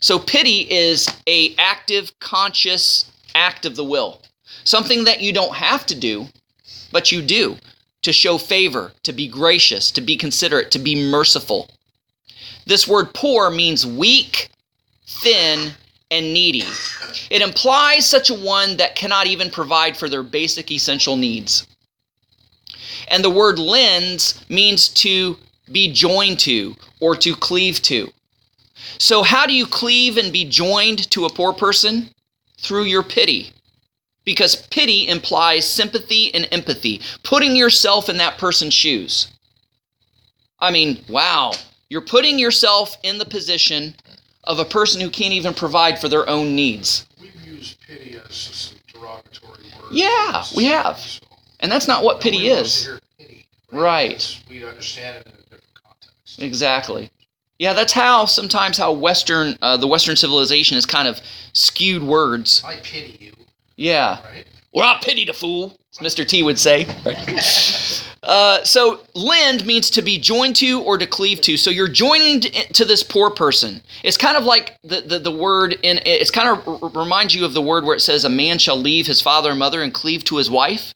So 0.00 0.18
pity 0.18 0.70
is 0.70 1.08
a 1.26 1.54
active, 1.56 2.18
conscious 2.20 3.10
act 3.34 3.66
of 3.66 3.76
the 3.76 3.84
will. 3.84 4.22
Something 4.64 5.04
that 5.04 5.20
you 5.20 5.32
don't 5.32 5.54
have 5.54 5.86
to 5.86 5.94
do, 5.94 6.26
but 6.92 7.12
you 7.12 7.22
do 7.22 7.56
to 8.02 8.12
show 8.12 8.38
favor, 8.38 8.92
to 9.02 9.12
be 9.12 9.28
gracious, 9.28 9.90
to 9.90 10.00
be 10.00 10.16
considerate, 10.16 10.70
to 10.70 10.78
be 10.78 11.10
merciful. 11.10 11.68
This 12.66 12.88
word 12.88 13.12
poor 13.14 13.50
means 13.50 13.86
weak, 13.86 14.48
thin, 15.06 15.72
and 16.10 16.32
needy. 16.32 16.64
It 17.30 17.42
implies 17.42 18.08
such 18.08 18.30
a 18.30 18.34
one 18.34 18.76
that 18.78 18.96
cannot 18.96 19.26
even 19.26 19.50
provide 19.50 19.96
for 19.96 20.08
their 20.08 20.22
basic 20.22 20.70
essential 20.70 21.16
needs. 21.16 21.66
And 23.08 23.24
the 23.24 23.30
word 23.30 23.58
lends 23.58 24.44
means 24.48 24.88
to 24.88 25.36
be 25.72 25.92
joined 25.92 26.38
to 26.40 26.76
or 27.00 27.16
to 27.16 27.34
cleave 27.34 27.80
to. 27.82 28.12
So, 28.98 29.22
how 29.22 29.46
do 29.46 29.52
you 29.52 29.66
cleave 29.66 30.16
and 30.16 30.32
be 30.32 30.44
joined 30.44 31.10
to 31.10 31.26
a 31.26 31.32
poor 31.32 31.52
person? 31.52 32.10
Through 32.58 32.84
your 32.84 33.02
pity. 33.02 33.52
Because 34.24 34.66
pity 34.68 35.08
implies 35.08 35.68
sympathy 35.68 36.32
and 36.34 36.46
empathy, 36.52 37.00
putting 37.22 37.56
yourself 37.56 38.08
in 38.08 38.18
that 38.18 38.38
person's 38.38 38.74
shoes. 38.74 39.28
I 40.58 40.70
mean, 40.70 41.02
wow, 41.08 41.52
you're 41.88 42.02
putting 42.02 42.38
yourself 42.38 42.96
in 43.02 43.18
the 43.18 43.24
position 43.24 43.94
of 44.50 44.58
a 44.58 44.64
person 44.64 45.00
who 45.00 45.08
can't 45.08 45.32
even 45.32 45.54
provide 45.54 46.00
for 46.00 46.08
their 46.08 46.28
own 46.28 46.56
needs. 46.56 47.06
We've 47.20 47.34
used 47.46 47.80
pity 47.86 48.16
as 48.28 48.34
some 48.34 48.78
derogatory 48.92 49.62
word. 49.80 49.92
Yeah, 49.92 50.44
we 50.56 50.64
have. 50.64 50.98
So, 50.98 51.20
And 51.60 51.70
that's 51.70 51.86
not 51.86 52.02
what 52.02 52.20
pity 52.20 52.48
is. 52.48 52.88
pity, 53.16 53.46
Right. 53.70 54.10
It's- 54.10 54.40
We 54.50 54.64
understand 54.66 55.18
it 55.18 55.26
in 55.26 55.32
a 55.32 55.36
different 55.42 55.62
context. 55.84 56.42
Exactly. 56.42 57.10
Yeah, 57.60 57.74
that's 57.74 57.92
how 57.92 58.24
sometimes 58.24 58.76
how 58.76 58.90
Western, 58.90 59.56
uh, 59.62 59.76
the 59.76 59.86
Western 59.86 60.16
civilization 60.16 60.76
is 60.76 60.84
kind 60.84 61.06
of 61.06 61.20
skewed 61.52 62.02
words. 62.02 62.60
I 62.64 62.76
pity 62.76 63.18
you, 63.20 63.32
Yeah. 63.76 64.18
right? 64.24 64.46
Well, 64.72 64.84
I 64.88 64.98
pity 65.00 65.24
the 65.26 65.32
fool, 65.32 65.76
as 65.92 65.98
Mr. 65.98 66.26
T 66.26 66.42
would 66.42 66.58
say. 66.58 66.86
Uh, 68.22 68.62
so, 68.64 69.00
lend 69.14 69.64
means 69.64 69.88
to 69.88 70.02
be 70.02 70.18
joined 70.18 70.54
to 70.54 70.82
or 70.82 70.98
to 70.98 71.06
cleave 71.06 71.40
to. 71.40 71.56
So, 71.56 71.70
you're 71.70 71.88
to, 71.88 72.72
to 72.74 72.84
this 72.84 73.02
poor 73.02 73.30
person. 73.30 73.80
It's 74.02 74.18
kind 74.18 74.36
of 74.36 74.44
like 74.44 74.76
the, 74.82 75.00
the, 75.00 75.18
the 75.18 75.30
word 75.30 75.78
in 75.82 76.00
it's 76.04 76.30
kind 76.30 76.48
of 76.48 76.82
r- 76.82 76.90
reminds 77.00 77.34
you 77.34 77.46
of 77.46 77.54
the 77.54 77.62
word 77.62 77.84
where 77.84 77.96
it 77.96 78.00
says, 78.00 78.24
A 78.24 78.28
man 78.28 78.58
shall 78.58 78.76
leave 78.76 79.06
his 79.06 79.22
father 79.22 79.50
and 79.50 79.58
mother 79.58 79.82
and 79.82 79.94
cleave 79.94 80.22
to 80.24 80.36
his 80.36 80.50
wife, 80.50 80.92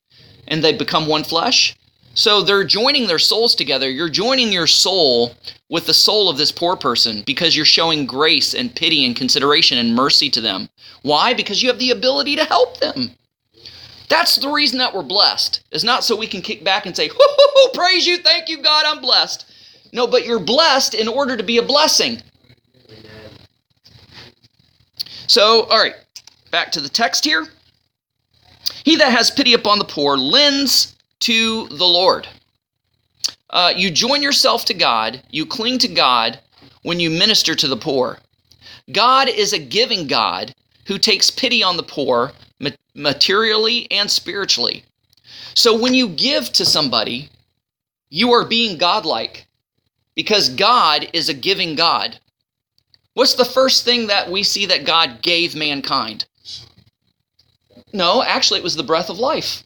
and 0.46 0.62
they 0.62 0.74
become 0.74 1.06
one 1.06 1.24
flesh. 1.24 1.74
So, 2.12 2.42
they're 2.42 2.62
joining 2.62 3.06
their 3.06 3.18
souls 3.18 3.54
together. 3.54 3.90
You're 3.90 4.10
joining 4.10 4.52
your 4.52 4.66
soul 4.66 5.34
with 5.70 5.86
the 5.86 5.94
soul 5.94 6.28
of 6.28 6.36
this 6.36 6.52
poor 6.52 6.76
person 6.76 7.22
because 7.24 7.56
you're 7.56 7.64
showing 7.64 8.04
grace 8.04 8.52
and 8.54 8.76
pity 8.76 9.06
and 9.06 9.16
consideration 9.16 9.78
and 9.78 9.94
mercy 9.94 10.28
to 10.28 10.42
them. 10.42 10.68
Why? 11.00 11.32
Because 11.32 11.62
you 11.62 11.70
have 11.70 11.78
the 11.78 11.90
ability 11.90 12.36
to 12.36 12.44
help 12.44 12.80
them. 12.80 13.12
That's 14.14 14.36
the 14.36 14.48
reason 14.48 14.78
that 14.78 14.94
we're 14.94 15.02
blessed. 15.02 15.64
It's 15.72 15.82
not 15.82 16.04
so 16.04 16.14
we 16.14 16.28
can 16.28 16.40
kick 16.40 16.62
back 16.62 16.86
and 16.86 16.94
say, 16.94 17.10
praise 17.74 18.06
you, 18.06 18.16
thank 18.18 18.48
you, 18.48 18.62
God, 18.62 18.84
I'm 18.86 19.02
blessed. 19.02 19.52
No, 19.92 20.06
but 20.06 20.24
you're 20.24 20.38
blessed 20.38 20.94
in 20.94 21.08
order 21.08 21.36
to 21.36 21.42
be 21.42 21.58
a 21.58 21.62
blessing. 21.64 22.22
So, 25.26 25.64
all 25.64 25.82
right, 25.82 25.96
back 26.52 26.70
to 26.72 26.80
the 26.80 26.88
text 26.88 27.24
here. 27.24 27.48
He 28.84 28.94
that 28.94 29.10
has 29.10 29.32
pity 29.32 29.52
upon 29.52 29.80
the 29.80 29.84
poor 29.84 30.16
lends 30.16 30.94
to 31.20 31.66
the 31.66 31.84
Lord. 31.84 32.28
Uh, 33.50 33.72
you 33.74 33.90
join 33.90 34.22
yourself 34.22 34.64
to 34.66 34.74
God, 34.74 35.24
you 35.30 35.44
cling 35.44 35.78
to 35.78 35.88
God 35.88 36.38
when 36.82 37.00
you 37.00 37.10
minister 37.10 37.56
to 37.56 37.66
the 37.66 37.76
poor. 37.76 38.20
God 38.92 39.28
is 39.28 39.52
a 39.52 39.58
giving 39.58 40.06
God 40.06 40.54
who 40.86 40.98
takes 40.98 41.32
pity 41.32 41.64
on 41.64 41.76
the 41.76 41.82
poor 41.82 42.30
materially 42.94 43.90
and 43.90 44.10
spiritually. 44.10 44.84
So 45.54 45.78
when 45.78 45.94
you 45.94 46.08
give 46.08 46.52
to 46.52 46.64
somebody, 46.64 47.30
you 48.10 48.32
are 48.32 48.44
being 48.44 48.78
godlike 48.78 49.46
because 50.14 50.48
God 50.48 51.08
is 51.12 51.28
a 51.28 51.34
giving 51.34 51.74
God. 51.74 52.18
What's 53.14 53.34
the 53.34 53.44
first 53.44 53.84
thing 53.84 54.08
that 54.08 54.30
we 54.30 54.42
see 54.42 54.66
that 54.66 54.84
God 54.84 55.22
gave 55.22 55.54
mankind? 55.54 56.26
No, 57.92 58.22
actually, 58.22 58.58
it 58.58 58.64
was 58.64 58.74
the 58.74 58.82
breath 58.82 59.08
of 59.08 59.18
life. 59.18 59.62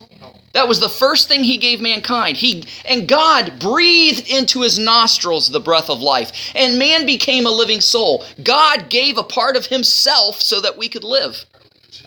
That 0.53 0.69
was 0.69 0.81
the 0.81 0.89
first 0.89 1.29
thing 1.29 1.45
he 1.45 1.57
gave 1.57 1.81
mankind. 1.81 2.37
He 2.37 2.65
and 2.85 3.09
God 3.09 3.59
breathed 3.59 4.29
into 4.29 4.63
his 4.63 4.79
nostrils 4.79 5.51
the 5.51 5.61
breath 5.61 5.89
of 5.89 6.01
life, 6.01 6.53
and 6.55 6.79
man 6.79 7.07
became 7.07 7.47
a 7.47 7.51
living 7.51 7.81
soul. 7.81 8.25
God 8.43 8.91
gave 8.91 9.17
a 9.17 9.23
part 9.23 9.57
of 9.57 9.67
himself 9.67 10.41
so 10.41 10.61
that 10.61 10.77
we 10.77 10.89
could 10.89 11.05
live. 11.05 11.45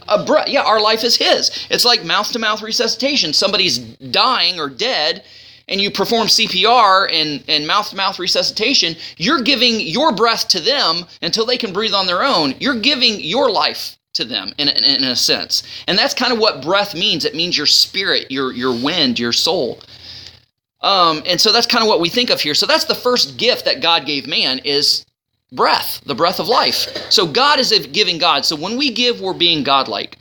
A 0.08 0.24
breath, 0.24 0.48
yeah, 0.48 0.64
our 0.64 0.82
life 0.82 1.04
is 1.04 1.16
his. 1.16 1.68
It's 1.70 1.86
like 1.86 2.04
mouth 2.04 2.32
to 2.32 2.40
mouth 2.40 2.62
resuscitation. 2.62 3.34
Somebody's 3.34 3.78
dying 3.78 4.60
or 4.60 4.70
dead, 4.70 5.24
and 5.68 5.80
you 5.80 5.92
perform 5.92 6.28
CPR 6.28 7.12
and, 7.12 7.44
and 7.48 7.68
mouth 7.68 7.90
to 7.90 7.96
mouth 7.96 8.20
resuscitation. 8.20 8.96
You're 9.18 9.42
giving 9.42 9.80
your 9.80 10.12
breath 10.12 10.48
to 10.50 10.60
them 10.60 11.06
until 11.22 11.46
they 11.46 11.58
can 11.58 11.74
breathe 11.74 11.94
on 11.94 12.08
their 12.08 12.24
own. 12.24 12.56
You're 12.60 12.80
giving 12.80 13.20
your 13.20 13.50
life 13.50 13.98
to 14.14 14.26
them 14.26 14.54
in, 14.58 14.68
in, 14.68 14.84
in 14.84 15.04
a 15.06 15.16
sense. 15.16 15.64
And 15.88 15.98
that's 15.98 16.14
kind 16.14 16.34
of 16.34 16.40
what 16.40 16.62
breath 16.62 16.94
means. 16.94 17.26
It 17.26 17.36
means 17.36 17.58
your 17.58 17.66
spirit, 17.68 18.30
your 18.30 18.52
your 18.52 18.74
wind, 18.74 19.20
your 19.20 19.34
soul. 19.34 19.82
Um, 20.82 21.22
and 21.26 21.40
so 21.40 21.52
that's 21.52 21.68
kind 21.68 21.84
of 21.84 21.88
what 21.88 22.00
we 22.02 22.10
think 22.10 22.30
of 22.30 22.42
here. 22.42 22.56
So 22.56 22.66
that's 22.66 22.86
the 22.86 22.96
first 22.96 23.38
gift 23.38 23.66
that 23.66 23.82
God 23.82 24.06
gave 24.06 24.28
man 24.28 24.60
is 24.60 25.06
breath, 25.52 26.02
the 26.06 26.16
breath 26.16 26.40
of 26.40 26.48
life. 26.48 27.12
So 27.12 27.28
God 27.28 27.60
is 27.60 27.72
a 27.72 27.86
giving 27.88 28.18
God. 28.18 28.46
So 28.46 28.56
when 28.56 28.78
we 28.78 28.92
give, 28.92 29.20
we're 29.20 29.34
being 29.34 29.64
godlike. 29.64 30.18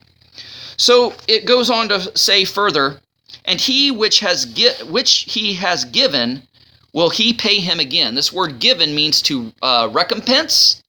So 0.76 1.14
it 1.28 1.44
goes 1.44 1.70
on 1.70 1.88
to 1.90 2.16
say 2.16 2.44
further, 2.44 3.00
and 3.44 3.61
he 3.61 3.90
which 3.90 4.20
has 4.20 4.46
gi- 4.46 4.84
which 4.88 5.26
he 5.28 5.55
has 5.55 5.84
given, 5.84 6.42
will 6.92 7.11
he 7.11 7.32
pay 7.32 7.61
him 7.61 7.80
again? 7.80 8.14
This 8.14 8.32
word 8.32 8.59
given 8.59 8.94
means 8.94 9.22
to 9.22 9.52
uh, 9.62 9.88
recompense, 9.92 10.82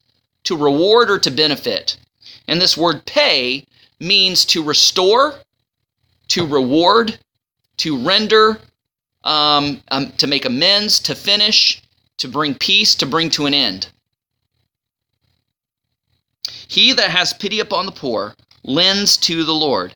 to 0.45 0.57
reward, 0.57 1.09
or 1.09 1.19
to 1.19 1.31
benefit. 1.31 1.97
And 2.47 2.61
this 2.61 2.77
word 2.77 3.05
pay 3.05 3.65
means 3.99 4.45
to 4.45 4.63
restore, 4.63 5.35
to 6.29 6.47
reward, 6.47 7.19
to 7.77 7.97
render, 8.03 8.59
um, 9.23 9.81
um, 9.91 10.11
to 10.13 10.25
make 10.25 10.45
amends, 10.45 10.99
to 10.99 11.15
finish, 11.15 11.81
to 12.17 12.27
bring 12.27 12.55
peace, 12.55 12.95
to 12.95 13.05
bring 13.05 13.29
to 13.31 13.45
an 13.45 13.53
end. 13.53 13.89
He 16.71 16.93
that 16.93 17.11
has 17.11 17.33
pity 17.33 17.59
upon 17.59 17.85
the 17.85 17.91
poor 17.91 18.33
lends 18.63 19.17
to 19.17 19.43
the 19.43 19.53
Lord, 19.53 19.93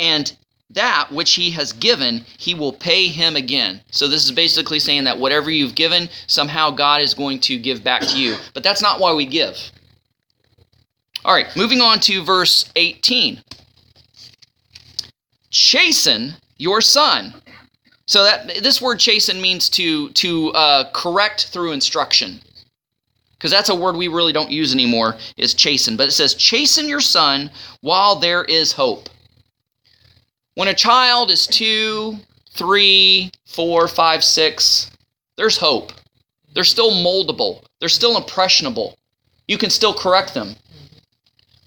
and 0.00 0.36
that 0.70 1.12
which 1.12 1.34
he 1.34 1.52
has 1.52 1.72
given, 1.72 2.24
he 2.38 2.54
will 2.54 2.72
pay 2.72 3.06
him 3.08 3.36
again. 3.36 3.80
So 3.92 4.08
this 4.08 4.24
is 4.24 4.32
basically 4.32 4.80
saying 4.80 5.04
that 5.04 5.18
whatever 5.18 5.50
you've 5.50 5.76
given, 5.76 6.08
somehow 6.26 6.70
God 6.70 7.00
is 7.02 7.14
going 7.14 7.40
to 7.42 7.58
give 7.58 7.84
back 7.84 8.02
to 8.02 8.18
you. 8.18 8.36
But 8.54 8.64
that's 8.64 8.82
not 8.82 9.00
why 9.00 9.14
we 9.14 9.26
give. 9.26 9.56
All 11.24 11.34
right, 11.34 11.54
moving 11.56 11.80
on 11.80 12.00
to 12.00 12.24
verse 12.24 12.70
18. 12.76 13.40
chasten 15.50 16.34
your 16.58 16.80
son. 16.80 17.34
So 18.06 18.24
that 18.24 18.48
this 18.62 18.82
word 18.82 18.98
chasten 19.00 19.40
means 19.40 19.70
to 19.70 20.10
to 20.10 20.52
uh, 20.52 20.90
correct 20.92 21.46
through 21.52 21.72
instruction, 21.72 22.40
because 23.44 23.52
that's 23.52 23.68
a 23.68 23.74
word 23.74 23.94
we 23.94 24.08
really 24.08 24.32
don't 24.32 24.50
use 24.50 24.72
anymore. 24.72 25.16
Is 25.36 25.52
chasten, 25.52 25.98
but 25.98 26.08
it 26.08 26.12
says 26.12 26.32
chasten 26.32 26.88
your 26.88 27.02
son 27.02 27.50
while 27.82 28.16
there 28.16 28.42
is 28.42 28.72
hope. 28.72 29.10
When 30.54 30.68
a 30.68 30.72
child 30.72 31.30
is 31.30 31.46
two, 31.46 32.16
three, 32.54 33.30
four, 33.44 33.86
five, 33.86 34.24
six, 34.24 34.90
there's 35.36 35.58
hope. 35.58 35.92
They're 36.54 36.64
still 36.64 36.90
moldable. 36.90 37.62
They're 37.80 37.90
still 37.90 38.16
impressionable. 38.16 38.96
You 39.46 39.58
can 39.58 39.68
still 39.68 39.92
correct 39.92 40.32
them. 40.32 40.56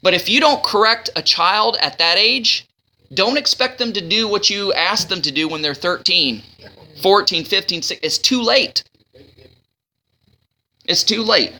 But 0.01 0.15
if 0.15 0.27
you 0.27 0.39
don't 0.39 0.63
correct 0.63 1.11
a 1.15 1.21
child 1.21 1.77
at 1.79 1.99
that 1.99 2.17
age, 2.17 2.67
don't 3.13 3.37
expect 3.37 3.77
them 3.77 3.93
to 3.93 4.01
do 4.01 4.27
what 4.27 4.49
you 4.49 4.73
ask 4.73 5.09
them 5.09 5.21
to 5.21 5.31
do 5.31 5.47
when 5.47 5.61
they're 5.61 5.75
13, 5.75 6.41
14, 7.03 7.45
15, 7.45 7.81
16. 7.83 7.99
It's 8.01 8.17
too 8.17 8.41
late. 8.41 8.83
It's 10.87 11.03
too 11.03 11.21
late. 11.21 11.53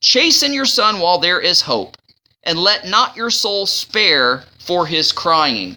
Chasten 0.00 0.54
your 0.54 0.64
son 0.64 0.98
while 0.98 1.18
there 1.18 1.40
is 1.40 1.60
hope, 1.60 1.98
and 2.42 2.58
let 2.58 2.86
not 2.86 3.16
your 3.16 3.30
soul 3.30 3.66
spare 3.66 4.44
for 4.58 4.86
his 4.86 5.12
crying. 5.12 5.76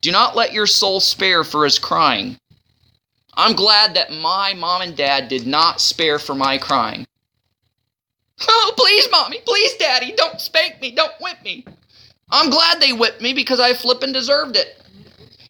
Do 0.00 0.10
not 0.10 0.34
let 0.34 0.52
your 0.52 0.66
soul 0.66 0.98
spare 0.98 1.44
for 1.44 1.64
his 1.64 1.78
crying. 1.78 2.38
I'm 3.34 3.54
glad 3.54 3.94
that 3.94 4.12
my 4.12 4.54
mom 4.54 4.82
and 4.82 4.96
dad 4.96 5.28
did 5.28 5.46
not 5.46 5.80
spare 5.80 6.18
for 6.18 6.34
my 6.34 6.58
crying. 6.58 7.06
Oh, 8.48 8.72
please, 8.74 9.06
mommy, 9.10 9.38
please, 9.44 9.74
daddy, 9.74 10.12
don't 10.16 10.40
spank 10.40 10.80
me, 10.80 10.92
don't 10.92 11.12
whip 11.20 11.36
me. 11.44 11.62
I'm 12.30 12.48
glad 12.48 12.80
they 12.80 12.94
whipped 12.94 13.20
me 13.20 13.34
because 13.34 13.60
I 13.60 13.74
flippin' 13.74 14.12
deserved 14.12 14.56
it. 14.56 14.82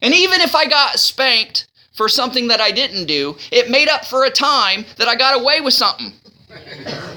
And 0.03 0.12
even 0.12 0.41
if 0.41 0.57
I 0.57 0.66
got 0.66 0.99
spanked 0.99 1.68
for 1.93 2.09
something 2.09 2.49
that 2.49 2.61
I 2.61 2.70
didn't 2.70 3.07
do, 3.07 3.36
it 3.51 3.70
made 3.70 3.88
up 3.88 4.05
for 4.05 4.24
a 4.24 4.30
time 4.30 4.84
that 4.97 5.09
I 5.09 5.16
got 5.16 5.41
away 5.41 5.61
with 5.61 5.74
something. 5.74 6.12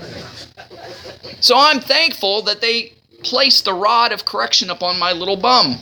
So 1.43 1.57
I'm 1.57 1.81
thankful 1.81 2.41
that 2.43 2.61
they 2.61 2.93
placed 3.21 3.65
the 3.65 3.73
rod 3.73 4.13
of 4.13 4.23
correction 4.23 4.69
upon 4.69 4.97
my 4.97 5.11
little 5.11 5.35
bum. 5.35 5.79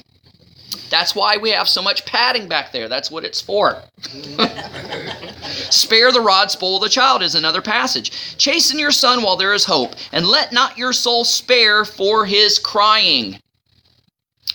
That's 0.89 1.13
why 1.13 1.37
we 1.37 1.51
have 1.51 1.69
so 1.69 1.83
much 1.83 2.03
padding 2.03 2.47
back 2.47 2.71
there. 2.71 2.89
That's 2.89 3.11
what 3.11 3.23
it's 3.23 3.39
for. 3.39 3.83
Spare 5.69 6.11
the 6.11 6.19
rod, 6.19 6.49
spoil 6.49 6.79
the 6.79 6.89
child 6.89 7.21
is 7.21 7.35
another 7.35 7.61
passage. 7.61 8.37
Chasten 8.37 8.79
your 8.79 8.89
son 8.89 9.21
while 9.21 9.37
there 9.37 9.53
is 9.53 9.63
hope, 9.63 9.93
and 10.11 10.25
let 10.25 10.51
not 10.51 10.79
your 10.79 10.93
soul 10.93 11.23
spare 11.23 11.85
for 11.85 12.25
his 12.25 12.57
crying. 12.57 13.39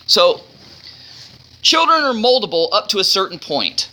So, 0.07 0.41
children 1.61 2.03
are 2.03 2.13
moldable 2.13 2.67
up 2.73 2.89
to 2.89 2.99
a 2.99 3.03
certain 3.05 3.39
point. 3.39 3.89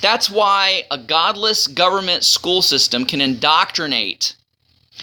That's 0.00 0.30
why 0.30 0.84
a 0.90 0.98
godless 0.98 1.66
government 1.66 2.24
school 2.24 2.62
system 2.62 3.04
can 3.04 3.20
indoctrinate, 3.20 4.34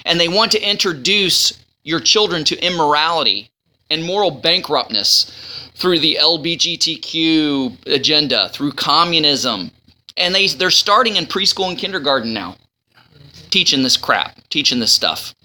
and 0.06 0.20
they 0.20 0.28
want 0.28 0.52
to 0.54 0.70
introduce 0.70 1.64
your 1.84 2.00
children 2.00 2.44
to 2.46 2.66
immorality 2.66 3.52
and 3.90 4.04
moral 4.04 4.32
bankruptness 4.32 5.32
through 5.76 6.00
the 6.00 6.18
LBGTQ 6.20 7.88
agenda, 7.88 8.50
through 8.50 8.72
communism. 8.72 9.72
And 10.18 10.34
they, 10.34 10.48
they're 10.48 10.72
starting 10.72 11.16
in 11.16 11.26
preschool 11.26 11.70
and 11.70 11.78
kindergarten 11.78 12.34
now, 12.34 12.58
teaching 13.52 13.84
this 13.84 13.98
crap, 13.98 14.36
teaching 14.50 14.80
this 14.80 14.92
stuff. 14.92 15.36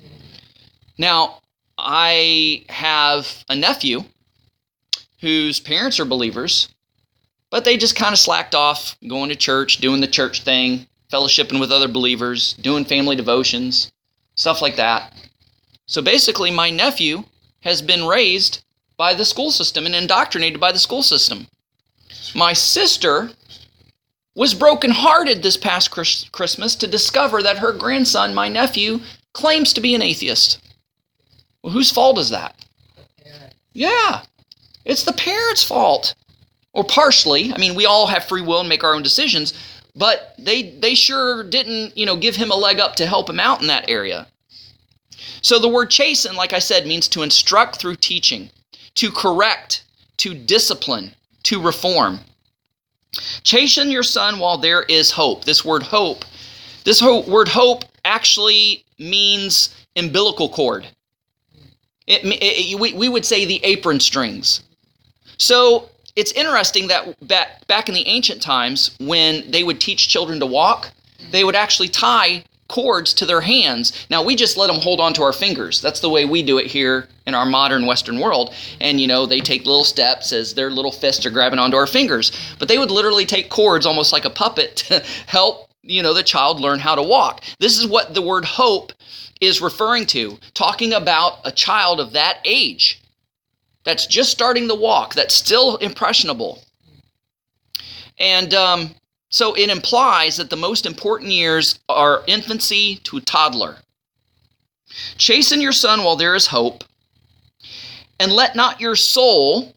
Now, 0.97 1.41
I 1.77 2.65
have 2.69 3.45
a 3.49 3.57
nephew 3.57 4.05
whose 5.21 5.61
parents 5.61 6.01
are 6.01 6.05
believers, 6.05 6.69
but 7.53 7.65
they 7.67 7.77
just 7.77 7.95
kind 7.95 8.15
of 8.15 8.19
slacked 8.19 8.55
off 8.55 8.97
going 9.07 9.29
to 9.29 9.37
church, 9.37 9.77
doing 9.77 10.01
the 10.01 10.07
church 10.07 10.43
thing, 10.43 10.87
fellowshipping 11.13 11.61
with 11.61 11.71
other 11.71 11.87
believers, 11.87 12.55
doing 12.55 12.85
family 12.85 13.15
devotions, 13.15 13.93
stuff 14.35 14.63
like 14.63 14.77
that. 14.77 15.13
So 15.85 16.01
basically, 16.01 16.51
my 16.51 16.71
nephew 16.71 17.25
has 17.61 17.83
been 17.83 18.07
raised 18.07 18.65
by 18.97 19.13
the 19.13 19.27
school 19.27 19.51
system 19.51 19.85
and 19.85 19.95
indoctrinated 19.95 20.59
by 20.61 20.73
the 20.73 20.79
school 20.79 21.03
system. 21.03 21.47
My 22.35 22.55
sister 22.55 23.31
was 24.35 24.55
brokenhearted 24.55 25.43
this 25.43 25.59
past 25.59 25.91
Christmas 25.91 26.75
to 26.77 26.87
discover 26.87 27.43
that 27.43 27.59
her 27.59 27.73
grandson, 27.73 28.35
my 28.35 28.49
nephew, 28.49 29.01
claims 29.35 29.75
to 29.75 29.83
be 29.83 29.95
an 29.95 30.01
atheist. 30.01 30.59
Well, 31.63 31.75
whose 31.75 31.91
fault 31.91 32.19
is 32.19 32.31
that? 32.31 32.65
Yeah, 33.75 34.23
it's 34.87 35.05
the 35.05 35.13
parents' 35.13 35.63
fault. 35.63 36.15
Or 36.73 36.85
partially. 36.85 37.53
I 37.53 37.59
mean, 37.59 37.75
we 37.75 37.87
all 37.87 38.07
have 38.07 38.25
free 38.25 38.43
will 38.43 38.61
and 38.61 38.69
make 38.69 38.83
our 38.83 38.95
own 38.95 39.03
decisions, 39.03 39.53
but 39.95 40.35
they 40.39 40.71
they 40.71 40.95
sure 40.95 41.45
didn't, 41.45 41.97
you 41.97 42.07
know, 42.07 42.17
give 42.17 42.37
him 42.37 42.51
a 42.51 42.57
leg 42.57 42.81
up 42.81 42.97
to 42.97 43.07
help 43.07 43.29
him 43.29 43.39
out 43.41 43.61
in 43.61 43.67
that 43.67 43.91
area. 43.91 44.27
So 45.43 45.59
the 45.59 45.69
word 45.69 45.91
chasten, 45.91 46.35
like 46.35 46.53
I 46.53 46.59
said, 46.59 46.87
means 46.87 47.09
to 47.09 47.23
instruct 47.23 47.77
through 47.77 47.97
teaching, 47.97 48.51
to 48.95 49.11
correct, 49.11 49.85
to 50.19 50.35
discipline, 50.35 51.15
to 51.45 51.61
reform. 51.61 52.21
Chasten 53.43 53.91
your 53.91 54.03
son 54.03 54.39
while 54.39 54.57
there 54.57 54.85
is 54.85 55.11
hope. 55.11 55.45
This 55.45 55.65
word 55.65 55.83
hope, 55.83 56.25
this 56.85 57.01
ho- 57.01 57.29
word 57.29 57.49
hope 57.49 57.85
actually 58.05 58.85
means 58.99 59.75
umbilical 59.97 60.49
cord. 60.49 60.87
It, 62.07 62.23
it, 62.25 62.81
we, 62.81 62.95
we 62.95 63.09
would 63.09 63.27
say 63.27 63.45
the 63.45 63.63
apron 63.65 64.01
strings. 64.01 64.63
So 65.39 65.91
it's 66.17 66.33
interesting 66.33 66.89
that 66.89 67.27
back, 67.27 67.67
back 67.67 67.89
in 67.89 67.95
the 67.95 68.07
ancient 68.07 68.43
times, 68.43 68.97
when 69.01 69.51
they 69.51 69.65
would 69.65 69.81
teach 69.81 70.09
children 70.09 70.41
to 70.41 70.47
walk, 70.47 70.91
they 71.31 71.45
would 71.45 71.55
actually 71.55 71.89
tie 71.89 72.45
cords 72.69 73.13
to 73.15 73.27
their 73.27 73.41
hands. 73.43 74.07
Now 74.09 74.23
we 74.23 74.35
just 74.35 74.57
let 74.57 74.69
them 74.69 74.81
hold 74.81 74.99
on 74.99 75.13
to 75.15 75.23
our 75.23 75.33
fingers. 75.33 75.81
That's 75.81 76.01
the 76.01 76.09
way 76.09 76.25
we 76.25 76.43
do 76.43 76.59
it 76.59 76.67
here 76.67 77.09
in 77.27 77.35
our 77.35 77.45
modern 77.45 77.87
Western 77.87 78.19
world. 78.19 78.55
And 78.81 79.01
you 79.01 79.07
know, 79.07 79.27
they 79.27 79.41
take 79.41 79.67
little 79.67 79.85
steps 79.85 80.33
as 80.33 80.55
their 80.55 80.71
little 80.71 80.93
fists 80.93 81.27
are 81.27 81.31
grabbing 81.31 81.59
onto 81.59 81.77
our 81.77 81.87
fingers. 81.87 82.33
But 82.59 82.69
they 82.69 82.79
would 82.79 82.91
literally 82.91 83.27
take 83.27 83.51
cords 83.51 83.87
almost 83.87 84.13
like 84.13 84.25
a 84.25 84.31
puppet 84.31 84.77
to 84.89 85.05
help, 85.27 85.69
you 85.83 86.03
know, 86.03 86.15
the 86.15 86.23
child 86.23 86.61
learn 86.61 86.79
how 86.79 86.95
to 86.95 87.03
walk. 87.03 87.43
This 87.59 87.79
is 87.79 87.87
what 87.87 88.15
the 88.15 88.23
word 88.23 88.45
hope 88.45 88.93
is 89.41 89.61
referring 89.61 90.07
to, 90.07 90.39
talking 90.55 90.93
about 90.93 91.41
a 91.45 91.53
child 91.53 92.01
of 92.01 92.13
that 92.13 92.39
age 92.45 93.02
that's 93.85 94.07
just 94.07 94.31
starting 94.31 94.69
the 94.69 94.75
walk, 94.75 95.15
that's 95.15 95.35
still 95.35 95.77
impressionable. 95.79 96.63
And 98.19 98.55
um, 98.55 98.95
so 99.29 99.55
it 99.55 99.71
implies 99.71 100.37
that 100.37 100.51
the 100.51 100.57
most 100.57 100.87
important 100.87 101.31
years 101.31 101.79
are 101.89 102.23
infancy 102.27 102.97
to 103.05 103.21
toddler. 103.21 103.79
Chasten 105.17 105.61
your 105.61 105.73
son 105.73 106.05
while 106.05 106.17
there 106.17 106.35
is 106.35 106.47
hope, 106.49 106.85
and 108.21 108.31
let 108.31 108.55
not 108.55 108.81
your 108.81 108.95
soul, 108.95 109.75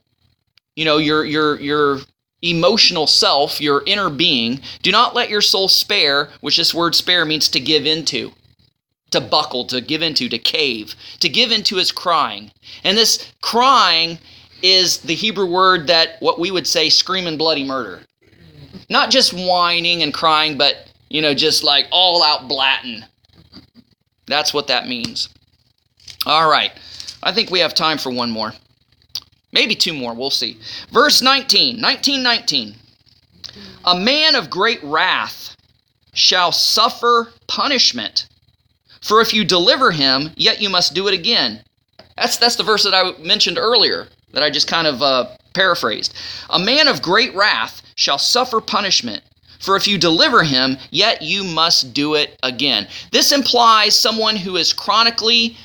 you 0.75 0.83
know, 0.83 0.97
your 0.97 1.23
your 1.23 1.59
your 1.59 1.99
emotional 2.41 3.07
self, 3.07 3.61
your 3.61 3.81
inner 3.85 4.09
being, 4.09 4.59
do 4.83 4.91
not 4.91 5.15
let 5.15 5.29
your 5.29 5.41
soul 5.41 5.67
spare, 5.67 6.29
which 6.41 6.57
this 6.57 6.73
word 6.73 6.93
spare 6.93 7.25
means 7.25 7.49
to 7.49 7.59
give 7.59 7.85
into, 7.85 8.31
to 9.11 9.21
buckle, 9.21 9.65
to 9.65 9.81
give 9.81 10.01
into, 10.01 10.29
to 10.29 10.37
cave, 10.37 10.95
to 11.19 11.29
give 11.29 11.51
into 11.51 11.75
his 11.75 11.91
crying. 11.91 12.51
And 12.83 12.97
this 12.97 13.31
crying 13.41 14.17
is 14.61 14.99
the 14.99 15.15
Hebrew 15.15 15.45
word 15.45 15.87
that 15.87 16.17
what 16.19 16.39
we 16.39 16.51
would 16.51 16.67
say 16.67 16.89
screaming 16.89 17.37
bloody 17.37 17.63
murder. 17.63 18.01
Not 18.89 19.09
just 19.11 19.33
whining 19.33 20.03
and 20.03 20.13
crying, 20.13 20.57
but, 20.57 20.91
you 21.09 21.21
know, 21.21 21.33
just 21.33 21.63
like 21.63 21.87
all 21.91 22.23
out 22.23 22.47
blatting. 22.47 23.03
That's 24.27 24.53
what 24.53 24.67
that 24.67 24.87
means. 24.87 25.29
All 26.25 26.49
right. 26.49 26.71
I 27.23 27.31
think 27.31 27.49
we 27.49 27.59
have 27.59 27.73
time 27.73 27.97
for 27.97 28.11
one 28.11 28.31
more. 28.31 28.53
Maybe 29.51 29.75
two 29.75 29.93
more. 29.93 30.13
We'll 30.13 30.29
see. 30.29 30.59
Verse 30.91 31.21
19, 31.21 31.79
19, 31.79 32.21
19. 32.21 32.75
A 33.85 33.97
man 33.97 34.35
of 34.35 34.49
great 34.49 34.83
wrath 34.83 35.55
shall 36.13 36.51
suffer 36.51 37.31
punishment. 37.47 38.27
For 39.05 39.21
if 39.21 39.35
you 39.35 39.45
deliver 39.45 39.91
him, 39.91 40.31
yet 40.35 40.63
you 40.63 40.67
must 40.67 40.95
do 40.95 41.07
it 41.07 41.13
again. 41.13 41.61
That's, 42.17 42.37
that's 42.37 42.55
the 42.55 42.63
verse 42.63 42.83
that 42.85 42.95
I 42.95 43.15
mentioned 43.21 43.59
earlier, 43.59 44.07
that 44.33 44.41
I 44.41 44.49
just 44.49 44.67
kind 44.67 44.87
of 44.87 45.03
uh, 45.03 45.27
paraphrased. 45.53 46.15
A 46.49 46.57
man 46.57 46.87
of 46.87 47.03
great 47.03 47.35
wrath 47.35 47.83
shall 47.93 48.17
suffer 48.17 48.59
punishment. 48.59 49.21
For 49.59 49.75
if 49.75 49.87
you 49.87 49.99
deliver 49.99 50.41
him, 50.41 50.79
yet 50.89 51.21
you 51.21 51.43
must 51.43 51.93
do 51.93 52.15
it 52.15 52.39
again. 52.41 52.87
This 53.11 53.31
implies 53.31 53.99
someone 53.99 54.37
who 54.37 54.57
is 54.57 54.73
chronically 54.73 55.55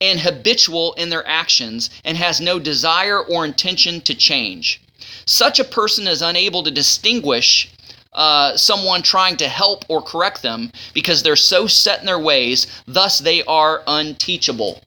and 0.00 0.20
habitual 0.20 0.92
in 0.92 1.10
their 1.10 1.26
actions 1.26 1.90
and 2.04 2.16
has 2.16 2.40
no 2.40 2.60
desire 2.60 3.18
or 3.18 3.44
intention 3.44 4.02
to 4.02 4.14
change. 4.14 4.80
Such 5.26 5.58
a 5.58 5.64
person 5.64 6.06
is 6.06 6.22
unable 6.22 6.62
to 6.62 6.70
distinguish 6.70 7.73
uh, 8.14 8.56
someone 8.56 9.02
trying 9.02 9.36
to 9.38 9.48
help 9.48 9.84
or 9.88 10.00
correct 10.02 10.42
them 10.42 10.70
because 10.92 11.22
they're 11.22 11.36
so 11.36 11.66
set 11.66 12.00
in 12.00 12.06
their 12.06 12.18
ways, 12.18 12.66
thus, 12.86 13.18
they 13.18 13.42
are 13.44 13.82
unteachable. 13.86 14.80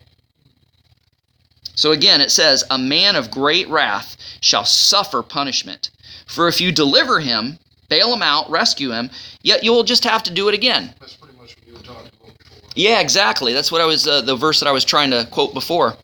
So 1.75 1.91
again, 1.91 2.21
it 2.21 2.31
says, 2.31 2.63
A 2.71 2.77
man 2.77 3.15
of 3.15 3.29
great 3.29 3.67
wrath 3.69 4.17
shall 4.41 4.65
suffer 4.65 5.21
punishment. 5.21 5.91
For 6.25 6.47
if 6.47 6.59
you 6.59 6.71
deliver 6.71 7.19
him, 7.19 7.59
bail 7.87 8.13
him 8.13 8.23
out, 8.23 8.49
rescue 8.49 8.91
him, 8.91 9.09
yet 9.43 9.63
you 9.63 9.71
will 9.71 9.83
just 9.83 10.03
have 10.03 10.23
to 10.23 10.31
do 10.31 10.49
it 10.49 10.55
again. 10.55 10.93
That's 10.99 11.15
pretty 11.15 11.37
much 11.37 11.55
what 11.55 11.67
you 11.67 11.73
were 11.73 11.79
talking 11.79 12.09
about 12.19 12.35
before. 12.35 12.71
Yeah, 12.75 12.99
exactly. 12.99 13.53
That's 13.53 13.71
what 13.71 13.81
I 13.81 13.85
was, 13.85 14.07
uh, 14.07 14.21
the 14.21 14.35
verse 14.35 14.59
that 14.59 14.67
I 14.67 14.71
was 14.71 14.85
trying 14.85 15.11
to 15.11 15.27
quote 15.31 15.53
before. 15.53 15.95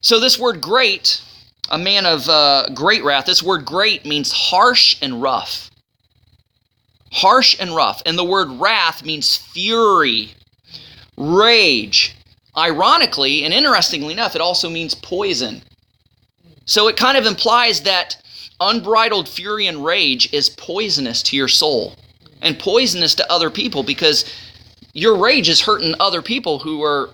So 0.00 0.18
this 0.18 0.38
word 0.38 0.60
great, 0.60 1.22
a 1.70 1.78
man 1.78 2.04
of 2.04 2.28
uh, 2.28 2.70
great 2.74 3.04
wrath, 3.04 3.26
this 3.26 3.42
word 3.42 3.64
great 3.64 4.04
means 4.04 4.32
harsh 4.32 4.96
and 5.02 5.22
rough. 5.22 5.69
Harsh 7.10 7.56
and 7.58 7.74
rough. 7.74 8.02
And 8.06 8.18
the 8.18 8.24
word 8.24 8.50
wrath 8.50 9.04
means 9.04 9.36
fury, 9.36 10.34
rage. 11.16 12.16
Ironically 12.56 13.44
and 13.44 13.54
interestingly 13.54 14.12
enough, 14.12 14.34
it 14.34 14.40
also 14.40 14.68
means 14.68 14.94
poison. 14.94 15.62
So 16.64 16.88
it 16.88 16.96
kind 16.96 17.16
of 17.16 17.26
implies 17.26 17.82
that 17.82 18.20
unbridled 18.60 19.28
fury 19.28 19.66
and 19.66 19.84
rage 19.84 20.32
is 20.32 20.50
poisonous 20.50 21.22
to 21.24 21.36
your 21.36 21.48
soul 21.48 21.94
and 22.42 22.58
poisonous 22.58 23.14
to 23.16 23.32
other 23.32 23.50
people 23.50 23.82
because 23.82 24.24
your 24.92 25.16
rage 25.16 25.48
is 25.48 25.60
hurting 25.60 25.94
other 26.00 26.22
people 26.22 26.58
who 26.58 26.82
are 26.82 27.10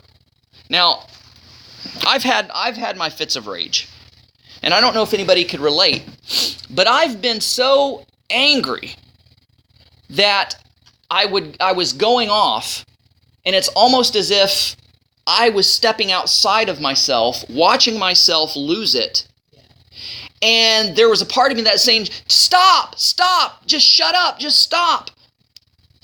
now 0.68 1.04
I've 2.06 2.22
had 2.22 2.50
I've 2.54 2.76
had 2.76 2.96
my 2.96 3.10
fits 3.10 3.36
of 3.36 3.46
rage. 3.46 3.88
And 4.62 4.74
I 4.74 4.80
don't 4.80 4.94
know 4.94 5.02
if 5.02 5.14
anybody 5.14 5.44
could 5.44 5.60
relate, 5.60 6.02
but 6.70 6.86
I've 6.86 7.20
been 7.20 7.40
so 7.40 8.06
angry 8.30 8.96
that 10.10 10.56
I 11.10 11.26
would 11.26 11.56
I 11.60 11.72
was 11.72 11.92
going 11.92 12.28
off 12.30 12.84
and 13.44 13.54
it's 13.54 13.68
almost 13.68 14.16
as 14.16 14.30
if 14.30 14.76
I 15.26 15.50
was 15.50 15.70
stepping 15.70 16.12
outside 16.12 16.68
of 16.68 16.80
myself, 16.80 17.44
watching 17.48 17.98
myself 17.98 18.54
lose 18.56 18.94
it. 18.94 19.26
And 20.42 20.94
there 20.96 21.08
was 21.08 21.22
a 21.22 21.26
part 21.26 21.50
of 21.50 21.56
me 21.56 21.64
that 21.64 21.80
saying, 21.80 22.08
"Stop! 22.28 22.98
Stop! 22.98 23.66
Just 23.66 23.86
shut 23.86 24.14
up! 24.14 24.38
Just 24.38 24.60
stop!" 24.60 25.10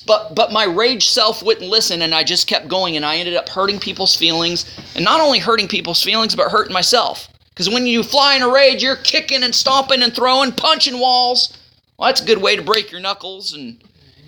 But 0.06 0.34
but 0.34 0.52
my 0.52 0.64
rage 0.64 1.08
self 1.08 1.42
wouldn't 1.42 1.70
listen 1.70 2.02
and 2.02 2.14
I 2.14 2.24
just 2.24 2.46
kept 2.46 2.68
going 2.68 2.96
and 2.96 3.04
I 3.04 3.16
ended 3.16 3.36
up 3.36 3.48
hurting 3.48 3.78
people's 3.78 4.16
feelings 4.16 4.64
and 4.96 5.04
not 5.04 5.20
only 5.20 5.38
hurting 5.38 5.68
people's 5.68 6.02
feelings 6.02 6.34
but 6.34 6.50
hurting 6.50 6.72
myself. 6.72 7.28
Because 7.50 7.68
when 7.68 7.86
you 7.86 8.02
fly 8.02 8.34
in 8.34 8.42
a 8.42 8.48
rage, 8.48 8.82
you're 8.82 8.96
kicking 8.96 9.42
and 9.42 9.54
stomping 9.54 10.02
and 10.02 10.14
throwing, 10.14 10.52
punching 10.52 10.98
walls. 10.98 11.56
Well, 11.98 12.08
that's 12.08 12.22
a 12.22 12.24
good 12.24 12.40
way 12.40 12.56
to 12.56 12.62
break 12.62 12.90
your 12.90 13.00
knuckles 13.00 13.52
and 13.52 13.82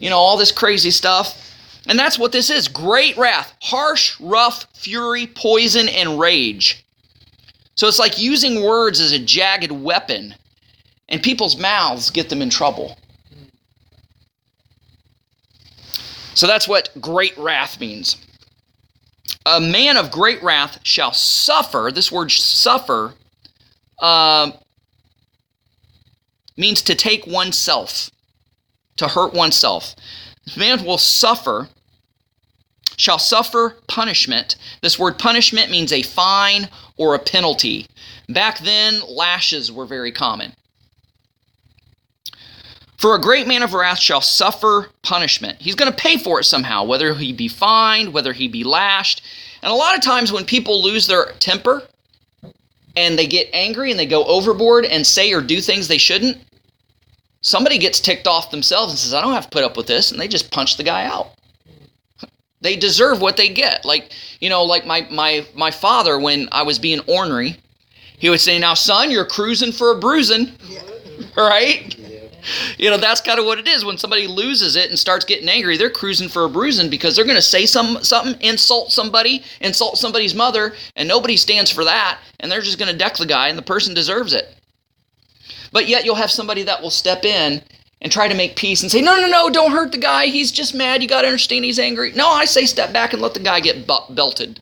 you 0.04 0.10
know 0.10 0.18
all 0.18 0.36
this 0.36 0.52
crazy 0.52 0.90
stuff. 0.90 1.40
And 1.86 1.98
that's 1.98 2.18
what 2.18 2.30
this 2.30 2.50
is 2.50 2.68
great 2.68 3.16
wrath, 3.16 3.54
harsh, 3.62 4.20
rough, 4.20 4.66
fury, 4.74 5.26
poison, 5.26 5.88
and 5.88 6.20
rage. 6.20 6.84
So 7.74 7.88
it's 7.88 7.98
like 7.98 8.18
using 8.18 8.62
words 8.62 9.00
as 9.00 9.12
a 9.12 9.18
jagged 9.18 9.72
weapon, 9.72 10.34
and 11.08 11.22
people's 11.22 11.58
mouths 11.58 12.10
get 12.10 12.28
them 12.28 12.42
in 12.42 12.50
trouble. 12.50 12.98
So 16.34 16.46
that's 16.46 16.68
what 16.68 16.90
great 17.00 17.36
wrath 17.38 17.80
means. 17.80 18.18
A 19.46 19.58
man 19.58 19.96
of 19.96 20.10
great 20.10 20.42
wrath 20.42 20.80
shall 20.82 21.12
suffer. 21.14 21.90
This 21.94 22.12
word 22.12 22.30
suffer 22.30 23.14
uh, 24.00 24.52
means 26.58 26.82
to 26.82 26.94
take 26.94 27.26
oneself, 27.26 28.10
to 28.96 29.08
hurt 29.08 29.34
oneself. 29.34 29.94
Man 30.56 30.84
will 30.84 30.98
suffer, 30.98 31.68
shall 32.96 33.18
suffer 33.18 33.76
punishment. 33.88 34.56
This 34.82 34.98
word 34.98 35.18
punishment 35.18 35.70
means 35.70 35.92
a 35.92 36.02
fine 36.02 36.68
or 36.96 37.14
a 37.14 37.18
penalty. 37.18 37.86
Back 38.28 38.60
then, 38.60 39.00
lashes 39.08 39.72
were 39.72 39.86
very 39.86 40.12
common. 40.12 40.54
For 43.04 43.14
a 43.14 43.20
great 43.20 43.46
man 43.46 43.62
of 43.62 43.74
wrath 43.74 43.98
shall 43.98 44.22
suffer 44.22 44.88
punishment. 45.02 45.60
He's 45.60 45.74
going 45.74 45.90
to 45.90 45.96
pay 45.96 46.16
for 46.16 46.40
it 46.40 46.44
somehow, 46.44 46.84
whether 46.84 47.12
he 47.12 47.34
be 47.34 47.48
fined, 47.48 48.14
whether 48.14 48.32
he 48.32 48.48
be 48.48 48.64
lashed. 48.64 49.22
And 49.62 49.70
a 49.70 49.74
lot 49.74 49.94
of 49.94 50.02
times 50.02 50.32
when 50.32 50.46
people 50.46 50.82
lose 50.82 51.06
their 51.06 51.32
temper 51.38 51.82
and 52.96 53.18
they 53.18 53.26
get 53.26 53.50
angry 53.52 53.90
and 53.90 54.00
they 54.00 54.06
go 54.06 54.24
overboard 54.24 54.86
and 54.86 55.06
say 55.06 55.32
or 55.32 55.42
do 55.42 55.60
things 55.60 55.88
they 55.88 55.98
shouldn't, 55.98 56.38
somebody 57.44 57.78
gets 57.78 58.00
ticked 58.00 58.26
off 58.26 58.50
themselves 58.50 58.92
and 58.92 58.98
says, 58.98 59.14
I 59.14 59.20
don't 59.20 59.34
have 59.34 59.44
to 59.44 59.50
put 59.50 59.62
up 59.62 59.76
with 59.76 59.86
this, 59.86 60.10
and 60.10 60.20
they 60.20 60.26
just 60.26 60.50
punch 60.50 60.76
the 60.76 60.82
guy 60.82 61.04
out. 61.04 61.28
They 62.60 62.76
deserve 62.76 63.20
what 63.20 63.36
they 63.36 63.50
get. 63.50 63.84
Like, 63.84 64.12
you 64.40 64.48
know, 64.48 64.64
like 64.64 64.86
my 64.86 65.06
my 65.10 65.46
my 65.54 65.70
father 65.70 66.18
when 66.18 66.48
I 66.50 66.62
was 66.62 66.78
being 66.78 67.00
ornery, 67.06 67.58
he 68.18 68.30
would 68.30 68.40
say, 68.40 68.58
Now 68.58 68.72
son, 68.72 69.10
you're 69.10 69.26
cruising 69.26 69.70
for 69.70 69.92
a 69.92 69.98
bruising. 69.98 70.52
Right? 71.36 71.96
You 72.76 72.90
know, 72.90 72.96
that's 72.96 73.20
kind 73.20 73.38
of 73.38 73.46
what 73.46 73.58
it 73.58 73.68
is. 73.68 73.84
When 73.84 73.98
somebody 73.98 74.26
loses 74.26 74.74
it 74.76 74.90
and 74.90 74.98
starts 74.98 75.24
getting 75.24 75.48
angry, 75.48 75.76
they're 75.76 75.90
cruising 75.90 76.28
for 76.28 76.44
a 76.44 76.48
bruising 76.48 76.90
because 76.90 77.14
they're 77.14 77.24
going 77.24 77.36
to 77.36 77.42
say 77.42 77.66
some 77.66 78.02
something, 78.02 78.40
insult 78.40 78.90
somebody, 78.90 79.42
insult 79.60 79.96
somebody's 79.96 80.34
mother, 80.34 80.74
and 80.96 81.08
nobody 81.08 81.36
stands 81.36 81.70
for 81.70 81.84
that, 81.84 82.18
and 82.40 82.50
they're 82.50 82.60
just 82.60 82.78
going 82.78 82.90
to 82.90 82.98
deck 82.98 83.16
the 83.16 83.26
guy, 83.26 83.48
and 83.48 83.56
the 83.56 83.62
person 83.62 83.94
deserves 83.94 84.32
it. 84.32 84.54
But 85.74 85.88
yet 85.88 86.04
you'll 86.04 86.14
have 86.14 86.30
somebody 86.30 86.62
that 86.62 86.80
will 86.80 86.90
step 86.90 87.24
in 87.24 87.60
and 88.00 88.12
try 88.12 88.28
to 88.28 88.34
make 88.34 88.54
peace 88.54 88.82
and 88.82 88.92
say, 88.92 89.02
no, 89.02 89.20
no, 89.20 89.26
no, 89.26 89.50
don't 89.50 89.72
hurt 89.72 89.90
the 89.90 89.98
guy. 89.98 90.26
He's 90.26 90.52
just 90.52 90.72
mad. 90.72 91.02
You 91.02 91.08
got 91.08 91.22
to 91.22 91.26
understand 91.26 91.64
he's 91.64 91.80
angry. 91.80 92.12
No, 92.12 92.28
I 92.28 92.44
say 92.44 92.64
step 92.64 92.92
back 92.92 93.12
and 93.12 93.20
let 93.20 93.34
the 93.34 93.40
guy 93.40 93.58
get 93.58 93.84
belted. 93.84 94.60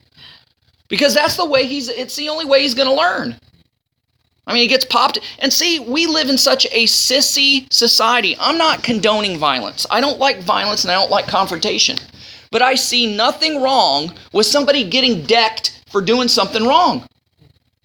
Because 0.89 1.13
that's 1.13 1.37
the 1.37 1.45
way 1.45 1.67
he's, 1.67 1.91
it's 1.91 2.17
the 2.17 2.31
only 2.31 2.47
way 2.47 2.63
he's 2.63 2.75
going 2.75 2.89
to 2.89 2.95
learn. 2.95 3.37
I 4.47 4.55
mean, 4.55 4.63
he 4.63 4.69
gets 4.69 4.87
popped. 4.87 5.19
And 5.41 5.53
see, 5.53 5.81
we 5.81 6.07
live 6.07 6.31
in 6.31 6.39
such 6.39 6.65
a 6.73 6.87
sissy 6.87 7.71
society. 7.71 8.35
I'm 8.41 8.57
not 8.57 8.83
condoning 8.83 9.37
violence. 9.37 9.87
I 9.91 10.01
don't 10.01 10.19
like 10.19 10.41
violence 10.41 10.83
and 10.85 10.91
I 10.91 10.95
don't 10.95 11.11
like 11.11 11.27
confrontation. 11.27 11.99
But 12.51 12.63
I 12.63 12.75
see 12.75 13.15
nothing 13.15 13.61
wrong 13.61 14.15
with 14.33 14.47
somebody 14.47 14.89
getting 14.89 15.27
decked 15.27 15.85
for 15.91 16.01
doing 16.01 16.29
something 16.29 16.67
wrong. 16.67 17.07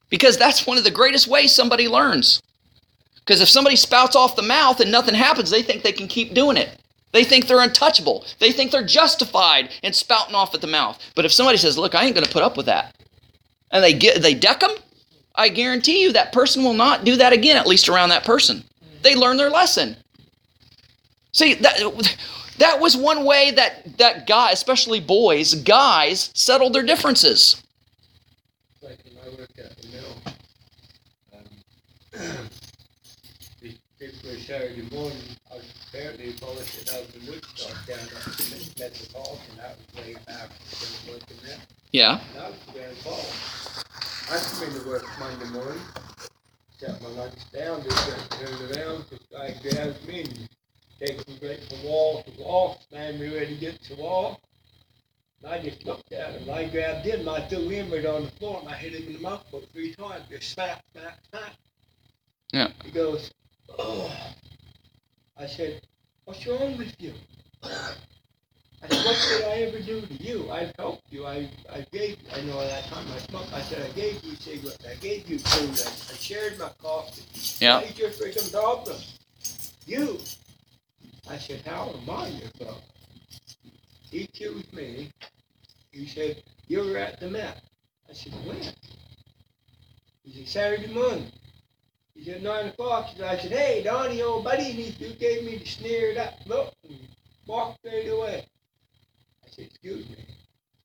Because 0.09 0.37
that's 0.37 0.65
one 0.65 0.77
of 0.77 0.85
the 0.85 0.91
greatest 0.91 1.27
ways 1.27 1.53
somebody 1.53 1.89
learns. 1.89 2.41
Because 3.27 3.41
if 3.41 3.49
somebody 3.49 3.75
spouts 3.75 4.15
off 4.15 4.37
the 4.37 4.41
mouth 4.41 4.79
and 4.79 4.89
nothing 4.89 5.13
happens, 5.13 5.49
they 5.49 5.61
think 5.61 5.83
they 5.83 5.91
can 5.91 6.07
keep 6.07 6.33
doing 6.33 6.55
it. 6.55 6.79
They 7.11 7.25
think 7.25 7.45
they're 7.47 7.61
untouchable. 7.61 8.25
They 8.39 8.53
think 8.53 8.71
they're 8.71 8.85
justified 8.85 9.69
in 9.83 9.91
spouting 9.91 10.33
off 10.33 10.55
at 10.55 10.61
the 10.61 10.67
mouth. 10.67 10.97
But 11.13 11.25
if 11.25 11.33
somebody 11.33 11.57
says, 11.57 11.77
"Look, 11.77 11.93
I 11.93 12.03
ain't 12.03 12.15
going 12.15 12.25
to 12.25 12.31
put 12.31 12.43
up 12.43 12.55
with 12.55 12.67
that," 12.67 12.95
and 13.69 13.83
they 13.83 13.91
get 13.91 14.21
they 14.21 14.33
deck 14.33 14.61
them, 14.61 14.71
I 15.35 15.49
guarantee 15.49 16.01
you 16.01 16.13
that 16.13 16.31
person 16.31 16.63
will 16.63 16.73
not 16.73 17.03
do 17.03 17.17
that 17.17 17.33
again. 17.33 17.57
At 17.57 17.67
least 17.67 17.89
around 17.89 18.09
that 18.09 18.23
person, 18.23 18.63
they 19.03 19.13
learn 19.15 19.37
their 19.37 19.49
lesson. 19.49 19.97
See 21.33 21.53
that 21.55 21.79
that 22.59 22.79
was 22.79 22.95
one 22.95 23.25
way 23.25 23.51
that 23.51 23.97
that 23.97 24.25
guy, 24.25 24.51
especially 24.51 24.99
boys, 24.99 25.53
guys, 25.53 26.31
settled 26.33 26.73
their 26.73 26.83
differences. 26.83 27.61
Like 28.81 28.99
when 29.03 29.17
I 29.25 29.37
worked 29.37 29.59
at 29.59 29.77
the 29.77 29.87
mill, 29.89 30.15
um, 31.33 32.49
this 33.61 33.73
particular 33.99 34.36
Saturday 34.47 34.87
morning, 34.95 35.17
I 35.51 35.55
was 35.55 35.65
apparently 35.89 36.31
polishing 36.39 36.87
out 36.95 37.05
the 37.11 37.19
wood 37.29 37.43
stock 37.53 37.85
down 37.85 37.99
at 37.99 38.07
the 38.07 38.71
Metropolitan, 38.79 39.57
that 39.57 39.75
was 39.75 40.05
way 40.05 40.13
back 40.25 40.47
I 40.47 40.79
was 40.79 41.03
working 41.05 41.35
there. 41.45 41.57
Yeah. 41.91 42.21
And 42.33 42.43
I 42.43 42.49
was 42.51 42.59
Grand 42.71 42.95
Falls. 42.99 43.83
I 44.31 44.39
come 44.39 44.73
into 44.73 44.87
work 44.87 45.03
Monday 45.19 45.49
morning, 45.49 45.81
set 46.77 47.01
my 47.01 47.09
lunch 47.09 47.33
down, 47.51 47.83
just 47.83 48.07
got 48.07 48.39
turned 48.39 48.71
around, 48.71 49.03
this 49.09 49.19
guy 49.29 49.53
grabs 49.61 50.07
me 50.07 50.21
and 50.21 50.49
takes 50.97 51.27
me 51.27 51.39
right 51.45 51.59
from 51.67 51.83
wall 51.83 52.23
to 52.23 52.41
wall, 52.41 52.81
slammed 52.89 53.19
me 53.19 53.35
ready 53.35 53.55
to 53.55 53.59
get 53.59 53.83
to 53.83 53.95
wall. 53.95 54.39
And 55.43 55.51
I 55.51 55.61
just 55.61 55.85
looked 55.85 56.13
at 56.13 56.39
him, 56.39 56.49
I 56.49 56.69
grabbed 56.69 57.05
him, 57.05 57.19
and 57.19 57.29
I 57.29 57.45
threw 57.49 57.67
him 57.67 57.91
right 57.91 58.05
on 58.05 58.23
the 58.23 58.31
floor, 58.31 58.61
and 58.61 58.69
I 58.69 58.75
hit 58.75 58.93
him 58.93 59.07
in 59.07 59.13
the 59.13 59.19
mouth 59.19 59.43
about 59.49 59.65
three 59.73 59.93
times, 59.93 60.23
just 60.29 60.53
smack, 60.53 60.81
smack, 60.93 61.19
smack. 61.31 61.53
Yeah. 62.53 62.71
He 62.85 62.91
goes, 62.91 63.29
oh. 63.77 64.26
I 65.39 65.45
said, 65.45 65.81
what's 66.25 66.45
wrong 66.47 66.77
with 66.77 66.95
you? 66.99 67.13
I 67.63 68.87
said, 68.87 69.05
what 69.05 69.27
did 69.29 69.45
I 69.45 69.55
ever 69.67 69.79
do 69.79 70.01
to 70.01 70.13
you? 70.23 70.51
I've 70.51 70.73
helped 70.77 71.03
you. 71.11 71.25
I, 71.25 71.49
I 71.71 71.85
gave, 71.91 72.17
I 72.35 72.41
know 72.41 72.59
at 72.61 72.69
that 72.69 72.83
time 72.85 73.05
I 73.13 73.19
smoked. 73.19 73.53
I 73.53 73.61
said, 73.61 73.87
I 73.87 73.93
gave 73.93 74.23
you 74.23 74.35
cigarettes. 74.35 74.85
I 74.89 74.95
gave 74.95 75.29
you 75.29 75.39
food. 75.39 75.69
I, 75.69 76.13
I 76.13 76.17
shared 76.17 76.59
my 76.59 76.69
coffee. 76.81 77.23
Yeah. 77.63 77.81
What's 77.81 77.97
your 77.97 78.09
freaking 78.09 78.51
problem? 78.51 78.97
You. 79.85 80.19
I 81.29 81.37
said, 81.37 81.61
how 81.65 81.89
am 81.89 82.09
I 82.09 82.27
your 82.29 82.49
problem? 82.57 82.81
He 84.09 84.23
accused 84.23 84.73
me. 84.73 85.11
He 85.91 86.07
said, 86.07 86.43
you 86.67 86.79
were 86.79 86.97
at 86.97 87.19
the 87.19 87.29
Met. 87.29 87.61
I 88.09 88.13
said, 88.13 88.33
when? 88.45 88.57
He 90.23 90.31
said, 90.33 90.47
Saturday 90.47 90.93
morning. 90.93 91.31
He 92.17 92.23
said, 92.23 92.41
9 92.41 92.65
o'clock. 92.67 93.09
I 93.23 93.37
said, 93.37 93.51
hey, 93.51 93.83
Donnie, 93.83 94.21
old 94.23 94.43
buddy. 94.43 94.71
And 94.71 94.79
he 94.79 95.13
gave 95.13 95.45
me 95.45 95.57
the 95.57 95.65
sneered 95.65 96.17
up 96.17 96.33
look 96.47 96.73
and 96.87 96.97
walked 97.45 97.79
straight 97.79 98.07
away. 98.07 98.45
I 99.45 99.49
said, 99.49 99.65
excuse 99.65 100.09
me. 100.09 100.25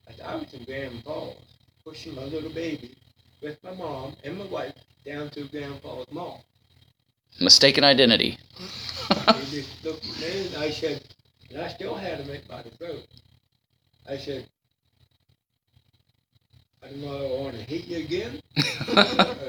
I 0.08 0.12
said, 0.12 0.26
I 0.26 0.34
was 0.36 0.52
in 0.52 0.64
Grand 0.64 1.02
Falls, 1.04 1.38
pushing 1.84 2.14
my 2.14 2.24
little 2.24 2.52
baby 2.52 2.94
with 3.42 3.56
my 3.64 3.72
mom 3.74 4.14
and 4.24 4.38
my 4.38 4.46
wife 4.46 4.74
down 5.06 5.30
to 5.30 5.44
Grandpa's 5.48 6.06
Mall. 6.12 6.44
Mistaken 7.40 7.82
identity. 7.82 8.38
He 8.58 8.64
just 9.50 9.84
looked 9.84 10.04
at 10.04 10.20
me 10.20 10.46
and 10.48 10.56
I 10.56 10.70
said, 10.70 11.02
and 11.50 11.62
I 11.62 11.68
still 11.68 11.94
had 11.94 12.20
him 12.20 12.28
right 12.28 12.46
by 12.46 12.62
the 12.62 12.70
throat. 12.70 13.06
I 14.08 14.18
said, 14.18 14.46
I 16.84 16.88
don't 16.88 17.00
know 17.00 17.36
I 17.36 17.40
want 17.42 17.54
to 17.54 17.62
hit 17.62 17.86
you 17.86 17.98
again, 17.98 18.40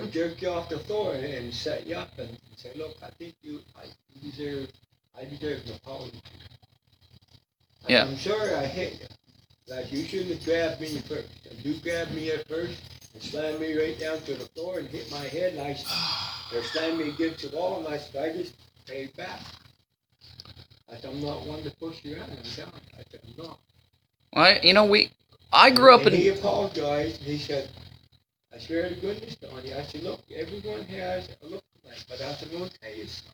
or 0.02 0.06
jerk 0.08 0.42
you 0.42 0.50
off 0.50 0.70
the 0.70 0.80
floor 0.80 1.16
and, 1.16 1.24
and 1.24 1.54
set 1.54 1.88
you 1.88 1.96
up 1.96 2.18
and 2.20 2.38
say, 2.56 2.72
look, 2.76 2.96
I 3.02 3.10
think 3.12 3.36
you, 3.42 3.60
I 3.76 3.86
you 4.14 4.32
deserve, 4.32 4.70
I 5.20 5.26
deserve 5.26 5.66
an 5.66 5.74
apology. 5.74 6.22
Yeah. 7.88 8.06
I'm 8.06 8.18
sorry 8.18 8.54
I 8.54 8.66
hit 8.66 9.02
you. 9.02 9.08
Like 9.74 9.92
you 9.92 10.04
shouldn't 10.06 10.36
have 10.36 10.46
grabbed 10.46 10.82
me 10.82 11.00
first. 11.00 11.30
And 11.50 11.66
you 11.66 11.80
grabbed 11.82 12.14
me 12.14 12.32
at 12.32 12.48
first 12.48 12.82
and 13.14 13.24
slammed 13.24 13.60
me 13.60 13.78
right 13.78 14.00
down 14.00 14.20
to 14.22 14.36
the 14.36 14.46
floor 14.48 14.80
and 14.80 14.88
hit 14.88 15.10
my 15.12 15.24
head 15.26 15.54
and 15.54 15.62
I, 15.62 15.72
or 16.56 16.64
slammed 16.64 17.00
me 17.00 17.10
against 17.10 17.50
the 17.50 17.56
wall 17.56 17.80
and 17.80 17.94
I 17.94 17.98
said, 17.98 18.30
I 18.32 18.38
just 18.38 18.56
paid 18.86 19.16
back. 19.16 19.40
I 20.92 20.98
said, 20.98 21.10
I'm 21.10 21.22
not 21.22 21.46
one 21.48 21.64
to 21.64 21.72
push 21.72 22.04
you 22.04 22.18
out. 22.18 22.30
I'm 22.30 22.36
down. 22.56 22.72
I 22.94 23.04
said, 23.10 23.22
I'm 23.26 23.44
not. 23.44 23.60
I, 24.36 24.60
you 24.62 24.74
know, 24.74 24.86
we. 24.86 25.10
I 25.54 25.70
grew 25.70 25.94
up 25.94 26.06
and 26.06 26.16
he 26.16 26.30
apologized 26.30 27.20
and 27.20 27.28
he 27.28 27.38
said, 27.38 27.70
I 28.54 28.58
swear 28.58 28.90
to 28.90 28.96
goodness, 28.96 29.36
Donnie. 29.36 29.74
I 29.74 29.84
said, 29.84 30.04
look, 30.04 30.22
everyone 30.36 30.84
has 30.86 31.30
a 31.42 31.46
look 31.46 31.64
alike, 31.84 32.04
but 32.10 32.22
I 32.22 32.34
said, 32.34 32.50
I'm 32.54 32.68
to 32.68 32.80
tell 32.80 32.96
you 32.96 33.06
something. 33.06 33.34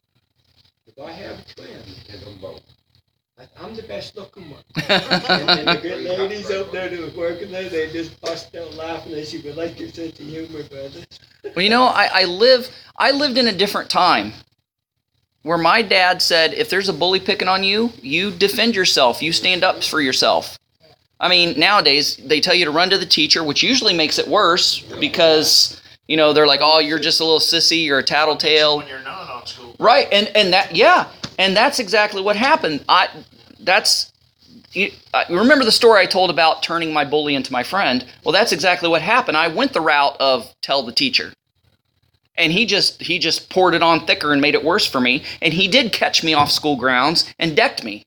If 0.85 0.99
I 0.99 1.11
have 1.11 1.39
a 1.39 1.53
twin, 1.53 1.69
Hit 2.07 2.25
them 2.25 2.37
both. 2.41 2.61
I'm 3.57 3.73
the 3.73 3.83
best 3.83 4.17
looking 4.17 4.49
one. 4.49 4.63
and, 4.75 5.49
and 5.49 5.67
the 5.67 5.79
good 5.81 6.03
ladies 6.03 6.51
up 6.51 6.71
there 6.73 6.89
that 6.89 6.99
was 6.99 7.15
working 7.15 7.51
there, 7.51 7.69
they 7.69 7.89
just 7.91 8.19
bust 8.19 8.53
out 8.55 8.73
laughing. 8.73 9.13
They 9.13 9.23
said, 9.23 9.43
we 9.43 9.53
like 9.53 9.79
your 9.79 9.89
sense 9.89 10.19
of 10.19 10.25
humor, 10.25 10.63
brother. 10.63 10.99
Well, 11.55 11.63
you 11.63 11.69
know, 11.69 11.85
I, 11.85 12.09
I 12.13 12.23
live. 12.25 12.69
I 12.97 13.11
lived 13.11 13.37
in 13.37 13.47
a 13.47 13.53
different 13.53 13.89
time, 13.89 14.33
where 15.43 15.57
my 15.57 15.81
dad 15.81 16.21
said, 16.21 16.53
if 16.53 16.69
there's 16.69 16.89
a 16.89 16.93
bully 16.93 17.21
picking 17.21 17.47
on 17.47 17.63
you, 17.63 17.93
you 18.01 18.29
defend 18.29 18.75
yourself. 18.75 19.21
You 19.21 19.31
stand 19.31 19.63
up 19.63 19.81
for 19.81 20.01
yourself. 20.01 20.58
I 21.19 21.27
mean, 21.27 21.59
nowadays 21.59 22.15
they 22.17 22.39
tell 22.39 22.55
you 22.55 22.65
to 22.65 22.71
run 22.71 22.89
to 22.91 22.97
the 22.97 23.05
teacher, 23.05 23.43
which 23.43 23.61
usually 23.61 23.93
makes 23.93 24.19
it 24.19 24.27
worse 24.27 24.79
because 24.99 25.81
you 26.07 26.15
know 26.17 26.31
they're 26.33 26.47
like, 26.47 26.61
oh, 26.63 26.79
you're 26.79 26.99
just 26.99 27.19
a 27.19 27.23
little 27.23 27.39
sissy, 27.39 27.85
you're 27.85 27.99
a 27.99 28.03
tattletale. 28.03 28.77
When 28.77 28.87
you're 28.87 29.01
not 29.01 29.29
on 29.29 29.45
school. 29.45 29.75
Right, 29.79 30.07
and 30.11 30.27
and 30.35 30.53
that 30.53 30.75
yeah, 30.75 31.09
and 31.37 31.55
that's 31.55 31.79
exactly 31.79 32.21
what 32.21 32.35
happened. 32.35 32.85
I 32.87 33.09
that's 33.59 34.13
you, 34.71 34.91
I 35.13 35.25
remember 35.29 35.65
the 35.65 35.71
story 35.71 36.01
I 36.01 36.05
told 36.05 36.29
about 36.29 36.63
turning 36.63 36.93
my 36.93 37.03
bully 37.03 37.35
into 37.35 37.51
my 37.51 37.63
friend. 37.63 38.05
Well, 38.23 38.31
that's 38.31 38.51
exactly 38.51 38.87
what 38.87 39.01
happened. 39.01 39.35
I 39.35 39.47
went 39.47 39.73
the 39.73 39.81
route 39.81 40.15
of 40.19 40.53
tell 40.61 40.83
the 40.83 40.91
teacher, 40.91 41.33
and 42.37 42.53
he 42.53 42.65
just 42.65 43.01
he 43.01 43.19
just 43.19 43.49
poured 43.49 43.73
it 43.73 43.83
on 43.83 44.05
thicker 44.05 44.31
and 44.31 44.41
made 44.41 44.55
it 44.55 44.63
worse 44.63 44.85
for 44.85 45.01
me. 45.01 45.23
And 45.41 45.53
he 45.53 45.67
did 45.67 45.91
catch 45.91 46.23
me 46.23 46.33
off 46.33 46.49
school 46.49 46.77
grounds 46.77 47.33
and 47.39 47.57
decked 47.57 47.83
me. 47.83 48.05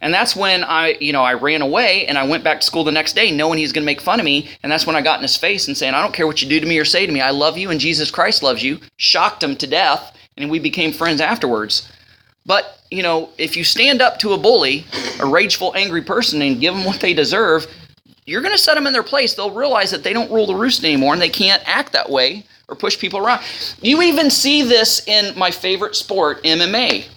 And 0.00 0.14
that's 0.14 0.36
when 0.36 0.62
I, 0.62 0.96
you 1.00 1.12
know, 1.12 1.22
I 1.22 1.34
ran 1.34 1.60
away 1.60 2.06
and 2.06 2.16
I 2.16 2.26
went 2.26 2.44
back 2.44 2.60
to 2.60 2.66
school 2.66 2.84
the 2.84 2.92
next 2.92 3.14
day 3.14 3.30
knowing 3.30 3.58
he's 3.58 3.72
going 3.72 3.82
to 3.82 3.86
make 3.86 4.00
fun 4.00 4.20
of 4.20 4.24
me. 4.24 4.48
And 4.62 4.70
that's 4.70 4.86
when 4.86 4.94
I 4.94 5.02
got 5.02 5.18
in 5.18 5.22
his 5.22 5.36
face 5.36 5.66
and 5.66 5.76
saying, 5.76 5.94
I 5.94 6.02
don't 6.02 6.14
care 6.14 6.26
what 6.26 6.40
you 6.40 6.48
do 6.48 6.60
to 6.60 6.66
me 6.66 6.78
or 6.78 6.84
say 6.84 7.04
to 7.04 7.12
me. 7.12 7.20
I 7.20 7.30
love 7.30 7.58
you 7.58 7.70
and 7.70 7.80
Jesus 7.80 8.10
Christ 8.10 8.42
loves 8.42 8.62
you. 8.62 8.78
Shocked 8.96 9.42
him 9.42 9.56
to 9.56 9.66
death. 9.66 10.16
And 10.36 10.50
we 10.50 10.60
became 10.60 10.92
friends 10.92 11.20
afterwards. 11.20 11.90
But, 12.46 12.80
you 12.90 13.02
know, 13.02 13.30
if 13.38 13.56
you 13.56 13.64
stand 13.64 14.00
up 14.00 14.20
to 14.20 14.34
a 14.34 14.38
bully, 14.38 14.86
a 15.18 15.26
rageful, 15.26 15.74
angry 15.74 16.02
person, 16.02 16.40
and 16.42 16.60
give 16.60 16.74
them 16.74 16.84
what 16.84 17.00
they 17.00 17.12
deserve, 17.12 17.66
you're 18.24 18.40
going 18.40 18.54
to 18.54 18.58
set 18.58 18.74
them 18.74 18.86
in 18.86 18.92
their 18.92 19.02
place. 19.02 19.34
They'll 19.34 19.50
realize 19.50 19.90
that 19.90 20.04
they 20.04 20.12
don't 20.12 20.30
rule 20.30 20.46
the 20.46 20.54
roost 20.54 20.84
anymore 20.84 21.12
and 21.12 21.20
they 21.20 21.28
can't 21.28 21.62
act 21.66 21.92
that 21.94 22.08
way 22.08 22.44
or 22.68 22.76
push 22.76 22.98
people 22.98 23.18
around. 23.18 23.42
You 23.82 24.00
even 24.02 24.30
see 24.30 24.62
this 24.62 25.06
in 25.08 25.36
my 25.36 25.50
favorite 25.50 25.96
sport, 25.96 26.42
MMA. 26.44 27.08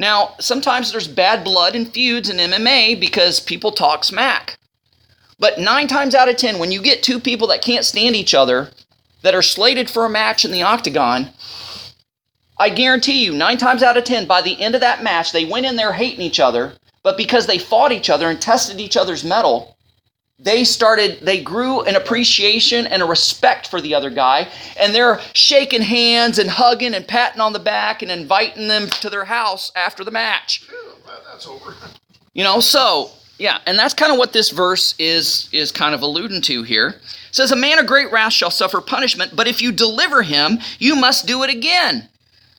Now, 0.00 0.34
sometimes 0.40 0.90
there's 0.90 1.06
bad 1.06 1.44
blood 1.44 1.76
and 1.76 1.86
feuds 1.86 2.30
in 2.30 2.38
MMA 2.38 2.98
because 2.98 3.38
people 3.38 3.70
talk 3.70 4.02
smack. 4.02 4.58
But 5.38 5.58
nine 5.58 5.88
times 5.88 6.14
out 6.14 6.30
of 6.30 6.38
ten, 6.38 6.58
when 6.58 6.72
you 6.72 6.80
get 6.80 7.02
two 7.02 7.20
people 7.20 7.48
that 7.48 7.60
can't 7.60 7.84
stand 7.84 8.16
each 8.16 8.32
other, 8.32 8.70
that 9.20 9.34
are 9.34 9.42
slated 9.42 9.90
for 9.90 10.06
a 10.06 10.08
match 10.08 10.42
in 10.42 10.52
the 10.52 10.62
octagon, 10.62 11.28
I 12.58 12.70
guarantee 12.70 13.22
you, 13.22 13.34
nine 13.34 13.58
times 13.58 13.82
out 13.82 13.98
of 13.98 14.04
ten, 14.04 14.26
by 14.26 14.40
the 14.40 14.58
end 14.58 14.74
of 14.74 14.80
that 14.80 15.02
match, 15.02 15.32
they 15.32 15.44
went 15.44 15.66
in 15.66 15.76
there 15.76 15.92
hating 15.92 16.22
each 16.22 16.40
other, 16.40 16.72
but 17.02 17.18
because 17.18 17.46
they 17.46 17.58
fought 17.58 17.92
each 17.92 18.08
other 18.08 18.30
and 18.30 18.40
tested 18.40 18.80
each 18.80 18.96
other's 18.96 19.22
mettle, 19.22 19.76
they 20.42 20.64
started, 20.64 21.20
they 21.20 21.42
grew 21.42 21.82
an 21.82 21.96
appreciation 21.96 22.86
and 22.86 23.02
a 23.02 23.04
respect 23.04 23.68
for 23.68 23.80
the 23.80 23.94
other 23.94 24.10
guy, 24.10 24.48
and 24.78 24.94
they're 24.94 25.20
shaking 25.34 25.82
hands 25.82 26.38
and 26.38 26.48
hugging 26.48 26.94
and 26.94 27.06
patting 27.06 27.40
on 27.40 27.52
the 27.52 27.58
back 27.58 28.00
and 28.02 28.10
inviting 28.10 28.68
them 28.68 28.88
to 28.88 29.10
their 29.10 29.26
house 29.26 29.70
after 29.76 30.02
the 30.04 30.10
match. 30.10 30.66
That- 31.06 31.24
that's 31.30 31.46
over. 31.46 31.74
You 32.32 32.44
know, 32.44 32.60
so 32.60 33.10
yeah, 33.38 33.58
and 33.66 33.76
that's 33.76 33.92
kind 33.92 34.12
of 34.12 34.18
what 34.18 34.32
this 34.32 34.50
verse 34.50 34.94
is 35.00 35.48
is 35.50 35.72
kind 35.72 35.96
of 35.96 36.02
alluding 36.02 36.42
to 36.42 36.62
here. 36.62 36.88
It 36.90 37.34
says, 37.34 37.50
"A 37.50 37.56
man 37.56 37.80
of 37.80 37.86
great 37.86 38.12
wrath 38.12 38.32
shall 38.32 38.52
suffer 38.52 38.80
punishment, 38.80 39.34
but 39.34 39.48
if 39.48 39.60
you 39.60 39.72
deliver 39.72 40.22
him, 40.22 40.60
you 40.78 40.94
must 40.94 41.26
do 41.26 41.42
it 41.42 41.50
again." 41.50 42.08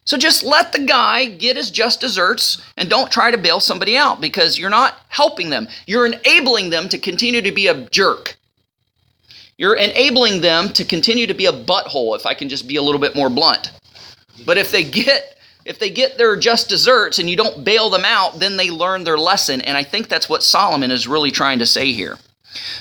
So 0.04 0.18
just 0.18 0.44
let 0.44 0.72
the 0.72 0.84
guy 0.86 1.26
get 1.26 1.58
his 1.58 1.70
just 1.70 2.02
desserts 2.02 2.62
and 2.76 2.90
don't 2.90 3.12
try 3.12 3.32
to 3.32 3.38
bail 3.38 3.60
somebody 3.60 3.96
out 3.96 4.20
because 4.20 4.58
you're 4.58 4.70
not 4.70 5.00
helping 5.10 5.50
them. 5.50 5.68
You're 5.86 6.08
enabling 6.08 6.72
them 6.72 6.90
to 6.90 6.98
continue 6.98 7.42
to 7.42 7.52
be 7.52 7.68
a 7.68 7.88
jerk. 7.90 8.38
You're 9.58 9.76
enabling 9.76 10.42
them 10.42 10.70
to 10.70 10.84
continue 10.84 11.28
to 11.28 11.36
be 11.36 11.46
a 11.46 11.52
butthole 11.52 12.16
if 12.16 12.26
I 12.26 12.34
can 12.34 12.50
just 12.50 12.68
be 12.68 12.78
a 12.78 12.82
little 12.82 13.00
bit 13.00 13.16
more 13.16 13.30
blunt. 13.30 13.72
But 14.44 14.58
if 14.58 14.72
they 14.72 14.84
get 14.84 15.38
if 15.66 15.78
they 15.78 15.92
get 15.92 16.18
their 16.18 16.36
just 16.36 16.68
desserts 16.68 17.20
and 17.20 17.30
you 17.30 17.38
don't 17.38 17.64
bail 17.64 17.92
them 17.92 18.04
out, 18.04 18.40
then 18.40 18.58
they 18.58 18.72
learn 18.72 19.04
their 19.04 19.20
lesson. 19.20 19.62
And 19.62 19.78
I 19.78 19.84
think 19.84 20.08
that's 20.08 20.28
what 20.28 20.42
Solomon 20.42 20.90
is 20.90 21.08
really 21.08 21.30
trying 21.30 21.60
to 21.60 21.68
say 21.68 21.92
here. 21.92 22.18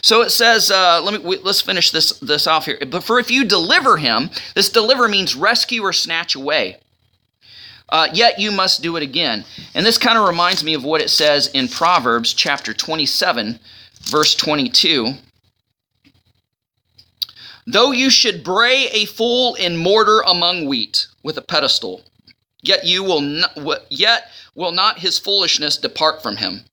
So 0.02 0.22
it 0.22 0.30
says, 0.30 0.70
uh, 0.70 1.02
let 1.02 1.12
me 1.12 1.20
we, 1.20 1.36
let's 1.38 1.60
finish 1.60 1.90
this 1.90 2.18
this 2.20 2.46
off 2.46 2.64
here. 2.64 2.78
But 2.88 3.04
for 3.04 3.20
if 3.20 3.30
you 3.30 3.44
deliver 3.44 3.98
him, 3.98 4.30
this 4.54 4.70
deliver 4.70 5.06
means 5.06 5.36
rescue 5.36 5.82
or 5.82 5.92
snatch 5.92 6.34
away. 6.34 6.78
Uh, 7.90 8.08
yet 8.12 8.38
you 8.38 8.52
must 8.52 8.82
do 8.82 8.96
it 8.96 9.02
again. 9.02 9.44
And 9.74 9.84
this 9.84 9.98
kind 9.98 10.16
of 10.16 10.28
reminds 10.28 10.62
me 10.62 10.74
of 10.74 10.84
what 10.84 11.00
it 11.00 11.10
says 11.10 11.48
in 11.48 11.68
Proverbs 11.68 12.32
chapter 12.32 12.72
27, 12.72 13.58
verse 14.02 14.34
22. 14.34 15.14
Though 17.66 17.92
you 17.92 18.10
should 18.10 18.44
bray 18.44 18.88
a 18.92 19.04
fool 19.06 19.54
in 19.54 19.76
mortar 19.76 20.20
among 20.26 20.66
wheat 20.66 21.06
with 21.22 21.36
a 21.36 21.42
pedestal, 21.42 22.02
yet 22.62 22.84
you 22.84 23.02
will 23.02 23.20
not, 23.20 23.56
yet 23.90 24.30
will 24.54 24.72
not 24.72 24.98
his 24.98 25.18
foolishness 25.18 25.76
depart 25.76 26.22
from 26.22 26.36
him. 26.36 26.64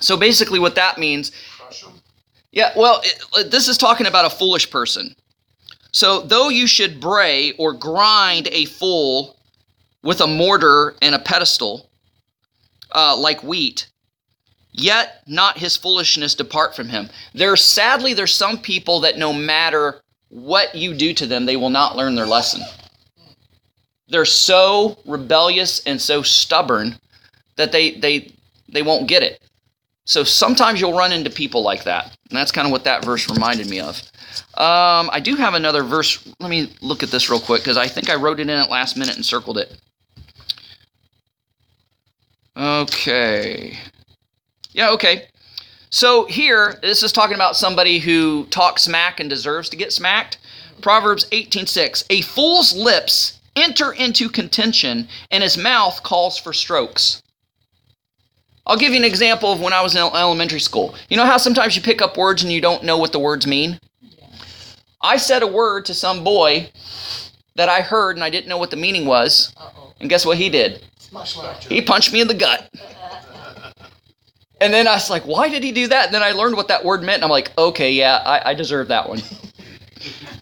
So 0.00 0.16
basically, 0.16 0.58
what 0.58 0.74
that 0.76 0.98
means, 0.98 1.32
yeah, 2.52 2.72
well, 2.76 3.02
it, 3.04 3.50
this 3.50 3.68
is 3.68 3.76
talking 3.76 4.06
about 4.06 4.24
a 4.24 4.36
foolish 4.36 4.70
person. 4.70 5.14
So 5.92 6.20
though 6.20 6.48
you 6.48 6.66
should 6.66 7.00
bray 7.00 7.52
or 7.52 7.72
grind 7.72 8.48
a 8.48 8.66
fool 8.66 9.37
with 10.02 10.20
a 10.20 10.26
mortar 10.26 10.94
and 11.02 11.14
a 11.14 11.18
pedestal, 11.18 11.88
uh, 12.92 13.16
like 13.16 13.42
wheat, 13.42 13.88
yet 14.72 15.22
not 15.26 15.58
his 15.58 15.76
foolishness 15.76 16.34
depart 16.34 16.74
from 16.74 16.88
him. 16.88 17.08
There, 17.34 17.56
sadly, 17.56 18.14
there's 18.14 18.32
some 18.32 18.58
people 18.58 19.00
that 19.00 19.18
no 19.18 19.32
matter 19.32 20.00
what 20.28 20.74
you 20.74 20.94
do 20.94 21.12
to 21.14 21.26
them, 21.26 21.46
they 21.46 21.56
will 21.56 21.70
not 21.70 21.96
learn 21.96 22.14
their 22.14 22.26
lesson. 22.26 22.62
They're 24.08 24.24
so 24.24 24.98
rebellious 25.04 25.80
and 25.84 26.00
so 26.00 26.22
stubborn 26.22 26.98
that 27.56 27.72
they 27.72 27.92
they 27.92 28.32
they 28.68 28.82
won't 28.82 29.08
get 29.08 29.22
it. 29.22 29.42
So 30.04 30.24
sometimes 30.24 30.80
you'll 30.80 30.96
run 30.96 31.12
into 31.12 31.28
people 31.28 31.62
like 31.62 31.84
that, 31.84 32.16
and 32.30 32.38
that's 32.38 32.52
kind 32.52 32.66
of 32.66 32.72
what 32.72 32.84
that 32.84 33.04
verse 33.04 33.28
reminded 33.28 33.68
me 33.68 33.80
of. 33.80 34.00
Um, 34.56 35.10
I 35.12 35.20
do 35.22 35.36
have 35.36 35.52
another 35.52 35.82
verse. 35.82 36.26
Let 36.40 36.48
me 36.48 36.72
look 36.80 37.02
at 37.02 37.10
this 37.10 37.28
real 37.28 37.40
quick 37.40 37.60
because 37.62 37.76
I 37.76 37.88
think 37.88 38.08
I 38.08 38.14
wrote 38.14 38.40
it 38.40 38.44
in 38.44 38.50
at 38.50 38.70
last 38.70 38.96
minute 38.96 39.16
and 39.16 39.24
circled 39.24 39.58
it. 39.58 39.78
Okay. 42.58 43.78
Yeah, 44.72 44.90
okay. 44.90 45.28
So 45.90 46.26
here, 46.26 46.78
this 46.82 47.02
is 47.02 47.12
talking 47.12 47.36
about 47.36 47.56
somebody 47.56 47.98
who 47.98 48.46
talks 48.46 48.82
smack 48.82 49.20
and 49.20 49.30
deserves 49.30 49.68
to 49.70 49.76
get 49.76 49.92
smacked. 49.92 50.38
Proverbs 50.82 51.26
18:6. 51.30 52.04
A 52.10 52.22
fool's 52.22 52.74
lips 52.74 53.38
enter 53.56 53.92
into 53.92 54.28
contention, 54.28 55.08
and 55.30 55.42
his 55.42 55.56
mouth 55.56 56.02
calls 56.02 56.36
for 56.36 56.52
strokes. 56.52 57.22
I'll 58.66 58.76
give 58.76 58.92
you 58.92 58.98
an 58.98 59.04
example 59.04 59.52
of 59.52 59.60
when 59.60 59.72
I 59.72 59.80
was 59.80 59.94
in 59.94 60.02
elementary 60.02 60.60
school. 60.60 60.94
You 61.08 61.16
know 61.16 61.24
how 61.24 61.38
sometimes 61.38 61.74
you 61.74 61.80
pick 61.80 62.02
up 62.02 62.18
words 62.18 62.42
and 62.42 62.52
you 62.52 62.60
don't 62.60 62.84
know 62.84 62.98
what 62.98 63.12
the 63.12 63.18
words 63.18 63.46
mean? 63.46 63.80
I 65.00 65.16
said 65.16 65.42
a 65.42 65.46
word 65.46 65.86
to 65.86 65.94
some 65.94 66.22
boy 66.22 66.70
that 67.54 67.68
I 67.68 67.80
heard 67.80 68.16
and 68.16 68.24
I 68.24 68.30
didn't 68.30 68.48
know 68.48 68.58
what 68.58 68.70
the 68.70 68.76
meaning 68.76 69.06
was. 69.06 69.54
Uh-oh. 69.56 69.94
And 70.00 70.10
guess 70.10 70.26
what 70.26 70.36
he 70.36 70.50
did? 70.50 70.84
He 71.68 71.82
punched 71.82 72.12
me 72.12 72.20
in 72.20 72.28
the 72.28 72.34
gut. 72.34 72.68
And 74.60 74.72
then 74.74 74.88
I 74.88 74.94
was 74.94 75.08
like, 75.08 75.22
why 75.24 75.48
did 75.48 75.62
he 75.62 75.72
do 75.72 75.86
that? 75.88 76.06
And 76.06 76.14
then 76.14 76.22
I 76.22 76.32
learned 76.32 76.56
what 76.56 76.68
that 76.68 76.84
word 76.84 77.02
meant. 77.02 77.16
And 77.16 77.24
I'm 77.24 77.30
like, 77.30 77.52
okay, 77.56 77.92
yeah, 77.92 78.22
I, 78.24 78.50
I 78.50 78.54
deserve 78.54 78.88
that 78.88 79.08
one. 79.08 79.20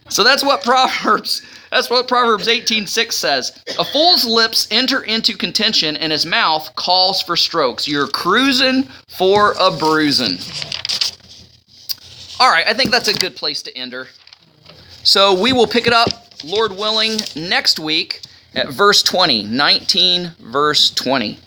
So 0.09 0.23
that's 0.23 0.43
what 0.43 0.63
Proverbs 0.63 1.41
that's 1.71 1.89
what 1.89 2.07
Proverbs 2.07 2.47
18:6 2.47 3.11
says. 3.11 3.51
A 3.77 3.83
fool's 3.83 4.25
lips 4.25 4.67
enter 4.71 5.01
into 5.01 5.35
contention 5.35 5.97
and 5.97 6.11
his 6.11 6.25
mouth 6.25 6.73
calls 6.75 7.21
for 7.21 7.35
strokes. 7.35 7.87
You're 7.87 8.07
cruising 8.07 8.83
for 9.07 9.53
a 9.59 9.71
bruising. 9.71 10.37
All 12.39 12.49
right, 12.49 12.65
I 12.67 12.73
think 12.73 12.91
that's 12.91 13.07
a 13.07 13.13
good 13.13 13.35
place 13.35 13.61
to 13.63 13.77
end 13.77 13.93
her. 13.93 14.07
So 15.03 15.39
we 15.39 15.53
will 15.53 15.67
pick 15.67 15.87
it 15.87 15.93
up, 15.93 16.09
Lord 16.43 16.71
willing, 16.71 17.19
next 17.35 17.79
week 17.79 18.21
at 18.57 18.69
verse 18.69 19.03
20, 19.03 19.43
19 19.43 20.31
verse 20.39 20.89
20. 20.91 21.39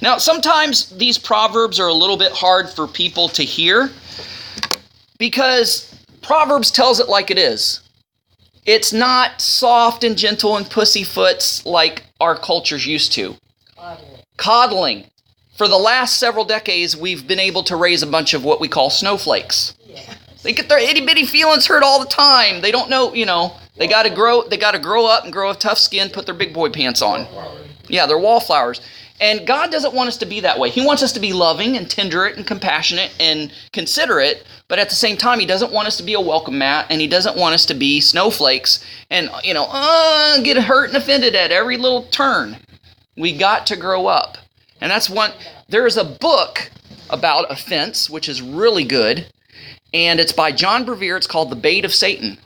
Now, 0.00 0.18
sometimes 0.18 0.90
these 0.90 1.18
proverbs 1.18 1.78
are 1.78 1.88
a 1.88 1.92
little 1.94 2.16
bit 2.16 2.32
hard 2.32 2.68
for 2.70 2.86
people 2.86 3.28
to 3.30 3.42
hear 3.42 3.90
because 5.18 5.94
Proverbs 6.22 6.70
tells 6.70 7.00
it 7.00 7.08
like 7.08 7.30
it 7.30 7.38
is. 7.38 7.80
It's 8.64 8.92
not 8.92 9.40
soft 9.40 10.04
and 10.04 10.16
gentle 10.16 10.56
and 10.56 10.66
pussyfoots 10.66 11.64
like 11.64 12.04
our 12.20 12.36
culture's 12.36 12.86
used 12.86 13.12
to. 13.12 13.34
Coddling. 14.36 15.06
For 15.56 15.66
the 15.66 15.78
last 15.78 16.18
several 16.18 16.44
decades, 16.44 16.96
we've 16.96 17.26
been 17.26 17.40
able 17.40 17.62
to 17.64 17.76
raise 17.76 18.02
a 18.02 18.06
bunch 18.06 18.34
of 18.34 18.44
what 18.44 18.60
we 18.60 18.68
call 18.68 18.90
snowflakes. 18.90 19.74
They 20.42 20.52
get 20.52 20.68
their 20.68 20.78
itty 20.78 21.04
bitty 21.04 21.26
feelings 21.26 21.66
hurt 21.66 21.82
all 21.82 22.00
the 22.00 22.08
time. 22.08 22.60
They 22.60 22.70
don't 22.70 22.90
know, 22.90 23.12
you 23.12 23.26
know, 23.26 23.56
they 23.76 23.88
gotta 23.88 24.10
grow 24.10 24.42
they 24.42 24.56
gotta 24.56 24.78
grow 24.78 25.06
up 25.06 25.24
and 25.24 25.32
grow 25.32 25.50
a 25.50 25.54
tough 25.54 25.78
skin, 25.78 26.10
put 26.10 26.26
their 26.26 26.34
big 26.34 26.54
boy 26.54 26.70
pants 26.70 27.02
on. 27.02 27.26
Yeah, 27.88 28.06
they're 28.06 28.18
wallflowers. 28.18 28.80
And 29.20 29.46
God 29.46 29.72
doesn't 29.72 29.94
want 29.94 30.08
us 30.08 30.16
to 30.18 30.26
be 30.26 30.40
that 30.40 30.60
way. 30.60 30.70
He 30.70 30.84
wants 30.84 31.02
us 31.02 31.12
to 31.12 31.20
be 31.20 31.32
loving 31.32 31.76
and 31.76 31.90
tenderate 31.90 32.36
and 32.36 32.46
compassionate 32.46 33.12
and 33.18 33.52
considerate, 33.72 34.46
but 34.68 34.78
at 34.78 34.90
the 34.90 34.94
same 34.94 35.16
time, 35.16 35.40
He 35.40 35.46
doesn't 35.46 35.72
want 35.72 35.88
us 35.88 35.96
to 35.96 36.04
be 36.04 36.14
a 36.14 36.20
welcome 36.20 36.58
mat 36.58 36.86
and 36.88 37.00
He 37.00 37.08
doesn't 37.08 37.36
want 37.36 37.54
us 37.54 37.66
to 37.66 37.74
be 37.74 38.00
snowflakes 38.00 38.84
and, 39.10 39.28
you 39.42 39.54
know, 39.54 39.66
uh, 39.70 40.40
get 40.42 40.56
hurt 40.56 40.88
and 40.88 40.96
offended 40.96 41.34
at 41.34 41.50
every 41.50 41.76
little 41.76 42.04
turn. 42.04 42.58
We 43.16 43.36
got 43.36 43.66
to 43.68 43.76
grow 43.76 44.06
up. 44.06 44.38
And 44.80 44.90
that's 44.90 45.10
one, 45.10 45.32
there 45.68 45.86
is 45.86 45.96
a 45.96 46.04
book 46.04 46.70
about 47.10 47.50
offense, 47.50 48.08
which 48.08 48.28
is 48.28 48.40
really 48.40 48.84
good, 48.84 49.26
and 49.92 50.20
it's 50.20 50.32
by 50.32 50.52
John 50.52 50.84
Bevere. 50.84 51.16
It's 51.16 51.26
called 51.26 51.50
The 51.50 51.56
Bait 51.56 51.84
of 51.84 51.94
Satan. 51.94 52.38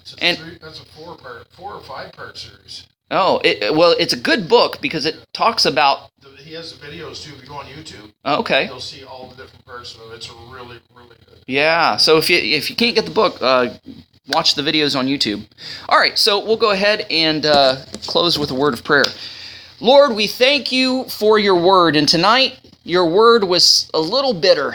It's 0.00 0.14
And- 0.18 0.38
three, 0.38 0.58
that's 0.60 0.80
a 0.80 0.84
four 0.84 1.16
part, 1.16 1.46
four 1.52 1.74
or 1.74 1.80
five 1.80 2.12
part 2.12 2.38
series. 2.38 2.86
Oh, 3.10 3.40
it, 3.44 3.74
well, 3.74 3.94
it's 3.98 4.12
a 4.12 4.16
good 4.18 4.48
book 4.48 4.80
because 4.80 5.04
it 5.04 5.16
talks 5.32 5.66
about, 5.66 6.10
He 6.44 6.54
has 6.54 6.72
the 6.72 6.84
videos 6.86 7.22
too. 7.24 7.34
If 7.34 7.42
you 7.42 7.48
go 7.48 7.54
on 7.54 7.66
YouTube, 7.66 8.12
okay. 8.24 8.66
you'll 8.66 8.80
see 8.80 9.04
all 9.04 9.28
the 9.28 9.42
different 9.42 9.64
parts 9.66 9.94
of 9.94 10.12
it. 10.12 10.14
It's 10.16 10.30
really, 10.30 10.78
really 10.94 11.16
good. 11.26 11.38
Yeah. 11.46 11.96
So 11.96 12.18
if 12.18 12.30
you 12.30 12.36
if 12.38 12.70
you 12.70 12.76
can't 12.76 12.94
get 12.94 13.04
the 13.04 13.10
book, 13.10 13.38
uh, 13.40 13.74
watch 14.28 14.54
the 14.54 14.62
videos 14.62 14.96
on 14.98 15.06
YouTube. 15.06 15.44
All 15.88 15.98
right. 15.98 16.16
So 16.18 16.44
we'll 16.44 16.56
go 16.56 16.70
ahead 16.70 17.06
and 17.10 17.46
uh, 17.46 17.76
close 18.06 18.38
with 18.38 18.50
a 18.52 18.54
word 18.54 18.74
of 18.74 18.84
prayer. 18.84 19.04
Lord, 19.80 20.14
we 20.14 20.26
thank 20.26 20.70
you 20.70 21.04
for 21.04 21.38
your 21.38 21.54
word, 21.60 21.96
and 21.96 22.08
tonight 22.08 22.58
your 22.84 23.06
word 23.06 23.44
was 23.44 23.88
a 23.94 24.00
little 24.00 24.34
bitter. 24.34 24.74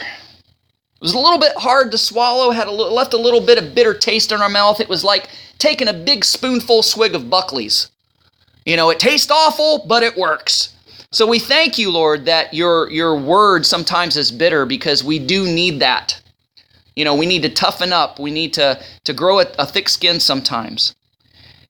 It 0.96 1.02
was 1.02 1.14
a 1.14 1.20
little 1.20 1.40
bit 1.40 1.54
hard 1.58 1.92
to 1.92 1.98
swallow. 1.98 2.52
Had 2.52 2.68
a 2.68 2.72
left 2.72 3.14
a 3.14 3.18
little 3.18 3.42
bit 3.42 3.58
of 3.58 3.76
bitter 3.76 3.94
taste 3.94 4.32
in 4.32 4.42
our 4.42 4.50
mouth. 4.50 4.80
It 4.80 4.90
was 4.90 5.04
like 5.04 5.30
taking 5.58 5.88
a 5.88 5.94
big 5.94 6.24
spoonful 6.24 6.84
swig 6.84 7.16
of 7.16 7.30
Buckley's. 7.30 7.90
You 8.66 8.78
know, 8.78 8.90
it 8.90 9.00
tastes 9.00 9.30
awful, 9.30 9.86
but 9.88 10.04
it 10.04 10.18
works. 10.18 10.74
So 11.12 11.28
we 11.28 11.40
thank 11.40 11.78
you, 11.78 11.92
Lord, 11.92 12.26
that 12.26 12.54
your 12.54 12.90
your 12.90 13.16
word 13.16 13.66
sometimes 13.66 14.18
is 14.18 14.32
bitter 14.32 14.66
because 14.66 15.04
we 15.04 15.20
do 15.20 15.46
need 15.46 15.80
that. 15.82 16.22
You 16.96 17.04
know, 17.04 17.16
we 17.16 17.26
need 17.26 17.44
to 17.44 17.50
toughen 17.50 17.92
up. 17.92 18.20
We 18.20 18.32
need 18.32 18.54
to, 18.54 18.82
to 19.04 19.14
grow 19.14 19.40
a, 19.40 19.46
a 19.60 19.66
thick 19.66 19.90
skin 19.90 20.20
sometimes. 20.20 20.96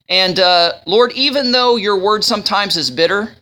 And 0.08 0.38
uh, 0.38 0.74
Lord, 0.86 1.12
even 1.12 1.50
though 1.50 1.76
your 1.76 1.98
word 1.98 2.22
sometimes 2.22 2.76
is 2.76 2.90
bitter, 2.90 3.34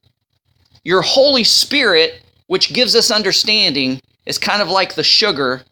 your 0.83 1.03
Holy 1.03 1.45
Spirit, 1.45 2.23
which 2.47 2.73
gives 2.73 2.97
us 2.97 3.11
understanding, 3.11 4.01
is 4.25 4.39
kind 4.39 4.63
of 4.63 4.69
like 4.69 4.95
the 4.95 5.03
sugar 5.03 5.63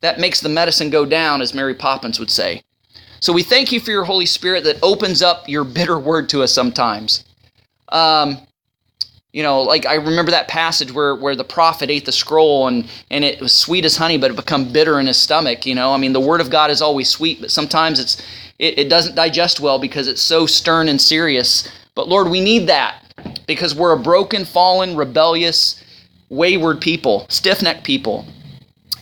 that 0.00 0.20
makes 0.20 0.40
the 0.40 0.48
medicine 0.48 0.90
go 0.90 1.04
down, 1.04 1.42
as 1.42 1.54
Mary 1.54 1.74
Poppins 1.74 2.18
would 2.18 2.30
say. 2.30 2.62
So 3.20 3.32
we 3.32 3.42
thank 3.42 3.72
you 3.72 3.80
for 3.80 3.90
your 3.90 4.04
Holy 4.04 4.26
Spirit 4.26 4.64
that 4.64 4.78
opens 4.82 5.22
up 5.22 5.48
your 5.48 5.64
bitter 5.64 5.98
word 5.98 6.28
to 6.30 6.42
us 6.42 6.52
sometimes. 6.52 7.24
Um, 7.88 8.38
you 9.32 9.42
know, 9.42 9.62
like 9.62 9.86
I 9.86 9.94
remember 9.94 10.30
that 10.30 10.48
passage 10.48 10.92
where, 10.92 11.14
where 11.14 11.36
the 11.36 11.44
prophet 11.44 11.90
ate 11.90 12.06
the 12.06 12.12
scroll 12.12 12.68
and, 12.68 12.88
and 13.10 13.24
it 13.24 13.40
was 13.40 13.52
sweet 13.52 13.84
as 13.84 13.96
honey, 13.96 14.18
but 14.18 14.30
it 14.30 14.36
become 14.36 14.72
bitter 14.72 15.00
in 15.00 15.06
his 15.06 15.16
stomach. 15.16 15.66
You 15.66 15.74
know, 15.74 15.92
I 15.92 15.96
mean, 15.96 16.12
the 16.12 16.20
word 16.20 16.40
of 16.40 16.50
God 16.50 16.70
is 16.70 16.80
always 16.80 17.08
sweet, 17.08 17.40
but 17.40 17.50
sometimes 17.50 18.00
it's 18.00 18.22
it, 18.58 18.78
it 18.78 18.88
doesn't 18.88 19.14
digest 19.14 19.60
well 19.60 19.78
because 19.78 20.08
it's 20.08 20.22
so 20.22 20.46
stern 20.46 20.88
and 20.88 21.00
serious. 21.00 21.68
But 21.94 22.08
Lord, 22.08 22.28
we 22.28 22.40
need 22.40 22.68
that 22.68 23.02
because 23.46 23.74
we're 23.74 23.92
a 23.92 23.98
broken, 23.98 24.44
fallen, 24.44 24.96
rebellious, 24.96 25.82
wayward 26.28 26.80
people, 26.80 27.26
stiff 27.28 27.62
necked 27.62 27.84
people. 27.84 28.24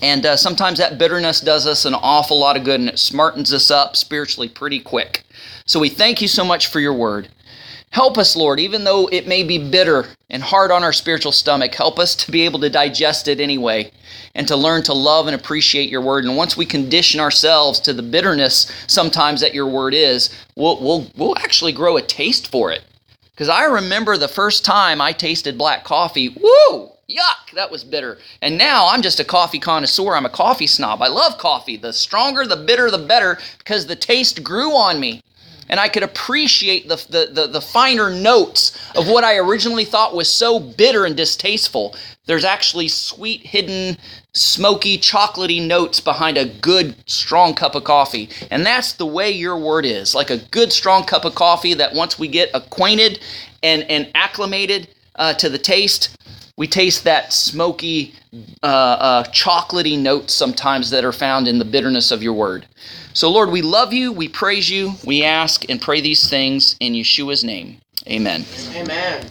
And 0.02 0.26
uh, 0.26 0.36
sometimes 0.36 0.78
that 0.78 0.98
bitterness 0.98 1.40
does 1.40 1.66
us 1.66 1.84
an 1.84 1.94
awful 1.94 2.38
lot 2.38 2.56
of 2.56 2.64
good 2.64 2.80
and 2.80 2.88
it 2.88 2.96
smartens 2.96 3.52
us 3.52 3.70
up 3.70 3.96
spiritually 3.96 4.48
pretty 4.48 4.80
quick. 4.80 5.24
So 5.64 5.80
we 5.80 5.88
thank 5.88 6.20
you 6.20 6.28
so 6.28 6.44
much 6.44 6.66
for 6.66 6.80
your 6.80 6.94
word. 6.94 7.28
Help 7.90 8.18
us, 8.18 8.36
Lord, 8.36 8.60
even 8.60 8.84
though 8.84 9.08
it 9.10 9.26
may 9.26 9.42
be 9.42 9.70
bitter 9.70 10.06
and 10.28 10.42
hard 10.42 10.70
on 10.70 10.84
our 10.84 10.92
spiritual 10.92 11.32
stomach, 11.32 11.74
help 11.74 11.98
us 11.98 12.14
to 12.16 12.30
be 12.30 12.42
able 12.42 12.58
to 12.60 12.68
digest 12.68 13.26
it 13.26 13.40
anyway 13.40 13.90
and 14.34 14.46
to 14.48 14.56
learn 14.56 14.82
to 14.82 14.92
love 14.92 15.26
and 15.26 15.34
appreciate 15.34 15.88
your 15.88 16.02
word. 16.02 16.24
And 16.24 16.36
once 16.36 16.56
we 16.56 16.66
condition 16.66 17.20
ourselves 17.20 17.80
to 17.80 17.94
the 17.94 18.02
bitterness 18.02 18.70
sometimes 18.86 19.40
that 19.40 19.54
your 19.54 19.66
word 19.66 19.94
is, 19.94 20.28
we'll, 20.56 20.78
we'll, 20.82 21.10
we'll 21.16 21.38
actually 21.38 21.72
grow 21.72 21.96
a 21.96 22.02
taste 22.02 22.50
for 22.50 22.70
it. 22.70 22.82
Because 23.30 23.48
I 23.48 23.64
remember 23.64 24.16
the 24.16 24.28
first 24.28 24.64
time 24.64 25.00
I 25.00 25.12
tasted 25.12 25.56
black 25.56 25.84
coffee, 25.84 26.28
woo, 26.28 26.90
yuck, 27.08 27.52
that 27.54 27.70
was 27.70 27.84
bitter. 27.84 28.18
And 28.42 28.58
now 28.58 28.88
I'm 28.88 29.02
just 29.02 29.20
a 29.20 29.24
coffee 29.24 29.58
connoisseur. 29.58 30.14
I'm 30.14 30.26
a 30.26 30.30
coffee 30.30 30.66
snob. 30.66 31.02
I 31.02 31.08
love 31.08 31.38
coffee. 31.38 31.76
The 31.76 31.92
stronger, 31.92 32.46
the 32.46 32.56
bitter, 32.56 32.90
the 32.90 32.98
better, 32.98 33.38
because 33.58 33.86
the 33.86 33.96
taste 33.96 34.42
grew 34.42 34.72
on 34.72 34.98
me 34.98 35.22
and 35.68 35.80
I 35.80 35.88
could 35.88 36.02
appreciate 36.02 36.88
the, 36.88 36.96
the, 37.08 37.30
the, 37.32 37.46
the, 37.48 37.60
finer 37.60 38.10
notes 38.10 38.78
of 38.94 39.08
what 39.08 39.24
I 39.24 39.36
originally 39.36 39.84
thought 39.84 40.14
was 40.14 40.32
so 40.32 40.60
bitter 40.60 41.04
and 41.04 41.16
distasteful. 41.16 41.96
There's 42.26 42.44
actually 42.44 42.88
sweet, 42.88 43.40
hidden, 43.40 43.96
smoky, 44.32 44.96
chocolatey 44.96 45.66
notes 45.66 45.98
behind 45.98 46.38
a 46.38 46.46
good, 46.46 46.94
strong 47.08 47.54
cup 47.54 47.74
of 47.74 47.82
coffee. 47.84 48.28
And 48.50 48.64
that's 48.64 48.92
the 48.92 49.06
way 49.06 49.30
your 49.30 49.58
word 49.58 49.84
is 49.84 50.14
like 50.14 50.30
a 50.30 50.38
good, 50.38 50.72
strong 50.72 51.04
cup 51.04 51.24
of 51.24 51.34
coffee 51.34 51.74
that 51.74 51.94
once 51.94 52.18
we 52.18 52.28
get 52.28 52.50
acquainted 52.54 53.20
and, 53.62 53.82
and 53.84 54.08
acclimated 54.14 54.88
uh, 55.16 55.34
to 55.34 55.48
the 55.48 55.58
taste, 55.58 56.16
we 56.56 56.66
taste 56.66 57.04
that 57.04 57.32
smoky, 57.32 58.14
uh, 58.62 58.66
uh, 58.66 59.24
chocolatey 59.24 59.98
notes 59.98 60.32
sometimes 60.32 60.90
that 60.90 61.04
are 61.04 61.12
found 61.12 61.48
in 61.48 61.58
the 61.58 61.64
bitterness 61.64 62.10
of 62.10 62.22
your 62.22 62.32
word. 62.32 62.66
So, 63.12 63.30
Lord, 63.30 63.50
we 63.50 63.62
love 63.62 63.92
you, 63.92 64.12
we 64.12 64.28
praise 64.28 64.70
you, 64.70 64.94
we 65.04 65.22
ask 65.22 65.68
and 65.68 65.80
pray 65.80 66.00
these 66.00 66.28
things 66.28 66.76
in 66.80 66.94
Yeshua's 66.94 67.44
name. 67.44 67.80
Amen. 68.08 68.44
Amen. 68.74 69.26